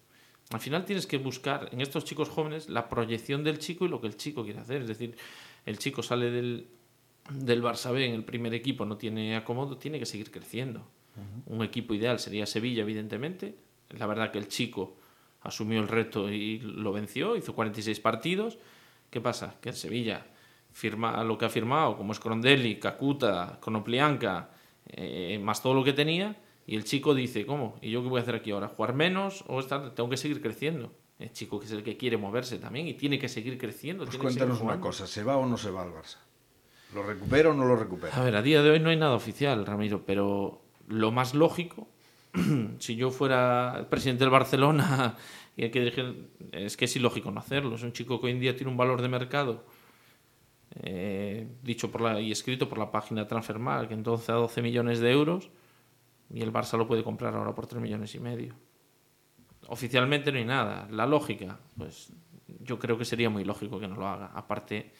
Al 0.51 0.59
final 0.59 0.85
tienes 0.85 1.05
que 1.05 1.17
buscar 1.17 1.69
en 1.71 1.81
estos 1.81 2.05
chicos 2.05 2.29
jóvenes 2.29 2.69
la 2.69 2.89
proyección 2.89 3.43
del 3.43 3.59
chico 3.59 3.85
y 3.85 3.89
lo 3.89 4.01
que 4.01 4.07
el 4.07 4.17
chico 4.17 4.43
quiere 4.43 4.59
hacer. 4.59 4.81
Es 4.81 4.87
decir, 4.87 5.15
el 5.65 5.77
chico 5.77 6.01
sale 6.01 6.31
del, 6.31 6.67
del 7.29 7.61
Barça 7.61 7.91
B 7.91 8.05
en 8.05 8.15
el 8.15 8.23
primer 8.23 8.53
equipo, 8.55 8.85
no 8.85 8.97
tiene 8.97 9.35
acomodo, 9.35 9.77
tiene 9.77 9.99
que 9.99 10.05
seguir 10.05 10.31
creciendo. 10.31 10.87
Un 11.47 11.63
equipo 11.63 11.93
ideal 11.93 12.17
sería 12.19 12.45
Sevilla, 12.45 12.81
evidentemente. 12.81 13.55
La 13.89 14.07
verdad 14.07 14.31
que 14.31 14.37
el 14.37 14.47
chico 14.47 14.97
asumió 15.41 15.81
el 15.81 15.87
reto 15.87 16.31
y 16.31 16.59
lo 16.59 16.93
venció, 16.93 17.35
hizo 17.35 17.53
46 17.53 17.99
partidos. 17.99 18.57
¿Qué 19.09 19.19
pasa? 19.19 19.55
Que 19.61 19.69
en 19.69 19.75
Sevilla 19.75 20.25
firma 20.71 21.23
lo 21.23 21.37
que 21.37 21.45
ha 21.45 21.49
firmado, 21.49 21.97
como 21.97 22.13
es 22.13 22.19
Crondelli, 22.19 22.79
Cacuta, 22.79 23.57
Conoplianca, 23.59 24.49
eh, 24.87 25.39
más 25.41 25.61
todo 25.61 25.73
lo 25.73 25.83
que 25.83 25.93
tenía, 25.93 26.35
y 26.69 26.75
el 26.75 26.84
chico 26.84 27.15
dice, 27.15 27.47
¿cómo? 27.47 27.79
¿Y 27.82 27.89
yo 27.89 28.03
qué 28.03 28.10
voy 28.10 28.19
a 28.19 28.21
hacer 28.21 28.36
aquí 28.36 28.51
ahora? 28.51 28.67
¿Jugar 28.67 28.93
menos 28.93 29.43
o 29.47 29.60
estar? 29.60 29.95
tengo 29.95 30.08
que 30.08 30.17
seguir 30.17 30.39
creciendo? 30.39 30.93
El 31.17 31.32
chico 31.32 31.60
que 31.60 31.65
es 31.65 31.71
el 31.71 31.82
que 31.82 31.97
quiere 31.97 32.15
moverse 32.15 32.60
también 32.60 32.88
y 32.88 32.93
tiene 32.93 33.17
que 33.17 33.27
seguir 33.27 33.58
creciendo. 33.58 34.05
Pues 34.05 34.19
cuéntanos 34.19 34.62
una 34.62 34.79
cosa, 34.79 35.08
¿se 35.08 35.23
va 35.23 35.36
o 35.38 35.47
no 35.47 35.58
se 35.58 35.71
va 35.71 35.82
al 35.82 35.89
Barça? 35.89 36.17
¿Lo 36.93 37.01
recupera 37.01 37.49
o 37.49 37.53
no 37.55 37.65
lo 37.65 37.75
recupera? 37.75 38.15
A 38.15 38.23
ver, 38.23 38.36
a 38.36 38.43
día 38.43 38.62
de 38.62 38.69
hoy 38.69 38.79
no 38.79 38.91
hay 38.91 38.97
nada 38.97 39.15
oficial, 39.15 39.65
Ramiro, 39.65 40.05
pero 40.05 40.62
lo 40.88 41.12
más 41.12 41.34
lógico, 41.34 41.88
si 42.77 42.95
yo 42.95 43.10
fuera 43.10 43.75
el 43.79 43.88
presidente 43.88 44.25
del 44.25 44.29
Barcelona 44.29 45.17
y 45.58 45.63
hay 45.63 45.71
que 45.71 45.79
dirigir, 45.79 46.29
es 46.51 46.77
que 46.77 46.86
es 46.86 46.95
ilógico 46.95 47.32
no 47.32 47.39
hacerlo. 47.39 47.77
Es 47.77 47.82
un 47.82 47.93
chico 47.93 48.21
que 48.21 48.27
hoy 48.27 48.34
en 48.34 48.41
día 48.41 48.55
tiene 48.55 48.69
un 48.69 48.77
valor 48.77 49.01
de 49.01 49.08
mercado 49.08 49.65
eh, 50.82 51.47
dicho 51.63 51.89
por 51.89 52.01
la, 52.01 52.21
y 52.21 52.32
escrito 52.32 52.69
por 52.69 52.77
la 52.77 52.91
página 52.91 53.25
Transfermarkt, 53.25 53.88
que 53.88 53.95
entonces 53.95 54.29
a 54.29 54.34
12 54.34 54.62
millones 54.62 54.99
de 54.99 55.12
euros 55.12 55.49
y 56.31 56.41
el 56.41 56.53
Barça 56.53 56.77
lo 56.77 56.87
puede 56.87 57.03
comprar 57.03 57.35
ahora 57.35 57.53
por 57.53 57.67
3 57.67 57.81
millones 57.81 58.13
y 58.15 58.19
medio. 58.19 58.55
Oficialmente 59.67 60.31
no 60.31 60.37
hay 60.37 60.45
nada. 60.45 60.87
La 60.91 61.05
lógica, 61.05 61.59
pues 61.77 62.11
yo 62.61 62.79
creo 62.79 62.97
que 62.97 63.05
sería 63.05 63.29
muy 63.29 63.43
lógico 63.43 63.79
que 63.79 63.87
no 63.87 63.95
lo 63.95 64.07
haga. 64.07 64.31
Aparte, 64.33 64.91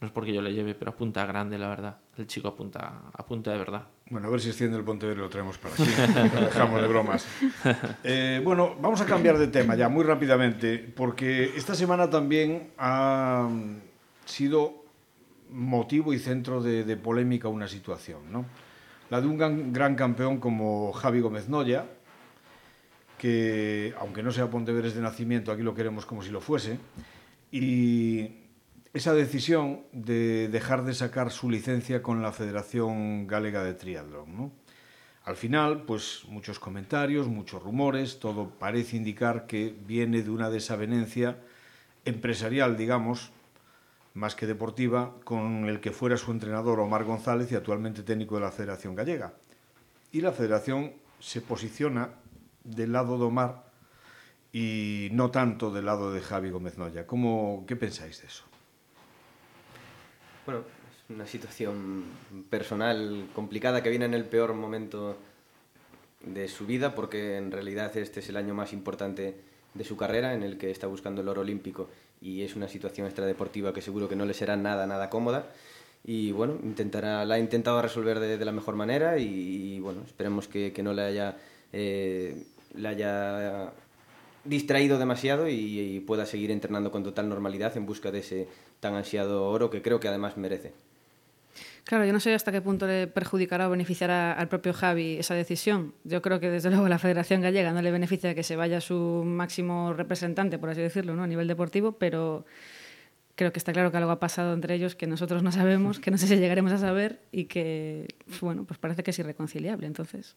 no 0.00 0.06
es 0.06 0.12
porque 0.12 0.32
yo 0.32 0.42
le 0.42 0.52
lleve, 0.52 0.74
pero 0.74 0.90
apunta 0.90 1.24
grande, 1.24 1.58
la 1.58 1.68
verdad. 1.68 1.98
El 2.16 2.26
chico 2.26 2.48
apunta, 2.48 3.02
apunta 3.14 3.52
de 3.52 3.58
verdad. 3.58 3.86
Bueno, 4.10 4.28
a 4.28 4.30
ver 4.30 4.40
si 4.40 4.48
extiende 4.48 4.76
el 4.76 4.84
Pontevedra 4.84 5.20
y 5.20 5.22
lo 5.22 5.30
traemos 5.30 5.58
para 5.58 5.74
aquí. 5.74 5.84
lo 6.34 6.40
dejamos 6.42 6.80
de 6.82 6.88
bromas. 6.88 7.26
Eh, 8.04 8.40
bueno, 8.44 8.76
vamos 8.80 9.00
a 9.00 9.06
cambiar 9.06 9.36
de 9.38 9.48
tema 9.48 9.74
ya 9.74 9.88
muy 9.88 10.04
rápidamente, 10.04 10.78
porque 10.78 11.52
esta 11.56 11.74
semana 11.74 12.08
también 12.08 12.72
ha 12.78 13.48
sido 14.24 14.84
motivo 15.50 16.12
y 16.12 16.18
centro 16.18 16.62
de, 16.62 16.84
de 16.84 16.96
polémica 16.96 17.48
una 17.48 17.66
situación, 17.66 18.30
¿no? 18.30 18.44
La 19.10 19.20
de 19.20 19.26
un 19.26 19.72
gran, 19.72 19.94
campeón 19.94 20.38
como 20.38 20.92
Javi 20.92 21.20
Gómez 21.20 21.48
Noya, 21.48 21.86
que 23.18 23.94
aunque 23.98 24.22
no 24.22 24.30
sea 24.30 24.50
Pontevedres 24.50 24.94
de 24.94 25.00
nacimiento, 25.00 25.52
aquí 25.52 25.62
lo 25.62 25.74
queremos 25.74 26.06
como 26.06 26.22
si 26.22 26.30
lo 26.30 26.40
fuese, 26.40 26.78
y 27.50 28.42
esa 28.92 29.14
decisión 29.14 29.82
de 29.92 30.48
dejar 30.48 30.84
de 30.84 30.94
sacar 30.94 31.30
su 31.30 31.50
licencia 31.50 32.02
con 32.02 32.22
la 32.22 32.32
Federación 32.32 33.26
Galega 33.26 33.62
de 33.62 33.74
Triatlón. 33.74 34.52
Al 35.24 35.36
final, 35.36 35.82
pues 35.82 36.22
muchos 36.28 36.58
comentarios, 36.58 37.26
muchos 37.26 37.62
rumores, 37.62 38.20
todo 38.20 38.50
parece 38.50 38.96
indicar 38.96 39.46
que 39.46 39.74
viene 39.86 40.22
de 40.22 40.30
una 40.30 40.50
desavenencia 40.50 41.38
empresarial, 42.04 42.76
digamos, 42.76 43.32
más 44.16 44.34
que 44.34 44.46
deportiva, 44.46 45.14
con 45.24 45.66
el 45.66 45.80
que 45.80 45.92
fuera 45.92 46.16
su 46.16 46.32
entrenador 46.32 46.80
Omar 46.80 47.04
González 47.04 47.52
y 47.52 47.54
actualmente 47.54 48.02
técnico 48.02 48.36
de 48.36 48.40
la 48.40 48.50
Federación 48.50 48.94
Gallega. 48.94 49.34
Y 50.10 50.22
la 50.22 50.32
Federación 50.32 50.94
se 51.20 51.42
posiciona 51.42 52.08
del 52.64 52.92
lado 52.92 53.18
de 53.18 53.24
Omar 53.24 53.66
y 54.52 55.08
no 55.12 55.30
tanto 55.30 55.70
del 55.70 55.84
lado 55.84 56.12
de 56.12 56.22
Javi 56.22 56.48
Gómez 56.48 56.78
Noya. 56.78 57.06
¿Cómo, 57.06 57.64
¿Qué 57.68 57.76
pensáis 57.76 58.22
de 58.22 58.28
eso? 58.28 58.44
Bueno, 60.46 60.60
es 60.60 61.10
una 61.14 61.26
situación 61.26 62.04
personal 62.48 63.28
complicada 63.34 63.82
que 63.82 63.90
viene 63.90 64.06
en 64.06 64.14
el 64.14 64.24
peor 64.24 64.54
momento 64.54 65.18
de 66.22 66.48
su 66.48 66.64
vida 66.64 66.94
porque 66.94 67.36
en 67.36 67.52
realidad 67.52 67.94
este 67.98 68.20
es 68.20 68.30
el 68.30 68.38
año 68.38 68.54
más 68.54 68.72
importante 68.72 69.36
de 69.74 69.84
su 69.84 69.98
carrera 69.98 70.32
en 70.32 70.42
el 70.42 70.56
que 70.56 70.70
está 70.70 70.86
buscando 70.86 71.20
el 71.20 71.28
oro 71.28 71.42
olímpico 71.42 71.90
y 72.26 72.42
es 72.42 72.56
una 72.56 72.66
situación 72.66 73.06
extradeportiva 73.06 73.72
que 73.72 73.80
seguro 73.80 74.08
que 74.08 74.16
no 74.16 74.24
le 74.24 74.34
será 74.34 74.56
nada, 74.56 74.86
nada 74.86 75.08
cómoda. 75.08 75.46
Y 76.04 76.32
bueno, 76.32 76.58
intentará, 76.62 77.24
la 77.24 77.36
ha 77.36 77.38
intentado 77.38 77.80
resolver 77.80 78.18
de, 78.18 78.44
la 78.44 78.52
mejor 78.52 78.74
manera 78.74 79.18
y, 79.18 79.78
bueno, 79.80 80.02
esperemos 80.04 80.48
que, 80.48 80.72
que 80.72 80.82
no 80.82 80.92
le 80.92 81.02
haya, 81.02 81.36
eh, 81.72 82.44
le 82.74 82.88
haya 82.88 83.72
distraído 84.44 84.98
demasiado 84.98 85.48
y, 85.48 86.00
pueda 86.06 86.26
seguir 86.26 86.50
entrenando 86.50 86.90
con 86.90 87.04
total 87.04 87.28
normalidad 87.28 87.76
en 87.76 87.86
busca 87.86 88.10
de 88.10 88.18
ese 88.20 88.48
tan 88.80 88.94
ansiado 88.94 89.48
oro 89.48 89.70
que 89.70 89.82
creo 89.82 90.00
que 90.00 90.08
además 90.08 90.36
merece. 90.36 90.72
Claro, 91.86 92.04
yo 92.04 92.12
no 92.12 92.18
sé 92.18 92.34
hasta 92.34 92.50
qué 92.50 92.60
punto 92.60 92.88
le 92.88 93.06
perjudicará 93.06 93.68
o 93.68 93.70
beneficiará 93.70 94.32
al 94.32 94.48
propio 94.48 94.72
Javi 94.72 95.18
esa 95.18 95.34
decisión. 95.34 95.94
Yo 96.02 96.20
creo 96.20 96.40
que 96.40 96.50
desde 96.50 96.68
luego 96.72 96.88
la 96.88 96.98
Federación 96.98 97.42
Gallega 97.42 97.72
no 97.72 97.80
le 97.80 97.92
beneficia 97.92 98.34
que 98.34 98.42
se 98.42 98.56
vaya 98.56 98.80
su 98.80 99.22
máximo 99.24 99.92
representante, 99.92 100.58
por 100.58 100.70
así 100.70 100.80
decirlo, 100.80 101.14
¿no? 101.14 101.22
a 101.22 101.28
nivel 101.28 101.46
deportivo, 101.46 101.92
pero 101.92 102.44
creo 103.36 103.52
que 103.52 103.60
está 103.60 103.72
claro 103.72 103.92
que 103.92 103.98
algo 103.98 104.10
ha 104.10 104.18
pasado 104.18 104.52
entre 104.52 104.74
ellos 104.74 104.96
que 104.96 105.06
nosotros 105.06 105.44
no 105.44 105.52
sabemos, 105.52 106.00
que 106.00 106.10
no 106.10 106.18
sé 106.18 106.26
si 106.26 106.36
llegaremos 106.36 106.72
a 106.72 106.78
saber 106.78 107.20
y 107.30 107.44
que, 107.44 108.08
bueno, 108.40 108.64
pues 108.64 108.80
parece 108.80 109.04
que 109.04 109.12
es 109.12 109.18
irreconciliable, 109.20 109.86
entonces. 109.86 110.34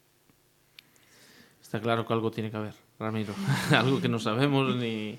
Está 1.64 1.82
claro 1.82 2.06
que 2.06 2.14
algo 2.14 2.30
tiene 2.30 2.52
que 2.52 2.58
haber, 2.58 2.76
Ramiro. 3.00 3.34
algo 3.76 4.00
que 4.00 4.08
no 4.08 4.20
sabemos 4.20 4.76
ni 4.76 5.18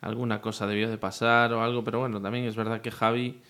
alguna 0.00 0.40
cosa 0.40 0.66
debió 0.66 0.90
de 0.90 0.98
pasar 0.98 1.52
o 1.52 1.62
algo, 1.62 1.84
pero 1.84 2.00
bueno, 2.00 2.20
también 2.20 2.46
es 2.46 2.56
verdad 2.56 2.80
que 2.80 2.90
Javi 2.90 3.40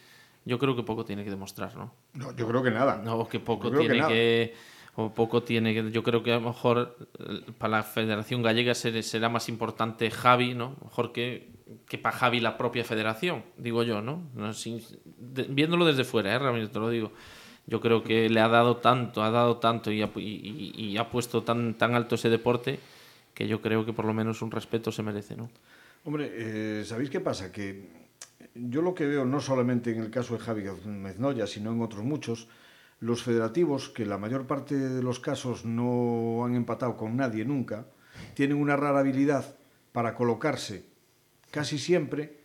yo 0.45 0.59
creo 0.59 0.75
que 0.75 0.83
poco 0.83 1.05
tiene 1.05 1.25
que 1.25 1.31
demostrar, 1.31 1.77
¿no? 1.77 1.95
No, 2.15 2.35
yo 2.35 2.49
creo 2.49 2.63
que 2.63 2.71
nada. 2.71 3.01
No, 3.03 3.29
que 3.29 3.41
poco 3.41 3.71
tiene 3.71 4.07
que, 4.07 4.55
o 4.95 5.15
poco 5.15 5.43
tiene 5.43 5.73
que 5.73 5.91
yo 5.91 6.03
creo 6.03 6.23
que 6.23 6.33
a 6.33 6.37
lo 6.37 6.49
mejor 6.49 6.97
eh, 7.19 7.41
para 7.59 7.79
la 7.79 7.83
Federación 7.83 8.43
Gallega 8.43 8.75
será 8.75 9.29
más 9.29 9.49
importante 9.49 10.11
Javi, 10.11 10.55
¿no? 10.55 10.77
Mejor 10.83 11.13
que, 11.13 11.51
que 11.89 11.99
para 11.99 12.17
Javi 12.17 12.41
la 12.41 12.59
propia 12.59 12.85
federación, 12.85 13.45
digo 13.57 13.83
yo, 13.83 14.03
¿no? 14.03 14.23
viéndolo 15.49 15.87
desde 15.87 16.05
fuera, 16.05 16.33
¿eh, 16.35 16.39
Ramírez? 16.39 16.71
Te 16.71 16.79
lo 16.79 16.91
digo. 16.91 17.13
Yo 17.67 17.81
creo 17.81 18.03
que 18.03 18.29
le 18.29 18.41
ha 18.41 18.49
dado 18.49 18.79
tanto, 18.79 19.23
ha 19.23 19.31
dado 19.31 19.59
tanto 19.59 19.93
y 19.93 20.03
ha, 20.03 20.11
y, 20.17 20.97
ha 20.97 21.09
puesto 21.09 21.45
tan, 21.45 21.75
tan 21.75 21.95
alto 21.95 22.17
ese 22.17 22.29
deporte 22.29 22.81
que 23.35 23.47
yo 23.47 23.63
creo 23.63 23.87
que 23.87 23.93
por 23.93 24.05
lo 24.05 24.13
menos 24.13 24.43
un 24.43 24.51
respeto 24.51 24.91
se 24.91 25.05
merece, 25.05 25.37
¿no? 25.37 25.49
Hombre, 26.05 26.33
eh, 26.35 26.85
¿sabéis 26.85 27.09
qué 27.09 27.21
pasa? 27.21 27.53
Que 27.53 28.02
yo 28.55 28.83
lo 28.83 28.95
que 28.95 29.07
veo, 29.07 29.25
no 29.25 29.41
solamente 29.41 29.91
en 29.93 30.01
el 30.01 30.11
caso 30.11 30.35
de 30.35 30.41
Javi 30.41 30.65
Meznoya, 30.87 31.47
sino 31.47 31.73
en 31.73 31.83
otros 31.83 32.05
muchos, 32.05 32.49
los 33.01 33.23
federativos, 33.23 33.89
que 33.89 34.07
la 34.07 34.19
mayor 34.19 34.47
parte 34.47 34.77
de 34.77 35.03
los 35.03 35.21
casos 35.21 35.65
no 35.65 36.45
han 36.45 36.55
empatado 36.55 36.97
con 36.97 37.17
nadie 37.17 37.45
nunca, 37.45 37.87
tienen 38.35 38.59
una 38.59 38.77
rara 38.77 39.01
habilidad 39.01 39.57
para 39.93 40.15
colocarse 40.15 40.87
casi 41.51 41.79
siempre 41.79 42.41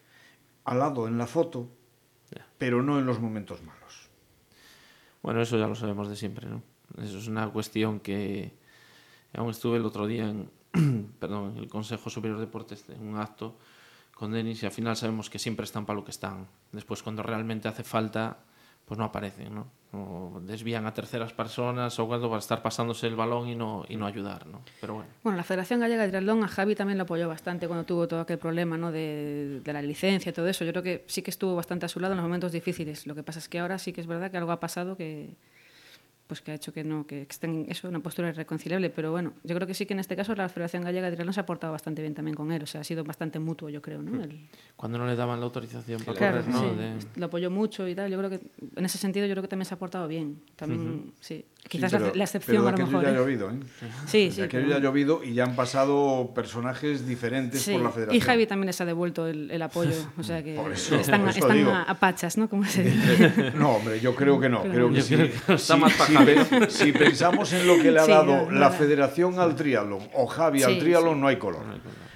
al 0.65 0.79
lado 0.79 1.07
en 1.07 1.17
la 1.17 1.27
foto, 1.27 1.69
pero 2.57 2.81
no 2.81 2.99
en 2.99 3.05
los 3.05 3.19
momentos 3.19 3.61
malos. 3.63 4.09
Bueno, 5.21 5.41
eso 5.41 5.57
ya 5.57 5.67
lo 5.67 5.75
sabemos 5.75 6.09
de 6.09 6.15
siempre, 6.15 6.47
¿no? 6.47 6.63
Eso 7.01 7.17
es 7.17 7.27
una 7.27 7.47
cuestión 7.49 7.99
que 7.99 8.53
aún 9.33 9.51
estuve 9.51 9.77
el 9.77 9.85
otro 9.85 10.07
día 10.07 10.29
en, 10.29 10.49
perdón, 11.19 11.51
en 11.51 11.57
el 11.57 11.69
Consejo 11.69 12.09
Superior 12.09 12.39
de 12.39 12.45
Deportes 12.45 12.85
en 12.89 13.07
un 13.07 13.17
acto 13.17 13.57
con 14.17 14.31
Denis 14.31 14.63
y 14.63 14.65
al 14.65 14.71
final 14.71 14.95
sabemos 14.97 15.29
que 15.29 15.37
siempre 15.37 15.63
están 15.63 15.85
para 15.85 15.99
lo 15.99 16.03
que 16.03 16.11
están. 16.11 16.47
Después 16.71 17.03
cuando 17.03 17.21
realmente 17.21 17.67
hace 17.67 17.83
falta, 17.83 18.39
pues 18.83 18.97
no 18.97 19.03
aparecen, 19.03 19.53
¿no? 19.53 19.67
Desvían 20.41 20.85
a 20.87 20.93
terceras 20.93 21.33
personas 21.33 21.97
o 21.99 22.13
algo 22.13 22.27
para 22.27 22.39
estar 22.39 22.61
pasándose 22.63 23.05
el 23.05 23.15
balón 23.15 23.47
y 23.47 23.55
no, 23.55 23.85
y 23.87 23.95
no 23.95 24.07
ayudar, 24.07 24.47
¿no? 24.47 24.61
Pero 24.81 24.95
bueno. 24.95 25.09
Bueno, 25.23 25.37
la 25.37 25.43
Federación 25.43 25.79
Gallega 25.79 26.03
de 26.03 26.09
Triatlón 26.09 26.43
a 26.43 26.47
Javi 26.47 26.73
también 26.73 26.97
lo 26.97 27.03
apoyó 27.03 27.27
bastante 27.27 27.67
cuando 27.67 27.85
tuvo 27.85 28.07
todo 28.07 28.21
aquel 28.21 28.39
problema, 28.39 28.75
¿no? 28.75 28.91
De, 28.91 29.61
de 29.63 29.73
la 29.73 29.83
licencia 29.83 30.31
y 30.31 30.33
todo 30.33 30.47
eso. 30.47 30.65
Yo 30.65 30.71
creo 30.71 30.83
que 30.83 31.05
sí 31.07 31.21
que 31.21 31.29
estuvo 31.29 31.55
bastante 31.55 31.85
a 31.85 31.89
su 31.89 31.99
lado 31.99 32.13
en 32.13 32.17
los 32.17 32.25
momentos 32.25 32.51
difíciles. 32.51 33.05
Lo 33.05 33.13
que 33.13 33.21
pasa 33.23 33.37
es 33.37 33.47
que 33.47 33.59
ahora 33.59 33.77
sí 33.77 33.93
que 33.93 34.01
es 34.01 34.07
verdad 34.07 34.31
que 34.31 34.37
algo 34.37 34.51
ha 34.51 34.59
pasado 34.59 34.97
que, 34.97 35.37
pues 36.27 36.41
que 36.41 36.51
ha 36.51 36.55
hecho 36.55 36.73
que 36.73 36.83
no 36.83 37.07
que 37.07 37.21
estén 37.21 37.65
eso 37.69 37.87
una 37.87 38.01
postura 38.01 38.29
irreconciliable 38.29 38.89
pero 38.89 39.11
bueno 39.11 39.33
yo 39.43 39.55
creo 39.55 39.65
que 39.65 39.73
sí 39.73 39.85
que 39.85 39.93
en 39.93 39.99
este 39.99 40.15
caso 40.15 40.35
la 40.35 40.49
Federación 40.49 40.83
Gallega 40.83 41.09
de 41.09 41.15
Triatlón 41.15 41.33
se 41.33 41.39
ha 41.39 41.45
portado 41.45 41.71
bastante 41.71 42.01
bien 42.01 42.13
también 42.13 42.35
con 42.35 42.51
él 42.51 42.61
o 42.63 42.65
sea 42.65 42.81
ha 42.81 42.83
sido 42.83 43.03
bastante 43.03 43.39
mutuo 43.39 43.69
yo 43.69 43.81
creo 43.81 44.01
¿no? 44.01 44.23
El... 44.23 44.47
cuando 44.75 44.97
no 44.97 45.07
le 45.07 45.15
daban 45.15 45.39
la 45.39 45.45
autorización 45.45 46.03
para 46.03 46.17
claro, 46.17 46.37
correr 46.39 46.53
no 46.53 46.59
sí. 46.59 46.75
de... 46.75 47.19
lo 47.19 47.25
apoyó 47.27 47.49
mucho 47.49 47.87
y 47.87 47.95
tal 47.95 48.11
yo 48.11 48.17
creo 48.17 48.29
que 48.29 48.41
en 48.75 48.85
ese 48.85 48.97
sentido 48.97 49.25
yo 49.25 49.33
creo 49.33 49.41
que 49.41 49.47
también 49.47 49.65
se 49.65 49.73
ha 49.73 49.79
portado 49.79 50.07
bien 50.07 50.41
también 50.55 50.81
uh 50.81 50.93
-huh. 50.93 51.11
sí 51.19 51.45
quizás 51.67 51.91
sí, 51.91 51.97
pero, 51.97 52.11
la, 52.11 52.17
la, 52.17 52.23
excepción 52.23 52.63
pero 52.65 52.67
a 52.67 52.71
lo 52.71 52.85
mejor 52.85 53.03
ya 53.03 53.09
¿eh? 53.09 53.11
ha 53.11 53.15
llovido 53.15 53.51
¿eh? 53.51 53.59
sí 54.07 54.31
sí 54.31 54.41
aquello 54.41 54.67
ya 54.67 54.75
ha 54.77 54.79
llovido 54.79 55.23
y 55.23 55.33
ya 55.33 55.43
han 55.43 55.55
pasado 55.55 56.31
personajes 56.33 57.07
diferentes 57.07 57.61
sí. 57.61 57.73
por 57.73 57.81
la 57.81 57.91
Federación 57.91 58.15
y 58.15 58.19
Javi 58.19 58.47
también 58.47 58.67
les 58.67 58.81
ha 58.81 58.85
devuelto 58.85 59.27
el, 59.27 59.51
el 59.51 59.61
apoyo 59.61 59.95
o 60.17 60.23
sea 60.23 60.43
que 60.43 60.55
eso, 60.73 60.95
están, 60.95 61.27
eso 61.27 61.39
están 61.39 61.67
a, 61.67 61.83
a, 61.83 61.93
pachas 61.99 62.37
¿no? 62.37 62.49
como 62.49 62.65
se 62.65 62.83
dice 62.83 63.51
no 63.55 63.75
hombre 63.75 63.99
yo 63.99 64.15
creo 64.15 64.39
que 64.39 64.49
no 64.49 64.63
pero 64.63 64.73
creo 64.73 64.93
que 64.93 65.01
sí. 65.01 65.15
creo 65.15 65.29
que 65.47 65.53
está 65.53 65.77
más 65.77 65.93
si, 65.93 66.85
si 66.85 66.91
pensamos 66.91 67.53
en 67.53 67.67
lo 67.67 67.77
que 67.77 67.91
le 67.91 67.99
ha 67.99 68.07
Sí, 68.07 68.11
dado 68.11 68.45
no, 68.45 68.51
la 68.51 68.69
no, 68.69 68.75
Federación 68.75 69.39
al 69.39 69.55
triatlón 69.55 70.07
o 70.13 70.27
Javi 70.27 70.63
al 70.63 70.79
triatlón, 70.79 71.15
sí. 71.15 71.21
no 71.21 71.27
hay 71.27 71.37
color. 71.37 71.63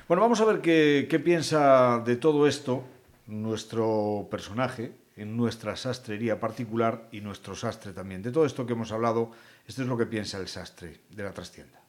Bueno, 0.08 0.22
vamos 0.22 0.39
a 0.41 0.45
ver 0.45 0.62
qué, 0.62 1.08
qué 1.10 1.20
piensa 1.20 2.02
de 2.06 2.16
todo 2.16 2.47
esto 2.47 2.84
nuestro 3.28 4.28
personaje 4.32 4.93
en 5.22 5.38
nuestra 5.38 5.76
sastrería 5.76 6.39
particular 6.39 7.07
y 7.11 7.22
nuestro 7.22 7.55
sastre 7.55 7.93
también. 7.93 8.24
De 8.24 8.32
todo 8.32 8.45
esto 8.45 8.65
que 8.65 8.74
hemos 8.74 8.91
hablado, 8.91 9.32
esto 9.67 9.84
es 9.84 9.88
lo 9.88 9.97
que 9.97 10.07
piensa 10.07 10.39
el 10.39 10.47
sastre 10.47 11.01
de 11.09 11.24
la 11.24 11.32
trastienda. 11.32 11.80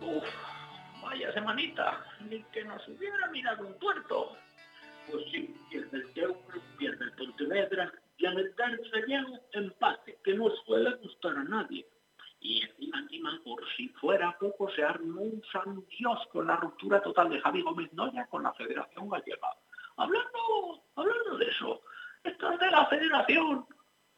Uf, 0.00 0.24
vaya 1.00 1.32
semanita, 1.32 2.04
ni 2.28 2.42
que 2.52 2.64
nos 2.64 2.86
hubiera 2.88 3.28
mirado 3.30 3.66
un 3.68 3.78
tuerto. 3.78 4.36
Pues 5.10 5.22
sí, 5.30 5.54
pierde 5.70 5.98
el 5.98 6.12
Teucro, 6.12 6.60
pierde 6.76 7.04
el 7.04 7.12
Pontevedra, 7.12 7.92
y 8.16 8.26
el 8.26 8.54
derbi 8.54 8.90
gallego 8.90 9.40
empate, 9.52 10.18
que 10.22 10.34
no 10.34 10.50
suele 10.64 10.94
gustar 10.96 11.36
a 11.36 11.44
nadie. 11.44 11.86
Y 12.40 12.62
encima, 12.62 12.98
encima, 12.98 13.40
por 13.44 13.66
si 13.74 13.88
fuera 13.88 14.36
poco, 14.38 14.70
se 14.70 14.84
armó 14.84 15.22
un 15.22 15.42
san 15.50 15.84
Dios 15.98 16.18
con 16.30 16.46
la 16.46 16.56
ruptura 16.56 17.00
total 17.02 17.30
de 17.30 17.40
Javi 17.40 17.62
Gómez 17.62 17.92
Noya 17.94 18.26
con 18.26 18.42
la 18.42 18.52
Federación 18.52 19.08
Gallega. 19.08 19.48
Hablando, 19.96 20.82
hablando 20.96 21.38
de 21.38 21.46
eso, 21.46 21.82
estos 22.22 22.58
de 22.58 22.70
la 22.70 22.86
Federación 22.86 23.66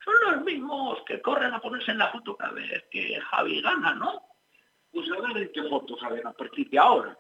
son 0.05 0.15
los 0.25 0.45
mismos 0.45 1.03
que 1.07 1.23
corren 1.23 1.55
a 1.55 1.61
ponerse 1.61 1.93
en 1.93 1.99
la 1.99 2.11
foto 2.11 2.37
cada 2.37 2.53
vez 2.53 2.85
que 2.91 3.21
Javi 3.21 3.61
gana, 3.61 3.95
¿no? 3.95 4.23
Pues 4.93 5.11
a 5.11 5.21
ver 5.21 5.43
en 5.43 5.53
qué 5.53 5.63
fotos 5.69 6.01
salen 6.01 6.27
a 6.27 6.33
partir 6.33 6.69
de 6.71 6.79
ahora. 6.79 7.17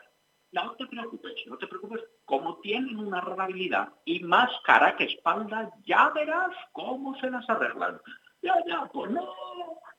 No 0.53 0.73
te 0.77 0.87
preocupes, 0.87 1.35
no 1.47 1.59
te 1.59 1.67
preocupes. 1.67 2.03
Como 2.25 2.59
tienen 2.61 2.99
una 2.99 3.21
rara 3.21 3.45
habilidad 3.45 3.93
y 4.05 4.21
más 4.21 4.51
cara 4.65 4.97
que 4.97 5.05
espalda, 5.05 5.71
ya 5.85 6.11
verás 6.11 6.55
cómo 6.73 7.19
se 7.21 7.31
las 7.31 7.49
arreglan. 7.51 8.01
Ya, 8.43 8.55
ya, 8.67 8.89
pues 8.93 9.11
no, 9.11 9.29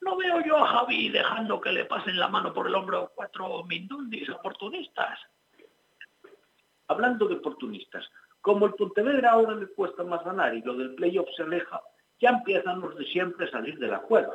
no 0.00 0.16
veo 0.16 0.40
yo 0.40 0.56
a 0.56 0.66
Javi 0.66 1.10
dejando 1.10 1.60
que 1.60 1.72
le 1.72 1.84
pasen 1.84 2.18
la 2.18 2.28
mano 2.28 2.52
por 2.52 2.66
el 2.66 2.74
hombro 2.74 3.12
cuatro 3.14 3.64
mindundis 3.64 4.28
oportunistas. 4.30 5.18
Hablando 6.88 7.28
de 7.28 7.34
oportunistas, 7.34 8.08
como 8.40 8.66
el 8.66 8.74
Pontevedra 8.74 9.32
ahora 9.32 9.54
le 9.54 9.66
cuesta 9.68 10.02
más 10.04 10.24
ganar 10.24 10.54
y 10.54 10.62
lo 10.62 10.74
del 10.74 10.94
playoff 10.94 11.28
se 11.36 11.42
aleja, 11.42 11.82
ya 12.18 12.30
empiezan 12.30 12.80
los 12.80 12.96
de 12.96 13.04
siempre 13.04 13.46
a 13.46 13.50
salir 13.50 13.78
de 13.78 13.88
la 13.88 14.00
cueva. 14.00 14.34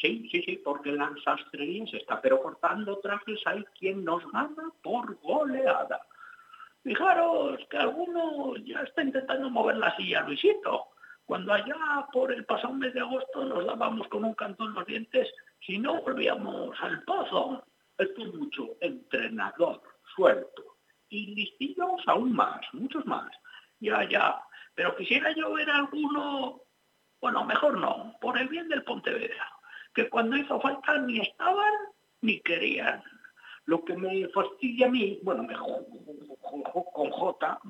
Sí, 0.00 0.28
sí, 0.30 0.42
sí, 0.42 0.60
porque 0.64 0.92
la 0.92 1.12
sastrería 1.24 1.86
se 1.86 1.98
está 1.98 2.20
pero 2.20 2.42
cortando 2.42 2.98
trajes, 2.98 3.40
hay 3.46 3.64
quien 3.78 4.04
nos 4.04 4.28
gana 4.32 4.72
por 4.82 5.14
goleada. 5.20 6.00
Fijaros 6.82 7.60
que 7.70 7.78
alguno 7.78 8.56
ya 8.56 8.80
está 8.80 9.02
intentando 9.02 9.48
mover 9.50 9.76
la 9.76 9.94
silla 9.96 10.22
Luisito. 10.22 10.88
Cuando 11.24 11.54
allá 11.54 12.06
por 12.12 12.32
el 12.32 12.44
pasado 12.44 12.74
mes 12.74 12.92
de 12.92 13.00
agosto 13.00 13.44
nos 13.44 13.64
dábamos 13.64 14.08
con 14.08 14.24
un 14.24 14.34
canto 14.34 14.64
en 14.64 14.74
los 14.74 14.84
dientes, 14.84 15.32
si 15.60 15.78
no 15.78 16.02
volvíamos 16.02 16.76
al 16.82 17.02
pozo. 17.04 17.64
Esto 17.96 18.22
es 18.22 18.34
mucho 18.34 18.76
entrenador, 18.80 19.80
suelto. 20.16 20.76
Y 21.08 21.34
listillos 21.34 22.02
aún 22.06 22.34
más, 22.34 22.60
muchos 22.72 23.06
más. 23.06 23.30
Ya, 23.78 24.06
ya. 24.08 24.42
Pero 24.74 24.96
quisiera 24.96 25.32
yo 25.34 25.54
ver 25.54 25.70
alguno, 25.70 26.60
bueno, 27.20 27.44
mejor 27.44 27.78
no, 27.78 28.16
por 28.20 28.36
el 28.36 28.48
bien 28.48 28.68
del 28.68 28.82
Pontevedra 28.82 29.53
que 29.94 30.08
cuando 30.08 30.36
hizo 30.36 30.60
falta 30.60 30.98
ni 30.98 31.20
estaban 31.20 31.72
ni 32.20 32.40
querían. 32.40 33.02
Lo 33.66 33.84
que 33.84 33.96
me 33.96 34.28
fastidia 34.28 34.86
a 34.86 34.90
mí, 34.90 35.20
bueno, 35.22 35.42
mejor 35.44 35.86
con 36.92 37.10
J, 37.10 37.60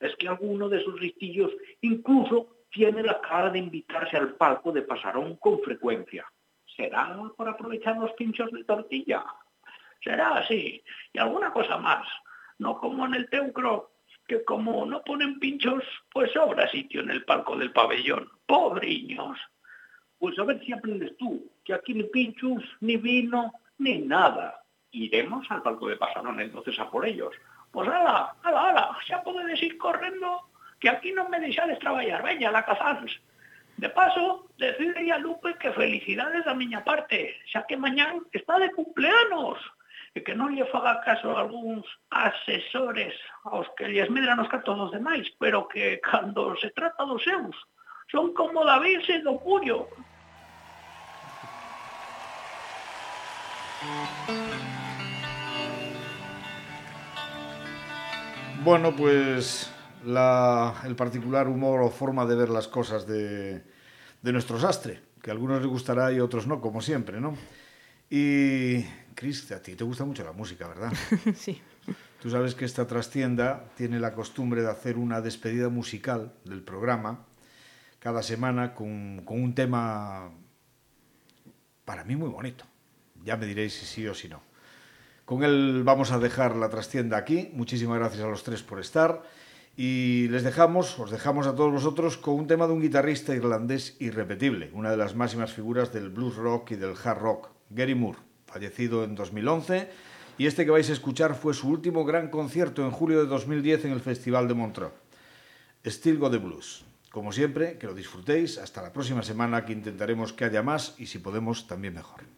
es 0.00 0.14
que 0.16 0.28
alguno 0.28 0.68
de 0.68 0.82
sus 0.82 1.00
listillos 1.00 1.52
incluso 1.80 2.58
tiene 2.70 3.02
la 3.02 3.20
cara 3.20 3.50
de 3.50 3.58
invitarse 3.58 4.16
al 4.16 4.34
palco 4.34 4.72
de 4.72 4.82
Pasarón 4.82 5.36
con 5.36 5.60
frecuencia. 5.60 6.26
¿Será 6.76 7.18
por 7.36 7.48
aprovechar 7.48 7.96
los 7.96 8.12
pinchos 8.12 8.52
de 8.52 8.64
tortilla? 8.64 9.24
Será 10.02 10.36
así. 10.36 10.82
Y 11.12 11.18
alguna 11.18 11.52
cosa 11.52 11.78
más. 11.78 12.06
No 12.58 12.78
como 12.78 13.06
en 13.06 13.14
el 13.14 13.30
Teucro, 13.30 13.92
que 14.26 14.44
como 14.44 14.84
no 14.84 15.02
ponen 15.02 15.40
pinchos, 15.40 15.82
pues 16.12 16.30
sobra 16.32 16.68
sitio 16.68 17.00
en 17.00 17.10
el 17.10 17.24
palco 17.24 17.56
del 17.56 17.72
pabellón. 17.72 18.30
Pobriños. 18.46 19.38
pues 20.18 20.38
a 20.38 20.44
ver 20.44 20.60
si 20.64 20.72
aprendes 20.72 21.16
tú, 21.16 21.50
que 21.64 21.74
aquí 21.74 21.94
ni 21.94 22.04
pinchos, 22.04 22.62
ni 22.80 22.96
vino, 22.96 23.52
ni 23.78 23.98
nada. 23.98 24.64
Iremos 24.90 25.46
al 25.50 25.62
palco 25.62 25.88
de 25.88 25.96
Pasarón 25.96 26.40
entonces 26.40 26.78
a 26.78 26.90
por 26.90 27.06
ellos. 27.06 27.34
Pues 27.70 27.88
ala, 27.88 28.34
ala, 28.42 28.70
ala, 28.70 28.98
xa 29.06 29.22
podedes 29.22 29.62
ir 29.62 29.76
correndo, 29.78 30.48
que 30.80 30.88
aquí 30.88 31.12
non 31.12 31.28
me 31.28 31.38
deixades 31.38 31.78
traballar, 31.78 32.24
veña, 32.24 32.50
la 32.50 32.64
cazáns. 32.64 33.12
De 33.76 33.90
paso, 33.90 34.48
decirle 34.58 35.12
a 35.12 35.18
Lupe 35.18 35.54
que 35.60 35.70
felicidades 35.70 36.44
da 36.44 36.54
miña 36.56 36.82
parte, 36.82 37.36
xa 37.46 37.62
que 37.68 37.76
mañán 37.76 38.26
está 38.32 38.58
de 38.58 38.72
cumpleanos 38.74 39.60
e 40.16 40.24
que 40.24 40.34
non 40.34 40.56
lle 40.56 40.66
faga 40.72 40.98
caso 41.06 41.30
a 41.30 41.46
algúns 41.46 41.86
asesores 42.10 43.14
aos 43.46 43.68
que 43.76 43.86
lles 43.86 44.10
medran 44.10 44.42
os 44.42 44.50
cartos 44.50 44.74
dos 44.74 44.90
demais, 44.90 45.30
pero 45.38 45.68
que 45.70 46.02
cando 46.02 46.56
se 46.58 46.74
trata 46.74 47.06
dos 47.06 47.22
seus, 47.22 47.54
son 48.10 48.32
como 48.34 48.64
David 48.64 49.04
do 49.22 49.38
Pullo, 49.38 49.86
Bueno, 58.64 58.94
pues 58.96 59.70
la, 60.04 60.82
el 60.84 60.96
particular 60.96 61.48
humor 61.48 61.80
o 61.80 61.90
forma 61.90 62.26
de 62.26 62.34
ver 62.34 62.50
las 62.50 62.68
cosas 62.68 63.06
de, 63.06 63.62
de 64.22 64.32
nuestro 64.32 64.58
sastre, 64.58 65.00
que 65.22 65.30
a 65.30 65.32
algunos 65.32 65.60
les 65.60 65.70
gustará 65.70 66.12
y 66.12 66.18
a 66.18 66.24
otros 66.24 66.46
no, 66.46 66.60
como 66.60 66.82
siempre, 66.82 67.20
¿no? 67.20 67.36
Y, 68.10 68.82
Cris, 69.14 69.50
a 69.52 69.62
ti 69.62 69.74
te 69.74 69.84
gusta 69.84 70.04
mucho 70.04 70.24
la 70.24 70.32
música, 70.32 70.66
¿verdad? 70.68 70.92
sí. 71.36 71.62
Tú 72.20 72.30
sabes 72.30 72.54
que 72.54 72.64
esta 72.64 72.86
trastienda 72.86 73.64
tiene 73.76 74.00
la 74.00 74.12
costumbre 74.12 74.62
de 74.62 74.70
hacer 74.70 74.98
una 74.98 75.20
despedida 75.20 75.68
musical 75.68 76.32
del 76.44 76.62
programa 76.62 77.24
cada 78.00 78.22
semana 78.22 78.74
con, 78.74 79.22
con 79.24 79.40
un 79.40 79.54
tema 79.54 80.30
para 81.84 82.04
mí 82.04 82.16
muy 82.16 82.28
bonito. 82.28 82.64
Ya 83.28 83.36
me 83.36 83.44
diréis 83.44 83.74
si 83.74 83.84
sí 83.84 84.08
o 84.08 84.14
si 84.14 84.26
no. 84.26 84.40
Con 85.26 85.44
él 85.44 85.82
vamos 85.84 86.12
a 86.12 86.18
dejar 86.18 86.56
la 86.56 86.70
trastienda 86.70 87.18
aquí. 87.18 87.50
Muchísimas 87.52 87.98
gracias 87.98 88.24
a 88.24 88.26
los 88.26 88.42
tres 88.42 88.62
por 88.62 88.80
estar. 88.80 89.22
Y 89.76 90.28
les 90.28 90.44
dejamos, 90.44 90.98
os 90.98 91.10
dejamos 91.10 91.46
a 91.46 91.54
todos 91.54 91.70
vosotros 91.70 92.16
con 92.16 92.36
un 92.36 92.46
tema 92.46 92.66
de 92.66 92.72
un 92.72 92.80
guitarrista 92.80 93.34
irlandés 93.34 93.98
irrepetible, 94.00 94.70
una 94.72 94.90
de 94.90 94.96
las 94.96 95.14
máximas 95.14 95.52
figuras 95.52 95.92
del 95.92 96.08
blues 96.08 96.36
rock 96.36 96.70
y 96.70 96.76
del 96.76 96.94
hard 97.04 97.18
rock, 97.18 97.50
Gary 97.68 97.94
Moore, 97.94 98.18
fallecido 98.46 99.04
en 99.04 99.14
2011. 99.14 99.90
Y 100.38 100.46
este 100.46 100.64
que 100.64 100.70
vais 100.70 100.88
a 100.88 100.94
escuchar 100.94 101.34
fue 101.34 101.52
su 101.52 101.68
último 101.68 102.06
gran 102.06 102.30
concierto 102.30 102.82
en 102.82 102.92
julio 102.92 103.18
de 103.18 103.26
2010 103.26 103.84
en 103.84 103.92
el 103.92 104.00
Festival 104.00 104.48
de 104.48 104.54
Montreux. 104.54 104.94
Still 105.84 106.16
Got 106.16 106.32
the 106.32 106.38
Blues. 106.38 106.86
Como 107.10 107.30
siempre, 107.30 107.76
que 107.76 107.88
lo 107.88 107.92
disfrutéis. 107.92 108.56
Hasta 108.56 108.80
la 108.80 108.94
próxima 108.94 109.22
semana 109.22 109.66
que 109.66 109.74
intentaremos 109.74 110.32
que 110.32 110.46
haya 110.46 110.62
más 110.62 110.94
y 110.96 111.04
si 111.04 111.18
podemos 111.18 111.66
también 111.66 111.92
mejor. 111.92 112.37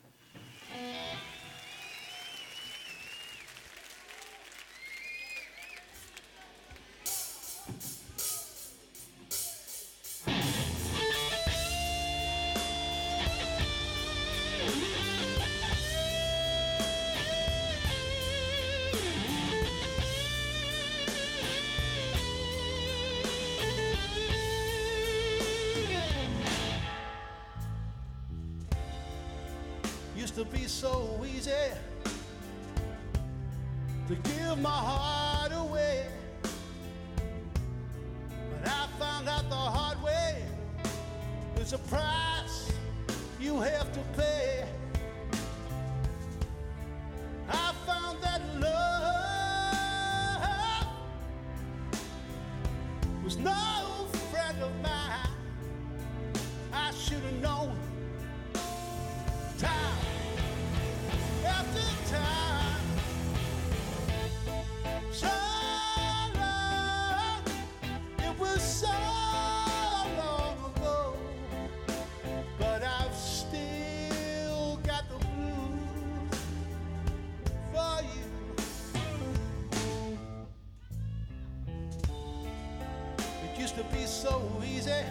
Used 83.71 83.89
to 83.89 83.97
be 83.97 84.05
so 84.05 84.43
easy 84.65 85.05